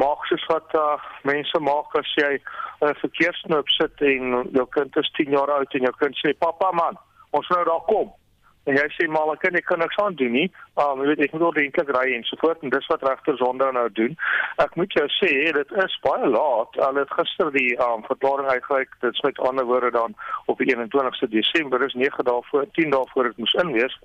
maak 0.00 0.26
soos 0.26 0.44
wat 0.50 0.74
uh, 0.74 0.98
mense 1.22 1.60
maak 1.60 1.94
as 1.98 2.10
jy 2.18 2.32
'n 2.34 2.90
uh, 2.90 2.94
verkeersnoop 3.02 3.68
sit 3.78 4.00
en 4.00 4.50
jou 4.52 4.66
kind 4.76 4.96
is 4.96 5.10
10 5.18 5.30
jaar 5.30 5.50
oud 5.50 5.74
en 5.74 5.86
jou 5.88 5.94
kind 6.02 6.16
sê 6.18 6.34
pappa 6.38 6.70
man 6.72 6.98
ons 7.30 7.48
nou 7.48 7.64
daar 7.64 7.84
kom. 7.86 8.12
En 8.64 8.78
jy 8.78 8.84
sê 8.96 9.06
maar 9.12 9.34
ek 9.34 9.42
kan 9.44 9.58
ek 9.58 9.66
kan 9.68 9.78
niks 9.82 9.98
aan 10.00 10.14
doen 10.16 10.32
nie. 10.32 10.46
Um, 10.80 11.02
jy 11.02 11.10
weet 11.10 11.24
ek 11.26 11.34
moet 11.34 11.46
ordentlik 11.50 11.90
ry 11.92 12.04
en 12.16 12.24
so 12.24 12.38
voort 12.40 12.62
en 12.64 12.72
dis 12.72 12.88
wat 12.92 13.04
regter 13.04 13.36
sonder 13.36 13.74
nou 13.76 13.88
doen. 13.92 14.16
Ek 14.64 14.76
moet 14.80 14.96
jou 14.96 15.04
sê 15.18 15.30
dit 15.58 15.74
is 15.84 15.98
baie 16.06 16.30
laat. 16.32 16.78
Al 16.86 17.02
het 17.02 17.12
gister 17.18 17.52
die 17.52 17.74
um, 17.76 18.06
verklaring 18.08 18.48
uitgereik. 18.48 18.96
Dit 19.04 19.20
sê 19.20 19.28
met 19.28 19.42
ander 19.50 19.68
woorde 19.68 19.92
dan 19.98 20.16
op 20.46 20.62
die 20.62 20.70
21ste 20.72 21.28
Desember 21.28 21.84
is 21.84 21.96
9 22.06 22.24
dae 22.24 22.40
voor 22.50 22.70
10 22.80 22.96
dae 22.96 23.10
voor 23.12 23.30
dit 23.30 23.44
moes 23.44 23.58
inwees 23.66 23.98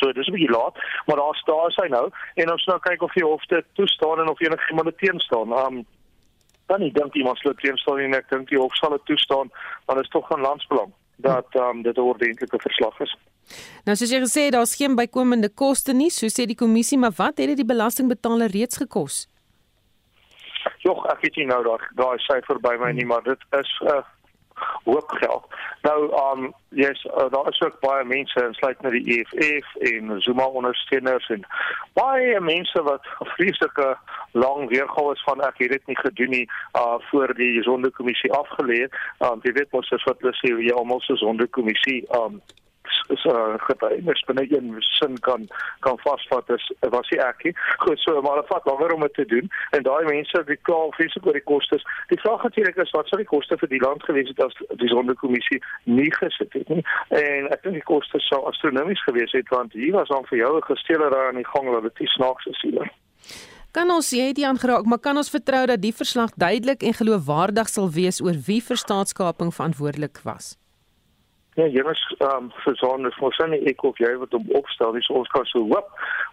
So 0.00 0.12
dis 0.12 0.28
'n 0.28 0.36
bietjie 0.36 0.50
laat, 0.56 0.76
maar 1.06 1.16
daar 1.16 1.36
staan 1.42 1.72
hy 1.82 1.88
nou 1.88 2.06
en 2.34 2.52
ons 2.52 2.64
nou 2.66 2.78
kyk 2.88 3.02
of 3.02 3.12
die 3.12 3.24
hof 3.24 3.44
dit 3.46 3.66
toestaan 3.74 4.20
en 4.20 4.28
of 4.28 4.40
enige 4.40 4.70
iemand 4.70 4.88
dit 4.88 4.98
teenstaan. 4.98 5.52
Um 5.52 5.84
dan 6.66 6.82
ek 6.82 6.94
dink 6.94 7.14
iemand 7.14 7.38
sou 7.38 7.54
teenstaan 7.54 7.98
en 7.98 8.14
ek 8.14 8.28
dink 8.30 8.48
die 8.48 8.58
hof 8.58 8.74
sal 8.76 8.90
dit 8.90 9.04
toestaan, 9.04 9.50
want 9.86 9.98
dit 9.98 10.06
is 10.06 10.10
tog 10.10 10.26
van 10.28 10.40
landsbelang. 10.40 10.92
dat 11.20 11.46
um, 11.54 11.82
dit 11.82 11.96
'n 11.96 12.00
ordentlike 12.00 12.60
verslag 12.60 13.00
is. 13.00 13.16
Nou 13.84 13.96
soos 13.96 14.10
jy 14.10 14.20
gesê 14.20 14.40
het, 14.44 14.52
daar's 14.52 14.76
geen 14.76 14.94
bykomende 14.94 15.48
koste 15.54 15.92
nie, 15.92 16.10
so 16.10 16.26
sê 16.26 16.46
die 16.46 16.54
kommissie, 16.54 16.98
maar 16.98 17.12
wat 17.16 17.38
het 17.38 17.46
dit 17.46 17.56
die 17.56 17.72
belastingbetaler 17.74 18.50
reeds 18.50 18.76
gekos? 18.76 19.28
Jogg, 20.78 21.06
ek 21.06 21.20
weet 21.20 21.36
nie 21.36 21.46
nou 21.46 21.62
daai 21.64 21.82
daai 21.94 22.18
syfer 22.18 22.60
by 22.60 22.76
my 22.80 22.92
nie, 22.92 23.06
maar 23.06 23.22
dit 23.22 23.40
is 23.50 23.80
'n 23.80 23.86
uh, 23.86 24.02
hoop 24.84 25.10
geld. 25.10 25.44
Nou 25.82 26.12
um 26.12 26.54
yes, 26.68 27.04
uh, 27.04 27.30
daar 27.30 27.48
is 27.48 27.60
ook 27.60 27.80
baie 27.80 28.04
mense 28.04 28.46
insluit 28.46 28.82
met 28.82 28.92
die 28.92 29.24
EFF 29.24 29.74
en 29.76 30.20
Zuma 30.20 30.44
ondersteuners 30.44 31.28
en 31.28 31.46
baie 31.92 32.40
mense 32.40 32.82
wat 32.82 33.06
vreeslike 33.18 33.96
lang 34.32 34.68
weergawe 34.68 35.12
is 35.12 35.22
van 35.22 35.40
ek 35.40 35.58
het 35.58 35.70
dit 35.70 35.86
nie 35.86 35.98
gedoen 35.98 36.30
nie 36.30 36.46
uh 36.78 36.98
voor 37.10 37.34
die 37.34 37.62
sondekommissie 37.62 38.32
afgelê. 38.32 38.86
Um 39.18 39.40
jy 39.42 39.52
weet 39.52 39.72
mos 39.72 39.92
as 39.92 40.04
wat 40.08 40.20
hulle 40.20 40.36
sê 40.40 40.52
jy 40.52 40.74
almal 40.74 41.00
so 41.04 41.16
sondekommissie 41.16 42.04
um 42.22 42.40
is 43.14 43.24
uh, 43.24 43.54
getuienis 43.66 44.22
binne 44.28 44.44
een 44.48 44.76
sin 44.78 45.18
kan 45.26 45.48
kan 45.86 45.98
vasvat 46.04 46.50
is 46.56 46.64
was 46.94 47.08
hy 47.12 47.18
ek. 47.24 47.42
Goed, 47.84 47.98
so 47.98 48.22
maar 48.22 48.40
dit 48.40 48.50
vat 48.52 48.66
langer 48.70 48.94
om 48.94 49.04
dit 49.06 49.14
te 49.14 49.26
doen 49.34 49.50
en 49.76 49.82
daai 49.82 50.04
mense 50.08 50.42
wie 50.46 50.58
klaar 50.68 50.94
vreeslik 50.96 51.26
oor 51.26 51.38
die 51.38 51.48
kostes. 51.52 51.84
Die 52.12 52.20
vraag 52.20 52.42
natuurlik 52.42 52.76
is 52.76 52.94
wat 52.96 53.08
sou 53.08 53.20
die 53.20 53.30
koste 53.32 53.58
vir 53.60 53.72
die 53.72 53.82
land 53.84 54.04
gewees 54.08 54.32
het 54.32 54.42
as 54.46 54.56
die 54.82 54.92
sondekommissie 54.92 55.60
nie 55.84 56.10
gesit 56.18 56.52
het 56.58 56.68
nie. 56.68 56.84
En 57.08 57.50
ek 57.54 57.62
dink 57.66 57.80
die 57.80 57.88
koste 57.92 58.22
sou 58.28 58.42
astronomies 58.50 59.02
gewees 59.08 59.32
het 59.36 59.48
want 59.54 59.72
hier 59.72 59.96
was 59.98 60.08
dan 60.08 60.26
vir 60.32 60.42
jou 60.44 60.56
'n 60.56 60.68
gesteelery 60.72 61.22
aan 61.28 61.42
die 61.42 61.50
gang 61.54 61.70
wat 61.70 61.82
dit 61.82 62.08
snaaks 62.16 62.46
is 62.46 62.60
hier. 62.62 62.90
Kan 63.70 63.90
ons 63.94 64.08
jy 64.10 64.32
het 64.32 64.38
jy 64.38 64.48
aangeraak, 64.48 64.84
maar 64.84 64.98
kan 64.98 65.16
ons 65.16 65.30
vertrou 65.30 65.66
dat 65.70 65.78
die 65.78 65.94
verslag 65.94 66.32
duidelik 66.34 66.82
en 66.82 66.94
geloofwaardig 66.94 67.68
sal 67.70 67.90
wees 67.94 68.18
oor 68.20 68.34
wie 68.46 68.58
vir 68.60 68.76
staatskaping 68.76 69.54
verantwoordelik 69.54 70.18
was? 70.26 70.56
Ja, 71.60 71.66
jongens, 71.66 72.14
ehm 72.18 72.36
um, 72.36 72.50
verstaan, 72.52 73.02
dis 73.02 73.18
mos 73.20 73.38
nie 73.52 73.58
ek 73.68 73.82
of 73.84 73.98
jy 74.00 74.10
wat 74.16 74.32
hom 74.32 74.46
opstel, 74.56 74.94
dis 74.96 75.08
ons 75.12 75.28
kan 75.28 75.44
so 75.50 75.60
hoop, 75.68 75.88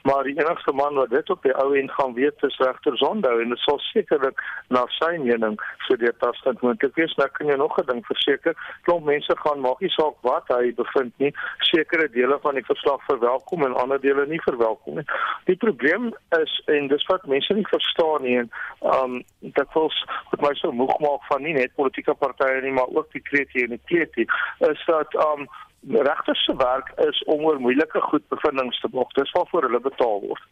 maar 0.07 0.23
die 0.23 0.37
enigste 0.39 0.71
man 0.71 0.95
wat 0.95 1.09
dit 1.11 1.31
op 1.33 1.41
die 1.43 1.55
ou 1.63 1.73
end 1.75 1.91
gaan 1.91 2.13
weet 2.15 2.43
is 2.47 2.59
regter 2.63 2.95
Zondo 3.01 3.33
en 3.43 3.51
dit 3.51 3.59
sal 3.65 3.79
sekerlik 3.89 4.39
na 4.71 4.85
sy 4.95 5.09
mening 5.19 5.57
vir 5.87 5.99
die 5.99 6.11
tastend 6.21 6.63
moontlik 6.63 6.95
wees. 6.95 7.15
Nou 7.19 7.27
kan 7.39 7.51
jy 7.51 7.57
nog 7.59 7.75
'n 7.81 7.85
ding 7.89 7.99
verseker, 8.05 8.55
klomp 8.85 9.03
mense 9.09 9.35
gaan 9.43 9.59
maak 9.65 9.81
nie 9.83 9.91
saak 9.97 10.15
wat 10.21 10.47
hy 10.47 10.71
bevind 10.77 11.11
nie, 11.17 11.33
sekere 11.59 12.07
dele 12.15 12.39
van 12.45 12.55
die 12.55 12.67
verslag 12.71 13.03
verwelkom 13.09 13.65
en 13.65 13.75
ander 13.83 13.99
dele 13.99 14.25
nie 14.27 14.41
verwelkom 14.47 14.95
nie. 14.95 15.07
Die 15.45 15.59
probleem 15.65 16.13
is 16.39 16.61
en 16.67 16.87
dis 16.87 17.05
wat 17.11 17.27
mense 17.27 17.53
nie 17.53 17.67
verstaan 17.67 18.23
nie 18.23 18.37
en 18.37 18.49
ehm 18.81 19.03
um, 19.03 19.23
dit 19.39 19.67
voels 19.75 20.05
wat 20.31 20.41
my 20.41 20.53
so 20.53 20.71
moeg 20.71 20.99
maak 20.99 21.27
van 21.27 21.43
nie 21.43 21.53
net 21.53 21.75
politieke 21.75 22.13
partye 22.13 22.61
nie, 22.61 22.71
maar 22.71 22.87
ook 22.87 23.11
die 23.11 23.21
kreatie 23.21 23.63
en 23.63 23.75
die 23.75 23.85
kleetie 23.91 24.27
is 24.71 24.85
dat 24.85 25.15
um 25.17 25.47
regters 25.87 26.43
se 26.43 26.55
werk 26.55 26.91
is 27.09 27.23
om 27.23 27.45
oor 27.45 27.59
moeilike 27.59 28.01
goed 28.01 28.27
bevindinge 28.27 28.79
te 28.81 28.89
maak. 28.91 29.13
Dis 29.13 29.31
waarvoor 29.31 29.69
hulle 29.69 29.79
betaal 29.79 30.21
word. 30.21 30.43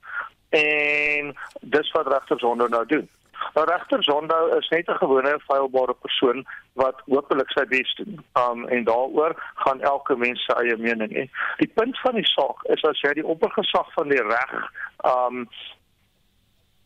En 0.49 1.35
dis 1.61 1.91
wat 1.91 2.07
regters 2.07 2.43
onder 2.43 2.69
nou 2.69 2.85
doen. 2.85 3.09
Nou 3.53 3.65
regter 3.67 4.03
Zondo 4.03 4.47
is 4.57 4.69
net 4.69 4.87
'n 4.89 4.97
gewone 4.97 5.39
feilbare 5.47 5.93
persoon 5.93 6.45
wat 6.73 7.01
hopelik 7.05 7.51
sy 7.51 7.65
bes 7.65 7.95
doen. 7.95 8.25
Um 8.33 8.67
en 8.67 8.83
daaroor 8.83 9.33
gaan 9.55 9.81
elke 9.81 10.15
mens 10.15 10.45
sy 10.45 10.53
eie 10.53 10.77
mening 10.77 11.11
hê. 11.11 11.29
Die 11.57 11.71
punt 11.73 11.99
van 11.99 12.15
die 12.15 12.27
saak 12.27 12.63
is 12.63 12.83
as 12.83 13.01
jy 13.01 13.13
die 13.13 13.25
oppergesag 13.25 13.93
van 13.93 14.09
die 14.09 14.21
reg 14.21 14.71
um 15.03 15.47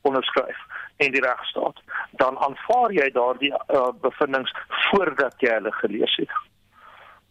onderskryf 0.02 0.58
en 0.98 1.12
die 1.12 1.22
regstaat, 1.22 1.78
dan 2.12 2.38
aanvaar 2.38 2.92
jy 2.92 3.10
daardie 3.16 3.54
uh, 3.54 3.92
bevindinge 4.02 4.52
voordat 4.90 5.36
jy 5.38 5.54
hulle 5.54 5.72
gelees 5.72 6.16
het. 6.16 6.32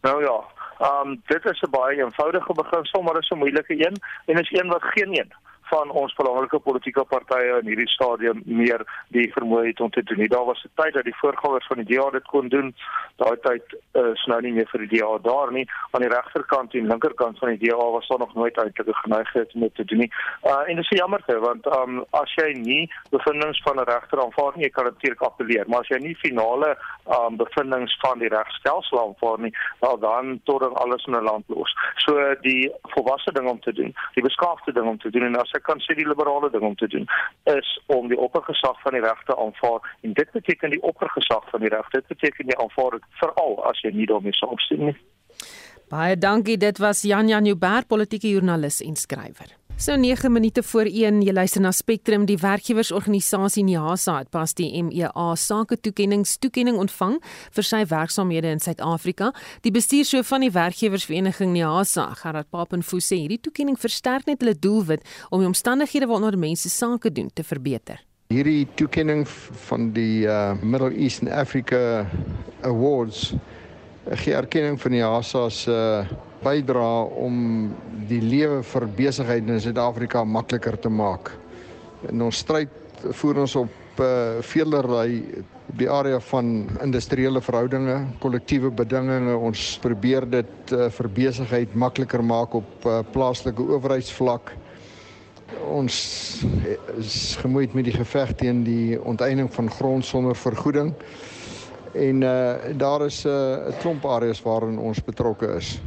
Nou 0.01 0.23
ja, 0.23 0.39
ehm 0.79 1.07
um, 1.07 1.21
dit 1.25 1.45
is 1.45 1.61
'n 1.61 1.69
baie 1.69 2.03
eenvoudige 2.03 2.53
beginsel, 2.53 3.01
maar 3.01 3.13
dit 3.13 3.23
is 3.23 3.29
'n 3.29 3.37
moeilike 3.37 3.85
een 3.87 3.95
en 4.25 4.39
is 4.39 4.51
een 4.51 4.67
wat 4.67 4.83
geen 4.83 5.19
een 5.19 5.33
van 5.69 5.89
ons 5.89 6.13
belangrike 6.17 6.59
politieke 6.59 7.03
partye 7.13 7.59
in 7.59 7.69
hierdie 7.71 7.89
stadium 7.93 8.41
meer 8.45 8.83
die 9.15 9.27
vermoë 9.35 9.67
het 9.69 9.81
om 9.85 9.91
te 9.93 10.03
doen. 10.03 10.25
Daar 10.27 10.45
was 10.45 10.63
'n 10.65 10.71
tyd 10.81 10.93
dat 10.93 11.03
die 11.03 11.19
voorgangers 11.21 11.67
van 11.67 11.83
die 11.83 11.89
DA 11.95 12.09
dit 12.09 12.25
kon 12.25 12.47
doen. 12.47 12.73
Daai 13.15 13.37
tyd 13.41 13.63
is 13.93 14.25
nou 14.25 14.41
nie 14.41 14.51
meer 14.51 14.67
vir 14.71 14.87
die 14.87 14.99
DA 14.99 15.17
daar 15.17 15.51
nie. 15.51 15.67
Aan 15.91 16.01
die 16.01 16.09
regterkant 16.09 16.73
en 16.73 16.87
linkerkant 16.87 17.37
van 17.37 17.49
die 17.49 17.67
DA 17.67 17.91
was 17.91 18.07
daar 18.07 18.19
nog 18.19 18.33
nooit 18.33 18.57
uiterlike 18.57 18.99
geneigtheid 18.99 19.53
om 19.53 19.61
dit 19.61 19.75
te 19.75 19.85
doen 19.85 19.97
nie. 19.97 20.11
Uh 20.43 20.63
en 20.67 20.75
dit 20.75 20.85
is 20.91 20.97
jammer 20.97 21.21
te 21.25 21.39
want 21.39 21.65
um 21.65 22.05
as 22.09 22.33
jy 22.35 22.53
nie 22.53 22.91
bevindinge 23.09 23.61
van 23.63 23.79
'n 23.79 23.89
regter 23.93 24.21
aanvaar 24.23 24.53
nie, 24.55 24.69
kan 24.69 24.83
natuurlik 24.83 25.21
appeleer, 25.21 25.65
maar 25.67 25.79
as 25.79 25.87
jy 25.87 25.97
nie 25.97 26.15
finale 26.15 26.77
um 27.05 27.37
bevindinge 27.37 27.95
van 27.99 28.19
die 28.19 28.27
regstelsel 28.27 28.99
aanvaar 28.99 29.39
nie, 29.39 29.53
wel 29.79 29.99
dan 29.99 30.41
tot 30.43 30.59
dan 30.59 30.73
alles 30.73 31.05
in 31.05 31.15
'n 31.15 31.23
land 31.23 31.45
los. 31.47 31.75
So 31.95 32.35
die 32.41 32.71
volwasse 32.81 33.31
ding 33.31 33.47
om 33.49 33.59
te 33.59 33.73
doen, 33.73 33.95
die 34.13 34.23
beskaafde 34.23 34.71
ding 34.71 34.87
om 34.87 34.99
te 34.99 35.09
doen 35.09 35.23
en 35.23 35.35
as 35.35 35.51
ek 35.59 35.67
kan 35.67 35.83
sê 35.85 35.95
die 35.99 36.07
liberale 36.07 36.49
ding 36.53 36.65
om 36.71 36.75
te 36.79 36.89
doen 36.95 37.07
is 37.55 37.75
om 37.97 38.09
die 38.11 38.19
oppergesag 38.27 38.81
van 38.85 38.97
die 38.97 39.03
regte 39.05 39.37
aanvaar 39.45 39.85
en 40.07 40.17
dit 40.21 40.35
beteken 40.39 40.75
die 40.75 40.81
oppergesag 40.91 41.45
van 41.53 41.65
die 41.65 41.73
regte 41.75 42.01
dit 42.01 42.11
beteken 42.15 42.51
jy 42.51 42.59
aanvaar 42.63 42.97
dit 42.97 43.07
veral 43.21 43.57
as 43.71 43.83
jy 43.85 43.93
nie 43.95 44.09
daarmee 44.09 44.35
saamstem 44.39 44.89
nie. 44.91 44.97
Baie 45.89 46.17
dankie 46.17 46.57
dit 46.61 46.83
was 46.85 47.05
Jan 47.11 47.31
Jan 47.31 47.49
Joubert 47.49 47.87
politieke 47.91 48.29
joernalis 48.31 48.83
en 48.85 48.95
skrywer 48.95 49.58
So 49.79 49.95
9 49.95 50.31
minute 50.31 50.63
voor 50.63 50.85
1, 50.91 51.21
jy 51.23 51.31
luister 51.31 51.61
na 51.63 51.69
Spectrum, 51.71 52.25
die 52.27 52.35
werkgewersorganisasie 52.37 53.61
NIASA 53.63 54.17
het 54.17 54.27
pas 54.29 54.51
die 54.57 54.67
MEA 54.83 55.29
sake 55.39 55.77
toekennings 55.79 56.33
toekenning 56.43 56.75
ontvang 56.81 57.15
vir 57.55 57.67
sy 57.69 57.79
werksaamhede 57.87 58.51
in 58.51 58.59
Suid-Afrika. 58.59 59.29
Die 59.63 59.71
bestuurshoof 59.71 60.27
van 60.33 60.43
die 60.43 60.51
werkgewersvereniging 60.51 61.55
NIASA, 61.55 62.09
Gerard 62.19 62.51
Papenfoos 62.51 63.07
sê 63.07 63.21
hierdie 63.21 63.39
toekenning 63.39 63.79
versterk 63.79 64.27
net 64.27 64.43
hulle 64.43 64.57
doelwit 64.59 65.07
om 65.31 65.39
die 65.39 65.47
omstandighede 65.47 66.11
waaronder 66.11 66.35
mense 66.35 66.67
sake 66.67 67.15
doen 67.15 67.31
te 67.31 67.47
verbeter. 67.47 68.03
Hierdie 68.35 68.67
toekenning 68.75 69.23
van 69.69 69.93
die 69.95 70.27
uh, 70.27 70.57
Middle 70.59 70.91
East 70.91 71.23
and 71.23 71.31
Africa 71.31 72.03
Awards 72.67 73.29
gee 74.11 74.35
erkenning 74.35 74.75
die 74.83 74.97
NIASA 74.99 75.47
se 75.47 75.71
uh, 75.71 76.19
bydra 76.43 77.03
om 77.19 77.69
die 78.09 78.21
lewe 78.23 78.61
vir 78.63 78.87
besigheid 78.97 79.47
in 79.49 79.59
Suid-Afrika 79.61 80.23
makliker 80.23 80.77
te 80.79 80.91
maak. 80.91 81.33
In 82.09 82.21
ons 82.23 82.39
stryd 82.45 82.71
voer 83.19 83.43
ons 83.43 83.55
op 83.59 83.99
uh, 83.99 84.39
veelery 84.43 85.19
op 85.69 85.77
die 85.77 85.89
area 85.91 86.19
van 86.31 86.63
industriële 86.81 87.41
verhoudinge, 87.45 87.97
kollektiewe 88.23 88.71
bedinge. 88.73 89.19
Ons 89.35 89.75
probeer 89.83 90.25
dit 90.29 90.73
uh, 90.73 90.87
vir 90.95 91.11
besigheid 91.19 91.75
makliker 91.75 92.23
maak 92.25 92.55
op 92.57 92.87
uh, 92.87 93.01
plaaslike 93.13 93.67
owerheidsvlak. 93.75 94.55
Ons 95.69 95.99
is 96.97 97.35
gemoeid 97.41 97.73
met 97.77 97.89
die 97.89 97.95
geveg 97.95 98.35
teen 98.37 98.63
die 98.63 98.97
onteiening 99.01 99.49
van 99.53 99.69
grond 99.73 100.05
sonder 100.05 100.37
vergoeding. 100.37 100.93
En 101.97 102.21
uh, 102.21 102.33
daar 102.77 103.05
is 103.05 103.25
'n 103.25 103.29
uh, 103.29 103.79
klomp 103.81 104.05
areas 104.05 104.41
waarin 104.41 104.77
ons 104.77 105.03
betrokke 105.03 105.55
is 105.57 105.79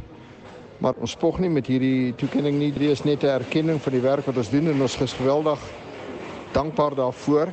maar 0.83 0.97
ons 0.99 1.13
spog 1.15 1.37
nie 1.39 1.51
met 1.51 1.67
hierdie 1.71 2.11
toekenning 2.19 2.57
nie. 2.59 2.71
Dit 2.75 2.89
is 2.91 3.03
net 3.07 3.23
'n 3.23 3.39
erkenning 3.39 3.79
van 3.81 3.93
die 3.93 4.01
werk 4.03 4.25
wat 4.25 4.37
ons 4.37 4.49
doen 4.49 4.67
en 4.67 4.81
ons 4.81 5.01
is 5.01 5.13
geweldig 5.13 5.59
dankbaar 6.51 6.95
daarvoor. 6.95 7.47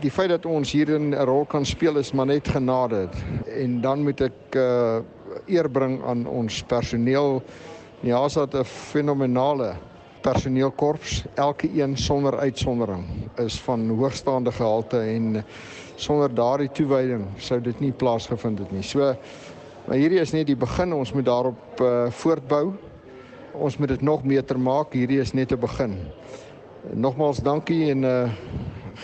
Die 0.00 0.10
feit 0.10 0.28
dat 0.28 0.46
ons 0.46 0.72
hier 0.72 0.90
'n 0.98 1.14
rol 1.14 1.44
kan 1.44 1.66
speel 1.66 1.96
is 1.98 2.12
maar 2.12 2.26
net 2.26 2.48
genade. 2.48 3.08
En 3.46 3.80
dan 3.80 4.02
moet 4.02 4.20
ek 4.20 4.54
uh 4.54 5.00
eer 5.46 5.68
bring 5.68 6.04
aan 6.04 6.26
ons 6.26 6.62
personeel. 6.62 7.42
Ja, 8.00 8.22
ons 8.22 8.34
het 8.34 8.54
'n 8.54 8.64
fenominale 8.64 9.74
personeelkorps. 10.20 11.24
Elke 11.34 11.68
een 11.74 11.96
sonder 11.96 12.38
uitsondering 12.38 13.04
is 13.36 13.60
van 13.60 13.88
hoogstaande 13.88 14.52
gehalte 14.52 14.98
en 15.00 15.44
sonder 15.96 16.34
daardie 16.34 16.70
toewyding 16.70 17.26
sou 17.36 17.60
dit 17.60 17.80
nie 17.80 17.92
plaasgevind 17.92 18.58
het 18.58 18.72
nie. 18.72 18.82
So 18.82 19.16
Maar 19.86 19.96
hierdie 19.96 20.18
is 20.18 20.32
net 20.34 20.48
die 20.48 20.58
begin. 20.58 20.92
Ons 20.92 21.12
moet 21.14 21.24
daarop 21.24 21.80
uh, 21.80 22.10
voortbou. 22.10 22.74
Ons 23.54 23.76
moet 23.78 23.88
dit 23.88 24.02
nog 24.02 24.24
beter 24.26 24.58
maak. 24.58 24.92
Hierdie 24.92 25.20
is 25.22 25.32
net 25.32 25.52
'n 25.52 25.60
begin. 25.60 25.98
Nogmaals 26.92 27.38
dankie 27.38 27.90
en 27.90 28.00
'n 28.00 28.04
uh, 28.04 28.30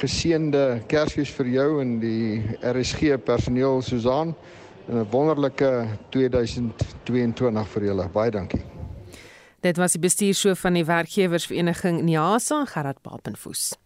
geseënde 0.01 0.83
Kersfees 0.87 1.31
vir 1.31 1.47
jou 1.47 1.81
en 1.81 2.01
die 2.01 2.43
RSG 2.61 3.23
personeel 3.25 3.83
Susan 3.83 4.35
en 4.89 4.99
'n 4.99 5.07
wonderlike 5.11 5.87
2022 6.11 7.69
vir 7.69 7.85
julle. 7.85 8.09
Baie 8.09 8.31
dankie. 8.31 8.63
Dit 9.61 9.77
was 9.77 9.93
die 9.93 10.01
bestuurshoof 10.01 10.59
van 10.59 10.75
die 10.75 10.85
werkgewersvereniging 10.85 12.03
NIASA, 12.03 12.65
Gerard 12.65 13.01
Papenfoos. 13.03 13.77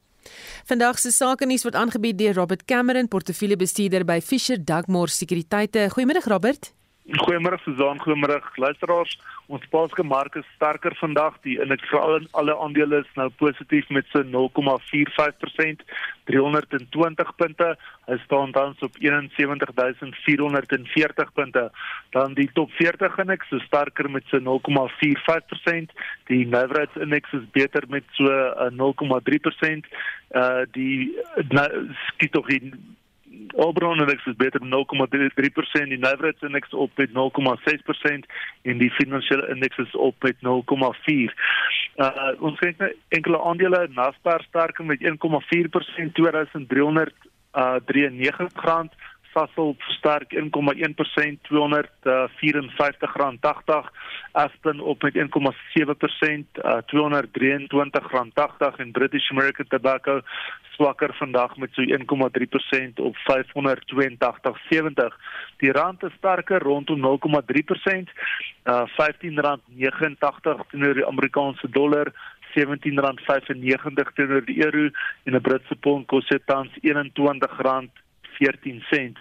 Vandag 0.64 0.98
se 0.98 1.10
sake 1.10 1.46
nuus 1.46 1.62
word 1.62 1.74
aangebied 1.74 2.18
deur 2.18 2.34
Robert 2.34 2.64
Cameron, 2.64 3.08
portefeuljebestuurder 3.08 4.04
by 4.04 4.20
Fisher 4.20 4.64
Dugmore 4.64 5.10
Sekuriteite. 5.10 5.88
Goeiemiddag 5.90 6.24
Robert. 6.24 6.75
Goeiemôre 7.06 7.54
Suzan, 7.62 8.00
goeiemôre 8.02 8.42
luisteraars. 8.58 9.14
Ons 9.46 9.62
plaaslike 9.70 10.02
mark 10.02 10.34
is 10.34 10.42
sterker 10.56 10.90
vandag. 10.98 11.36
Die 11.44 11.54
indeks 11.62 11.86
vir 11.92 12.00
alle, 12.00 12.26
alle 12.34 12.56
aandele 12.58 12.98
is 13.04 13.12
nou 13.14 13.30
positief 13.38 13.86
met 13.94 14.02
so 14.10 14.24
0,45%, 14.26 15.86
320 16.26 17.30
punte. 17.38 17.68
Hy 18.10 18.16
staan 18.24 18.50
tans 18.56 18.82
op 18.82 18.98
71440 18.98 21.30
punte. 21.38 21.70
Dan 22.10 22.34
die 22.34 22.50
top 22.58 22.74
40 22.74 23.22
indeks 23.22 23.54
is 23.54 23.62
sterker 23.70 24.10
met 24.10 24.26
so 24.34 24.42
0,45%. 24.42 25.94
Die 26.26 26.42
Nasdaq 26.42 26.98
indeks 27.06 27.30
is 27.38 27.46
beter 27.54 27.86
met 27.86 28.02
so 28.18 28.26
0,3%. 28.82 29.86
Uh 30.34 30.66
die 30.74 31.14
nou 31.54 31.70
skiet 32.10 32.34
tog 32.34 32.50
in 32.50 32.74
Albron 33.56 34.00
index 34.00 34.26
is 34.26 34.36
beter 34.36 34.60
0,3%, 34.60 35.88
die 35.88 35.98
Nasdaq 35.98 36.42
index 36.42 36.74
op 36.74 36.90
met 36.96 37.10
0,6% 37.10 38.30
en 38.62 38.78
die 38.78 38.90
finansiële 38.90 39.48
index 39.48 39.78
is 39.78 39.96
op 39.96 40.22
met 40.22 40.36
0,4. 40.36 41.34
Uh 41.96 42.32
ons 42.40 42.58
kyk 42.58 42.78
na 42.78 42.90
enkele 43.08 43.40
aandele, 43.40 43.88
Naspers 43.94 44.44
sterker 44.50 44.84
met 44.84 45.00
1,4% 45.00 46.12
2300 46.12 47.14
uh 47.56 47.74
93 47.84 48.64
rand 48.64 48.92
Sasol 49.36 49.76
sterk 49.98 50.32
1,1% 50.32 50.40
R254.80 51.52 53.84
Aspen 54.32 54.80
op 54.80 55.02
met 55.02 55.14
1,7% 55.14 55.20
uh, 55.20 55.26
R223.80 56.80 56.86
en 58.76 58.92
British 58.92 59.30
American 59.30 59.66
Tobacco 59.68 60.20
swakker 60.76 61.14
vandag 61.14 61.56
met 61.56 61.70
so 61.72 61.82
1,3% 61.82 61.88
op 62.94 63.16
R582.70 63.16 63.22
Die 65.56 65.72
rand 65.72 66.02
is 66.02 66.12
sterker 66.16 66.62
rondom 66.62 67.00
0,3% 67.00 67.04
uh, 68.64 68.82
R15.89 68.88 68.94
teenoor 70.70 70.94
die 70.94 71.06
Amerikaanse 71.06 71.70
dollar 71.70 72.12
R17.95 72.56 74.12
teenoor 74.14 74.44
die 74.44 74.64
euro. 74.64 74.88
En 75.24 75.34
'n 75.34 75.40
Britse 75.40 75.76
pond 75.76 76.06
kos 76.06 76.28
dit 76.28 76.46
tans 76.46 76.70
R21 76.82 77.90
14 78.38 78.82
sent. 78.90 79.18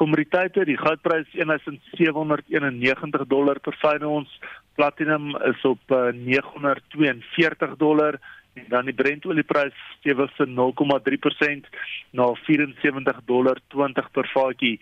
Kommoditeite, 0.00 0.64
die 0.66 0.78
goudprys 0.78 1.28
1791 1.38 3.26
dollar 3.30 3.60
per 3.62 3.76
fyn 3.78 4.04
ons. 4.06 4.30
Platinum 4.74 5.36
is 5.46 5.60
op 5.68 5.80
uh, 5.94 6.10
942 6.16 7.76
dollar 7.78 8.18
en 8.54 8.66
dan 8.70 8.86
die 8.86 8.94
Brentolieprys 8.94 9.74
stewig 9.98 10.30
se 10.36 10.46
0,3% 10.46 11.66
na 12.14 12.28
74 12.46 13.20
dollar 13.26 13.58
20 13.74 14.10
per 14.14 14.30
vatjie. 14.34 14.78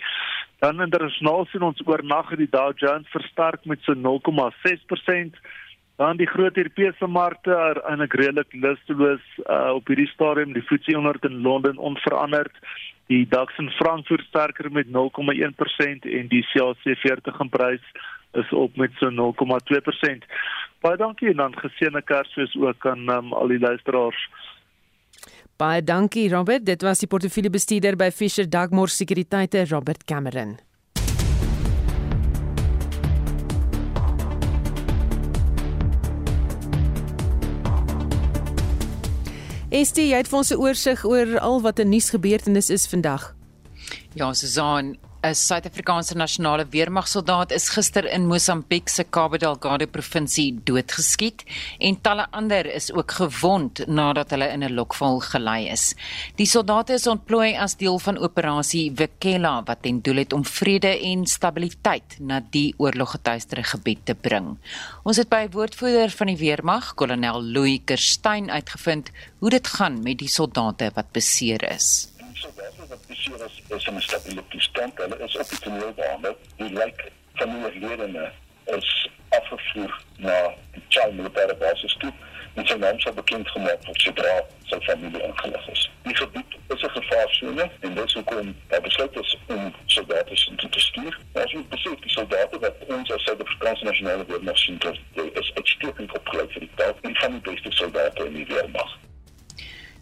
Dan 0.60 0.80
internasionaal 0.84 1.46
sien 1.50 1.64
ons 1.66 1.80
oornag 1.86 2.30
het 2.30 2.42
die 2.42 2.50
Dow 2.52 2.72
Jones 2.76 3.08
versterk 3.12 3.64
met 3.64 3.80
so 3.86 3.96
0,6% 3.96 5.40
dan 5.96 6.16
die 6.16 6.26
groot 6.26 6.56
Europese 6.56 7.06
markte 7.06 7.52
er 7.54 7.80
eintlik 7.88 8.14
redelik 8.20 8.54
lusteloos 8.64 9.24
uh, 9.44 9.74
op 9.76 9.90
hierdie 9.90 10.08
stadium 10.10 10.54
die 10.56 10.64
FTSE 10.64 10.96
100 10.96 11.28
in 11.28 11.42
Londen 11.44 11.78
onveranderd 11.78 12.56
die 13.06 13.26
DAX 13.28 13.58
in 13.58 13.70
Frankfurt 13.70 14.24
sterker 14.28 14.70
met 14.72 14.86
0,1% 14.86 16.08
en 16.18 16.28
die 16.28 16.44
CAC 16.52 16.82
40 16.82 17.40
in 17.40 17.48
prys 17.48 17.84
is 18.32 18.52
op 18.52 18.76
met 18.76 18.90
so 19.00 19.10
0,2%. 19.10 20.24
Baie 20.80 20.96
dankie 20.96 21.30
en 21.30 21.36
dan 21.36 21.58
geseënde 21.58 22.02
Kersfees 22.02 22.56
ook 22.58 22.86
aan 22.86 23.08
um, 23.08 23.32
al 23.32 23.52
die 23.52 23.60
luisteraars. 23.60 24.28
Baie 25.56 25.82
dankie 25.84 26.28
Robert, 26.32 26.66
dit 26.66 26.82
was 26.82 27.04
die 27.04 27.08
portefeuljebestuurder 27.08 27.96
by 27.96 28.10
Fisher 28.10 28.48
Dugmore 28.48 28.90
Sekuriteite 28.90 29.66
Robert 29.70 30.04
Cameron. 30.04 30.56
Estie, 39.72 40.10
jy 40.10 40.18
het 40.20 40.28
vir 40.28 40.36
ons 40.36 40.50
'n 40.52 40.60
oorsig 40.60 41.04
oor 41.04 41.38
al 41.40 41.62
wat 41.64 41.78
in 41.78 41.88
nuus 41.88 42.10
gebeurtenis 42.10 42.68
is 42.68 42.86
vandag. 42.86 43.34
Ja, 44.12 44.32
Susan, 44.32 44.98
'n 45.22 45.36
Suid-Afrikaanse 45.38 46.16
nasionale 46.18 46.64
weermagsoldaat 46.66 47.52
is 47.54 47.68
gister 47.70 48.08
in 48.10 48.24
Mosambiek 48.26 48.88
se 48.88 49.04
Cabo 49.04 49.38
Delgado 49.38 49.86
provinsie 49.86 50.60
doodgeskiet 50.64 51.44
en 51.78 52.00
talle 52.00 52.26
ander 52.30 52.66
is 52.66 52.90
ook 52.92 53.14
gewond 53.20 53.84
nadat 53.86 54.34
hulle 54.34 54.48
in 54.50 54.64
'n 54.64 54.74
lokval 54.74 55.20
gelei 55.20 55.68
is. 55.70 55.94
Die 56.34 56.46
soldate 56.46 56.92
is 56.92 57.06
ontplooi 57.06 57.54
as 57.56 57.76
deel 57.76 57.98
van 57.98 58.18
operasie 58.18 58.92
Wekela 58.94 59.62
wat 59.62 59.82
ten 59.82 60.00
doel 60.02 60.16
het 60.16 60.32
om 60.32 60.44
vrede 60.44 60.98
en 61.00 61.26
stabiliteit 61.26 62.18
na 62.18 62.42
die 62.50 62.74
oorloggetuistere 62.76 63.62
gebied 63.62 64.06
te 64.06 64.14
bring. 64.14 64.58
Ons 65.04 65.16
het 65.16 65.28
by 65.28 65.48
woordvoerder 65.50 66.10
van 66.10 66.26
die 66.26 66.36
weermag, 66.36 66.94
kolonel 66.94 67.42
Louis 67.42 67.80
Kerstyn, 67.84 68.50
uitgevind 68.50 69.10
hoe 69.38 69.50
dit 69.50 69.66
gaan 69.66 70.02
met 70.02 70.18
die 70.18 70.28
soldate 70.28 70.90
wat 70.94 71.12
beseer 71.12 71.70
is 71.70 72.11
soldate 72.92 72.98
wat 72.98 73.06
beseer 73.06 73.46
is, 73.46 73.62
is 73.76 73.86
in 73.86 73.94
'n 73.94 74.00
stabiele 74.00 74.42
toestand. 74.48 74.98
Hulle 74.98 75.18
is 75.18 75.36
op 75.36 75.48
die 75.48 75.58
toneel 75.58 75.92
behandel. 75.92 76.36
Die 76.56 76.72
lijk 76.72 77.10
van 77.34 77.50
die 77.50 77.64
oorledene 77.64 78.32
is 78.64 79.08
afgevoer 79.28 80.02
na 80.16 80.54
die 80.72 80.82
Chai 80.88 81.12
militêre 81.12 81.56
basis 81.58 81.96
toe 81.98 82.12
en 82.54 82.66
sy 82.66 82.74
naam 82.76 83.00
sal 83.00 83.12
bekend 83.12 83.48
gemaak 83.48 83.84
word 83.84 84.00
sodra 84.00 84.44
sy 84.64 84.78
familie 84.80 85.22
ingelig 85.22 85.68
is. 85.68 85.90
Die 86.02 86.16
gebied 86.16 86.52
is 86.68 86.82
'n 86.82 86.90
gevaarsone 86.90 87.70
en 87.80 87.94
dit 87.94 88.10
sou 88.10 88.24
kom 88.24 88.56
by 88.68 88.80
besluit 88.80 89.16
is 89.16 89.36
om 89.46 89.74
soldate 89.86 90.36
in 90.50 90.70
te 90.70 90.80
stuur. 90.80 91.18
Ons 91.32 91.52
moet 91.52 91.68
besef 91.68 92.00
die 92.00 92.10
soldate 92.10 92.58
wat 92.58 92.76
ons 92.86 93.10
as 93.10 93.22
Suid-Afrikaanse 93.22 93.84
nasionale 93.84 94.26
weermag 94.26 94.58
sien, 94.58 94.78
is 95.14 95.52
uitstekend 95.54 96.12
opgeleid 96.12 96.52
vir 96.52 96.60
die 96.60 96.74
taak 96.74 96.96
en 97.00 97.16
van 97.16 97.32
die 97.32 97.52
beste 97.52 97.70
soldate 97.70 98.26
in 98.26 98.34
die 98.34 98.46
weermag. 98.46 98.98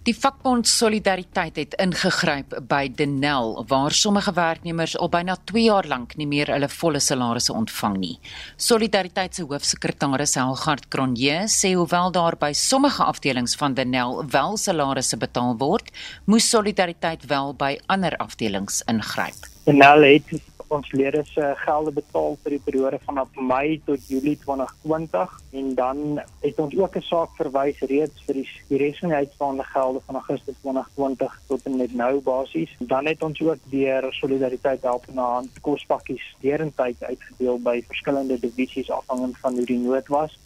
Die 0.09 0.15
vakbond 0.17 0.65
Solidariteit 0.65 1.59
het 1.61 1.75
ingegryp 1.77 2.55
by 2.69 2.87
Denel 2.97 3.51
waar 3.69 3.93
sommige 3.93 4.33
werknemers 4.33 4.95
al 4.97 5.11
byna 5.13 5.35
2 5.51 5.67
jaar 5.67 5.85
lank 5.85 6.15
nie 6.17 6.27
meer 6.27 6.49
hulle 6.49 6.71
volle 6.73 7.03
salarisse 7.05 7.53
ontvang 7.53 7.99
nie. 8.01 8.15
Solidariteit 8.57 9.37
se 9.37 9.45
hoofsekretaris 9.45 10.39
Helgard 10.41 10.89
Cronje 10.89 11.43
sê 11.53 11.75
hoewel 11.77 12.15
daar 12.17 12.39
by 12.41 12.55
sommige 12.57 13.05
afdelings 13.05 13.59
van 13.61 13.77
Denel 13.77 14.25
wel 14.33 14.57
salarisse 14.57 15.21
betaal 15.21 15.59
word, 15.61 15.93
moes 16.25 16.49
Solidariteit 16.49 17.29
wel 17.29 17.53
by 17.53 17.77
ander 17.93 18.17
afdelings 18.25 18.81
ingryp. 18.89 19.51
Denel 19.69 20.09
het 20.15 20.41
ons 20.71 20.93
lede 20.93 21.23
se 21.27 21.53
gelde 21.65 21.93
betaal 21.93 22.37
vir 22.43 22.55
die 22.57 22.63
periode 22.65 22.99
van 23.07 23.19
Mei 23.51 23.81
tot 23.87 24.07
Julie 24.09 24.37
2020 24.45 25.33
en 25.61 25.75
dan 25.75 26.21
het 26.45 26.59
ons 26.65 26.77
ook 26.79 26.97
'n 26.97 27.03
saak 27.03 27.31
verwys 27.39 27.81
reeds 27.81 28.23
vir 28.27 28.35
die 28.35 28.49
die 28.69 28.79
res 28.79 28.99
van 28.99 29.09
die 29.09 29.19
uitstaande 29.19 29.65
gelde 29.65 30.01
van 30.07 30.15
Augustus 30.15 30.57
2020 30.61 31.41
tot 31.49 31.67
en 31.67 31.77
met 31.77 31.95
nou 31.95 32.21
basies. 32.21 32.77
Dan 32.79 33.07
het 33.07 33.23
ons 33.23 33.41
ook 33.41 33.59
deur 33.71 34.13
solidariteit 34.13 34.83
help 34.83 35.05
na 35.13 35.23
hand 35.23 35.61
kospakkies 35.61 36.37
derentyd 36.41 37.03
uitgedeel 37.03 37.59
by 37.59 37.83
verskillende 37.87 38.39
divisies 38.41 38.91
afhangend 38.91 39.39
van 39.39 39.55
hoe 39.55 39.65
die 39.65 39.79
nood 39.79 40.09
was. 40.09 40.39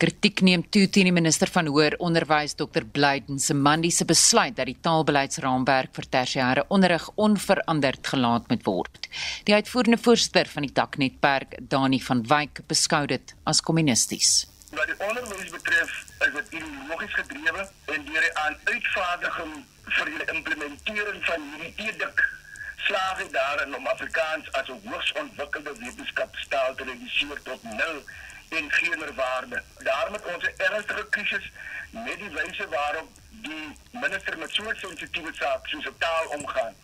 Kritiek 0.00 0.40
neem 0.40 0.62
toe 0.72 0.86
teen 0.88 1.10
die 1.10 1.12
minister 1.12 1.50
van 1.52 1.66
hoër 1.68 1.92
onderwys 2.00 2.54
Dr 2.56 2.86
Blyden 2.94 3.36
se 3.36 3.52
Mandi 3.52 3.90
se 3.92 4.06
besluit 4.08 4.54
dat 4.56 4.70
die 4.70 4.78
taalbeleidsraamwerk 4.86 5.90
vir 5.98 6.06
tersiêre 6.14 6.62
onderrig 6.72 7.04
onveranderd 7.20 8.08
gelaat 8.08 8.46
moet 8.48 8.64
word. 8.64 9.10
Die 9.44 9.52
uitvoerende 9.52 9.98
voorsitter 10.00 10.48
van 10.48 10.64
die 10.64 10.72
taknetwerk, 10.72 11.58
Dani 11.74 12.00
van 12.00 12.22
Wyk, 12.30 12.62
beskou 12.72 13.02
dit 13.12 13.34
as 13.44 13.60
kommunisties. 13.60 14.30
Wat 14.72 14.88
die 14.88 14.96
onderwys 15.04 15.52
betref, 15.52 15.92
is 16.24 16.32
dit 16.38 16.56
ideologies 16.62 17.18
gedrewe 17.20 17.68
en 17.92 18.08
deur 18.08 18.24
die 18.24 18.34
uitvaardiging 18.72 19.52
vir 19.98 20.12
die 20.14 20.30
implementering 20.38 21.20
van 21.28 21.44
hierdie 21.58 21.90
edik 21.92 22.24
slaag 22.86 23.20
dit 23.20 23.36
daarin 23.36 23.76
om 23.76 23.92
Afrikaans 23.92 24.48
as 24.56 24.72
'n 24.72 24.80
hoogs 24.88 25.12
ontwikkelde 25.12 25.76
wetenskapstaal 25.84 26.74
te 26.74 26.88
reduseer 26.88 27.42
tot 27.44 27.62
nul 27.62 28.00
en 28.58 28.70
geen 28.70 29.14
waarde. 29.16 29.62
Daarom 29.78 30.12
het 30.12 30.24
ons 30.34 30.44
'n 30.44 30.54
ernstige 30.56 31.06
krisis 31.10 31.52
met 31.90 32.18
die 32.18 32.32
wyse 32.38 32.66
waarop 32.68 33.08
die 33.30 33.66
minister 33.90 34.38
met 34.38 34.50
so 34.50 34.62
'n 34.62 34.76
sensitiewe 34.76 35.32
saak 35.32 35.66
soos 35.66 35.86
'n 35.86 35.98
taal 35.98 36.26
omgaan. 36.38 36.74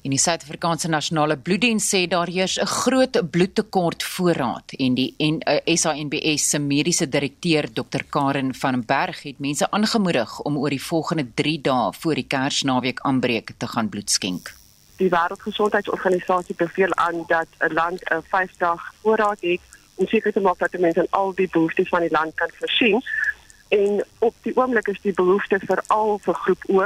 In 0.00 0.10
die 0.10 0.18
Suid-Afrikaanse 0.18 0.88
Nasionale 0.88 1.36
Bloeddiens 1.36 1.88
sê 1.94 2.06
daar 2.08 2.26
heers 2.26 2.56
'n 2.58 2.66
groot 2.66 3.30
bloedtekort 3.30 4.02
voorraad 4.02 4.72
en 4.72 4.94
die 4.94 5.14
en 5.16 5.34
uh, 5.34 5.56
eh, 5.64 5.76
SANBS 5.76 6.48
se 6.50 6.58
mediese 6.58 7.08
direkteur 7.08 7.72
Dr 7.72 8.04
Karen 8.08 8.54
van 8.54 8.84
Berg 8.84 9.22
het 9.22 9.38
mense 9.38 9.70
aangemoedig 9.70 10.40
om 10.40 10.56
oor 10.56 10.70
die 10.70 10.82
volgende 10.82 11.26
3 11.34 11.60
dae 11.60 11.92
voor 11.92 12.14
die 12.14 12.26
Kersnaweek 12.26 13.00
aanbreek 13.00 13.50
te 13.56 13.66
gaan 13.66 13.88
bloed 13.88 14.10
skenk. 14.10 14.54
Die 14.96 15.10
Wêreldgesondheidsorganisasie 15.10 16.54
beveel 16.54 16.94
aan 16.94 17.24
dat 17.26 17.48
'n 17.58 17.72
land 17.72 18.00
'n 18.10 18.22
5 18.28 18.56
dag 18.56 18.94
voorraad 19.02 19.40
het 19.40 19.60
om 19.98 20.06
seker 20.06 20.32
te 20.32 20.40
maak 20.40 20.58
dat 20.58 20.78
mense 20.80 21.06
al 21.10 21.34
die 21.34 21.48
behoeftes 21.52 21.90
van 21.92 22.06
die 22.06 22.14
land 22.14 22.34
kan 22.34 22.50
voorsien. 22.58 23.02
En 23.68 24.04
op 24.18 24.34
die 24.42 24.56
oomblik 24.56 24.88
is 24.88 25.00
die 25.02 25.14
behoefte 25.14 25.60
veral 25.66 26.18
vir 26.24 26.42
groep 26.44 26.68
O 26.72 26.82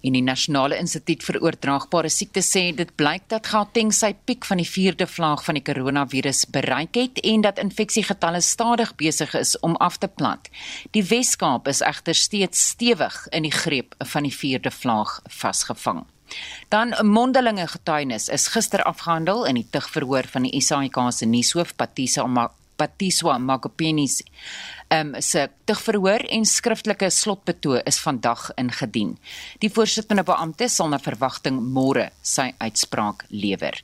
En 0.00 0.12
die 0.12 0.22
Nasionale 0.22 0.76
Instituut 0.78 1.24
vir 1.24 1.38
Oordraagbare 1.42 2.10
Siektes 2.12 2.50
sê 2.52 2.68
dit 2.76 2.90
blyk 3.00 3.28
dat 3.32 3.48
Gauteng 3.50 3.92
sy 3.94 4.12
piek 4.28 4.46
van 4.48 4.60
die 4.60 4.68
4de 4.68 5.08
vlaag 5.10 5.44
van 5.46 5.58
die 5.58 5.64
koronavirus 5.66 6.44
bereik 6.54 6.98
het 7.00 7.22
en 7.24 7.44
dat 7.46 7.62
infeksiegetalle 7.62 8.42
stadig 8.44 8.94
besig 9.00 9.34
is 9.38 9.56
om 9.66 9.76
af 9.82 9.98
te 10.02 10.08
plat. 10.08 10.50
Die 10.96 11.04
Wes-Kaap 11.04 11.68
is 11.72 11.82
egter 11.84 12.14
steeds 12.14 12.68
stewig 12.74 13.16
in 13.32 13.48
die 13.48 13.54
greep 13.54 13.96
van 14.12 14.28
die 14.28 14.34
4de 14.34 14.74
vlaag 14.82 15.20
vasgevang. 15.40 16.04
Dan 16.68 16.94
'n 16.94 17.06
mondelinge 17.06 17.66
getuienis 17.66 18.28
is 18.28 18.48
gister 18.48 18.82
afgehandel 18.82 19.46
in 19.46 19.54
die 19.54 19.66
tugverhoor 19.70 20.26
van 20.32 20.42
die 20.42 20.60
SAIK 20.60 20.96
se 21.10 21.26
nuushoof 21.26 21.76
Patisa 21.76 22.50
Patiswa 22.76 23.38
Makopeni 23.38 24.06
um, 24.88 25.14
se 25.18 25.48
tugverhoor 25.64 26.24
en 26.30 26.44
skriftelike 26.46 27.10
slotbetoog 27.10 27.82
is 27.86 27.98
vandag 28.00 28.50
ingedien. 28.60 29.16
Die 29.62 29.70
voorsittende 29.72 30.22
beampte 30.26 30.68
sal 30.70 30.90
na 30.92 30.98
verwagting 31.02 31.58
môre 31.74 32.08
sy 32.22 32.52
uitspraak 32.58 33.24
lewer. 33.30 33.78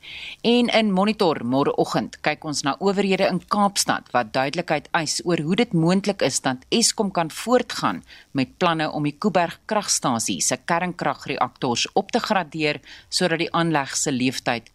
En 0.47 0.71
in 0.71 0.93
Monitor 0.95 1.43
môreoggend 1.45 2.21
kyk 2.23 2.47
ons 2.49 2.63
na 2.67 2.77
owerhede 2.81 3.29
in 3.29 3.43
Kaapstad 3.53 4.11
wat 4.15 4.33
duidelikheid 4.35 4.89
eis 4.97 5.21
oor 5.25 5.43
hoe 5.43 5.59
dit 5.63 5.75
moontlik 5.75 6.23
is 6.23 6.41
dat 6.41 6.65
Eskom 6.71 7.11
kan 7.11 7.31
voortgaan 7.31 8.03
met 8.33 8.57
planne 8.59 8.91
om 8.91 9.05
die 9.07 9.17
Kuiberg 9.19 9.59
kragstasie 9.67 10.41
se 10.41 10.57
kernkragreaktors 10.57 11.89
op 11.95 12.13
te 12.13 12.21
gradeer 12.23 12.81
sodat 13.09 13.43
die 13.43 13.53
aanleg 13.53 13.97
se 13.97 14.13
lewensduur 14.13 14.31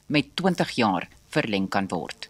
met 0.07 0.35
20 0.35 0.71
jaar 0.77 1.07
verleng 1.33 1.67
kan 1.69 1.87
word. 1.91 2.29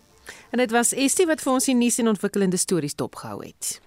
En 0.49 0.57
dit 0.57 0.71
was 0.71 0.93
Estie 0.93 1.25
wat 1.25 1.41
vir 1.43 1.53
ons 1.53 1.65
die 1.65 1.75
nuus 1.75 1.97
en 1.99 2.07
ontwikkelende 2.07 2.57
stories 2.57 2.95
dopgehou 2.95 3.43
het. 3.43 3.81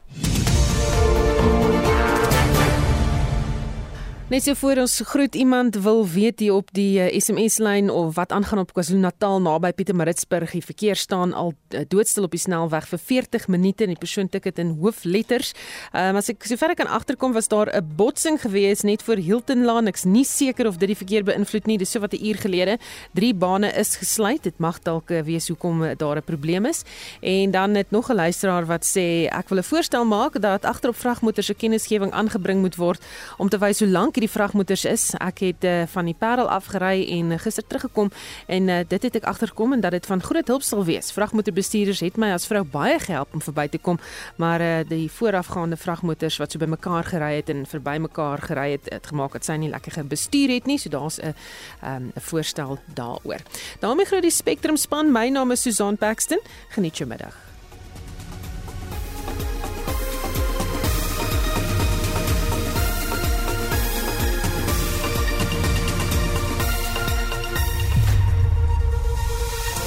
Net 4.30 4.44
so 4.46 4.54
voor 4.54 4.78
ons 4.78 5.00
groet 5.04 5.34
iemand 5.34 5.74
wil 5.82 6.04
weet 6.08 6.38
hier 6.38 6.54
op 6.54 6.68
die 6.70 7.00
eh, 7.02 7.18
SMS 7.18 7.56
lyn 7.58 7.88
of 7.90 8.14
wat 8.14 8.30
aangaan 8.30 8.60
op 8.62 8.72
KwaZulu-Natal 8.72 9.40
naby 9.42 9.72
Pietermaritzburg. 9.72 10.52
Die 10.54 10.62
verkeer 10.62 10.96
staan 10.96 11.32
al 11.32 11.50
uh, 11.74 11.80
doodstil 11.88 12.28
op 12.28 12.30
die 12.30 12.38
snelweg 12.38 12.86
vir 12.92 13.00
40 13.08 13.48
minute 13.50 13.82
en 13.82 13.90
die 13.90 13.98
persoon 13.98 14.28
tik 14.30 14.46
dit 14.46 14.60
in 14.62 14.70
hoofletters. 14.78 15.50
Ehm 15.90 16.12
um, 16.14 16.20
as 16.20 16.30
ek 16.30 16.46
sover 16.46 16.70
ek 16.70 16.78
kan 16.78 16.86
agterkom 16.86 17.34
was 17.34 17.50
daar 17.50 17.72
'n 17.74 17.82
botsing 17.96 18.38
gewees 18.40 18.86
net 18.86 19.02
voor 19.02 19.18
Hilton 19.18 19.64
Laan. 19.64 19.90
Ek's 19.90 20.04
nie 20.04 20.24
seker 20.24 20.66
of 20.70 20.78
dit 20.78 20.94
die 20.94 21.00
verkeer 21.02 21.26
beïnvloed 21.26 21.66
nie. 21.66 21.78
Dis 21.78 21.90
so 21.90 21.98
wat 21.98 22.14
'n 22.14 22.22
uur 22.24 22.38
gelede. 22.38 22.78
Drie 23.14 23.34
bane 23.34 23.72
is 23.74 23.96
gesluit. 23.96 24.42
Dit 24.42 24.58
mag 24.58 24.78
dalk 24.82 25.10
uh, 25.10 25.22
wees 25.22 25.48
hoekom 25.48 25.96
daar 25.96 26.16
'n 26.16 26.22
probleem 26.22 26.66
is. 26.66 26.84
En 27.20 27.50
dan 27.50 27.74
het 27.74 27.90
nog 27.90 28.10
'n 28.10 28.14
luisteraar 28.14 28.66
wat 28.66 28.86
sê 28.86 29.26
ek 29.26 29.48
wil 29.48 29.58
'n 29.58 29.66
voorstel 29.66 30.04
maak 30.04 30.40
dat 30.40 30.64
agterop 30.64 30.96
vragmotors 30.96 31.46
se 31.46 31.54
kennisgewing 31.54 32.12
aangebring 32.12 32.60
moet 32.60 32.76
word 32.76 33.02
om 33.38 33.48
te 33.48 33.58
wys 33.58 33.78
hoe 33.80 33.88
lank 33.88 34.18
hierdie 34.20 34.36
vragmotors 34.36 34.84
is. 34.84 35.04
Ek 35.16 35.40
het 35.46 35.64
uh, 35.64 35.86
van 35.88 36.08
die 36.08 36.14
Parel 36.18 36.50
afgery 36.52 37.06
en 37.16 37.32
uh, 37.32 37.38
gister 37.40 37.64
teruggekom 37.64 38.10
en 38.52 38.68
uh, 38.68 38.80
dit 38.88 39.06
het 39.06 39.16
ek 39.16 39.24
agterkom 39.30 39.72
en 39.72 39.80
dat 39.80 39.96
dit 39.96 40.08
van 40.10 40.20
groot 40.20 40.52
hulp 40.52 40.64
sal 40.66 40.84
wees. 40.84 41.08
Vragmotorbestuurders 41.16 42.02
het 42.04 42.20
my 42.20 42.32
as 42.34 42.44
vrou 42.50 42.60
baie 42.68 42.98
gehelp 43.00 43.32
om 43.36 43.40
verby 43.40 43.66
te 43.72 43.80
kom, 43.80 43.96
maar 44.36 44.60
uh, 44.60 44.70
die 44.88 45.08
voorafgaande 45.08 45.80
vragmotors 45.80 46.36
wat 46.42 46.52
so 46.52 46.60
bymekaar 46.60 47.08
gery 47.08 47.32
het 47.38 47.52
en 47.54 47.64
verby 47.70 47.96
mekaar 48.04 48.44
gery 48.44 48.68
het, 48.76 48.92
het 48.92 49.08
gemaak 49.08 49.38
dat 49.38 49.48
sy 49.48 49.56
nie 49.56 49.72
lekker 49.72 50.04
bestuur 50.10 50.52
het 50.52 50.68
nie. 50.68 50.78
So 50.78 50.92
daar's 50.92 51.18
'n 51.18 51.32
'n 51.32 51.88
um, 51.88 52.12
voorstel 52.16 52.78
daaroor. 52.94 53.40
daarmee 53.80 54.04
groet 54.04 54.22
die 54.22 54.30
Spectrum 54.30 54.76
span. 54.76 55.12
My 55.12 55.28
naam 55.28 55.50
is 55.50 55.62
Susan 55.62 55.96
Paxton. 55.96 56.40
Geniet 56.68 56.98
jou 56.98 57.08
middag. 57.08 57.48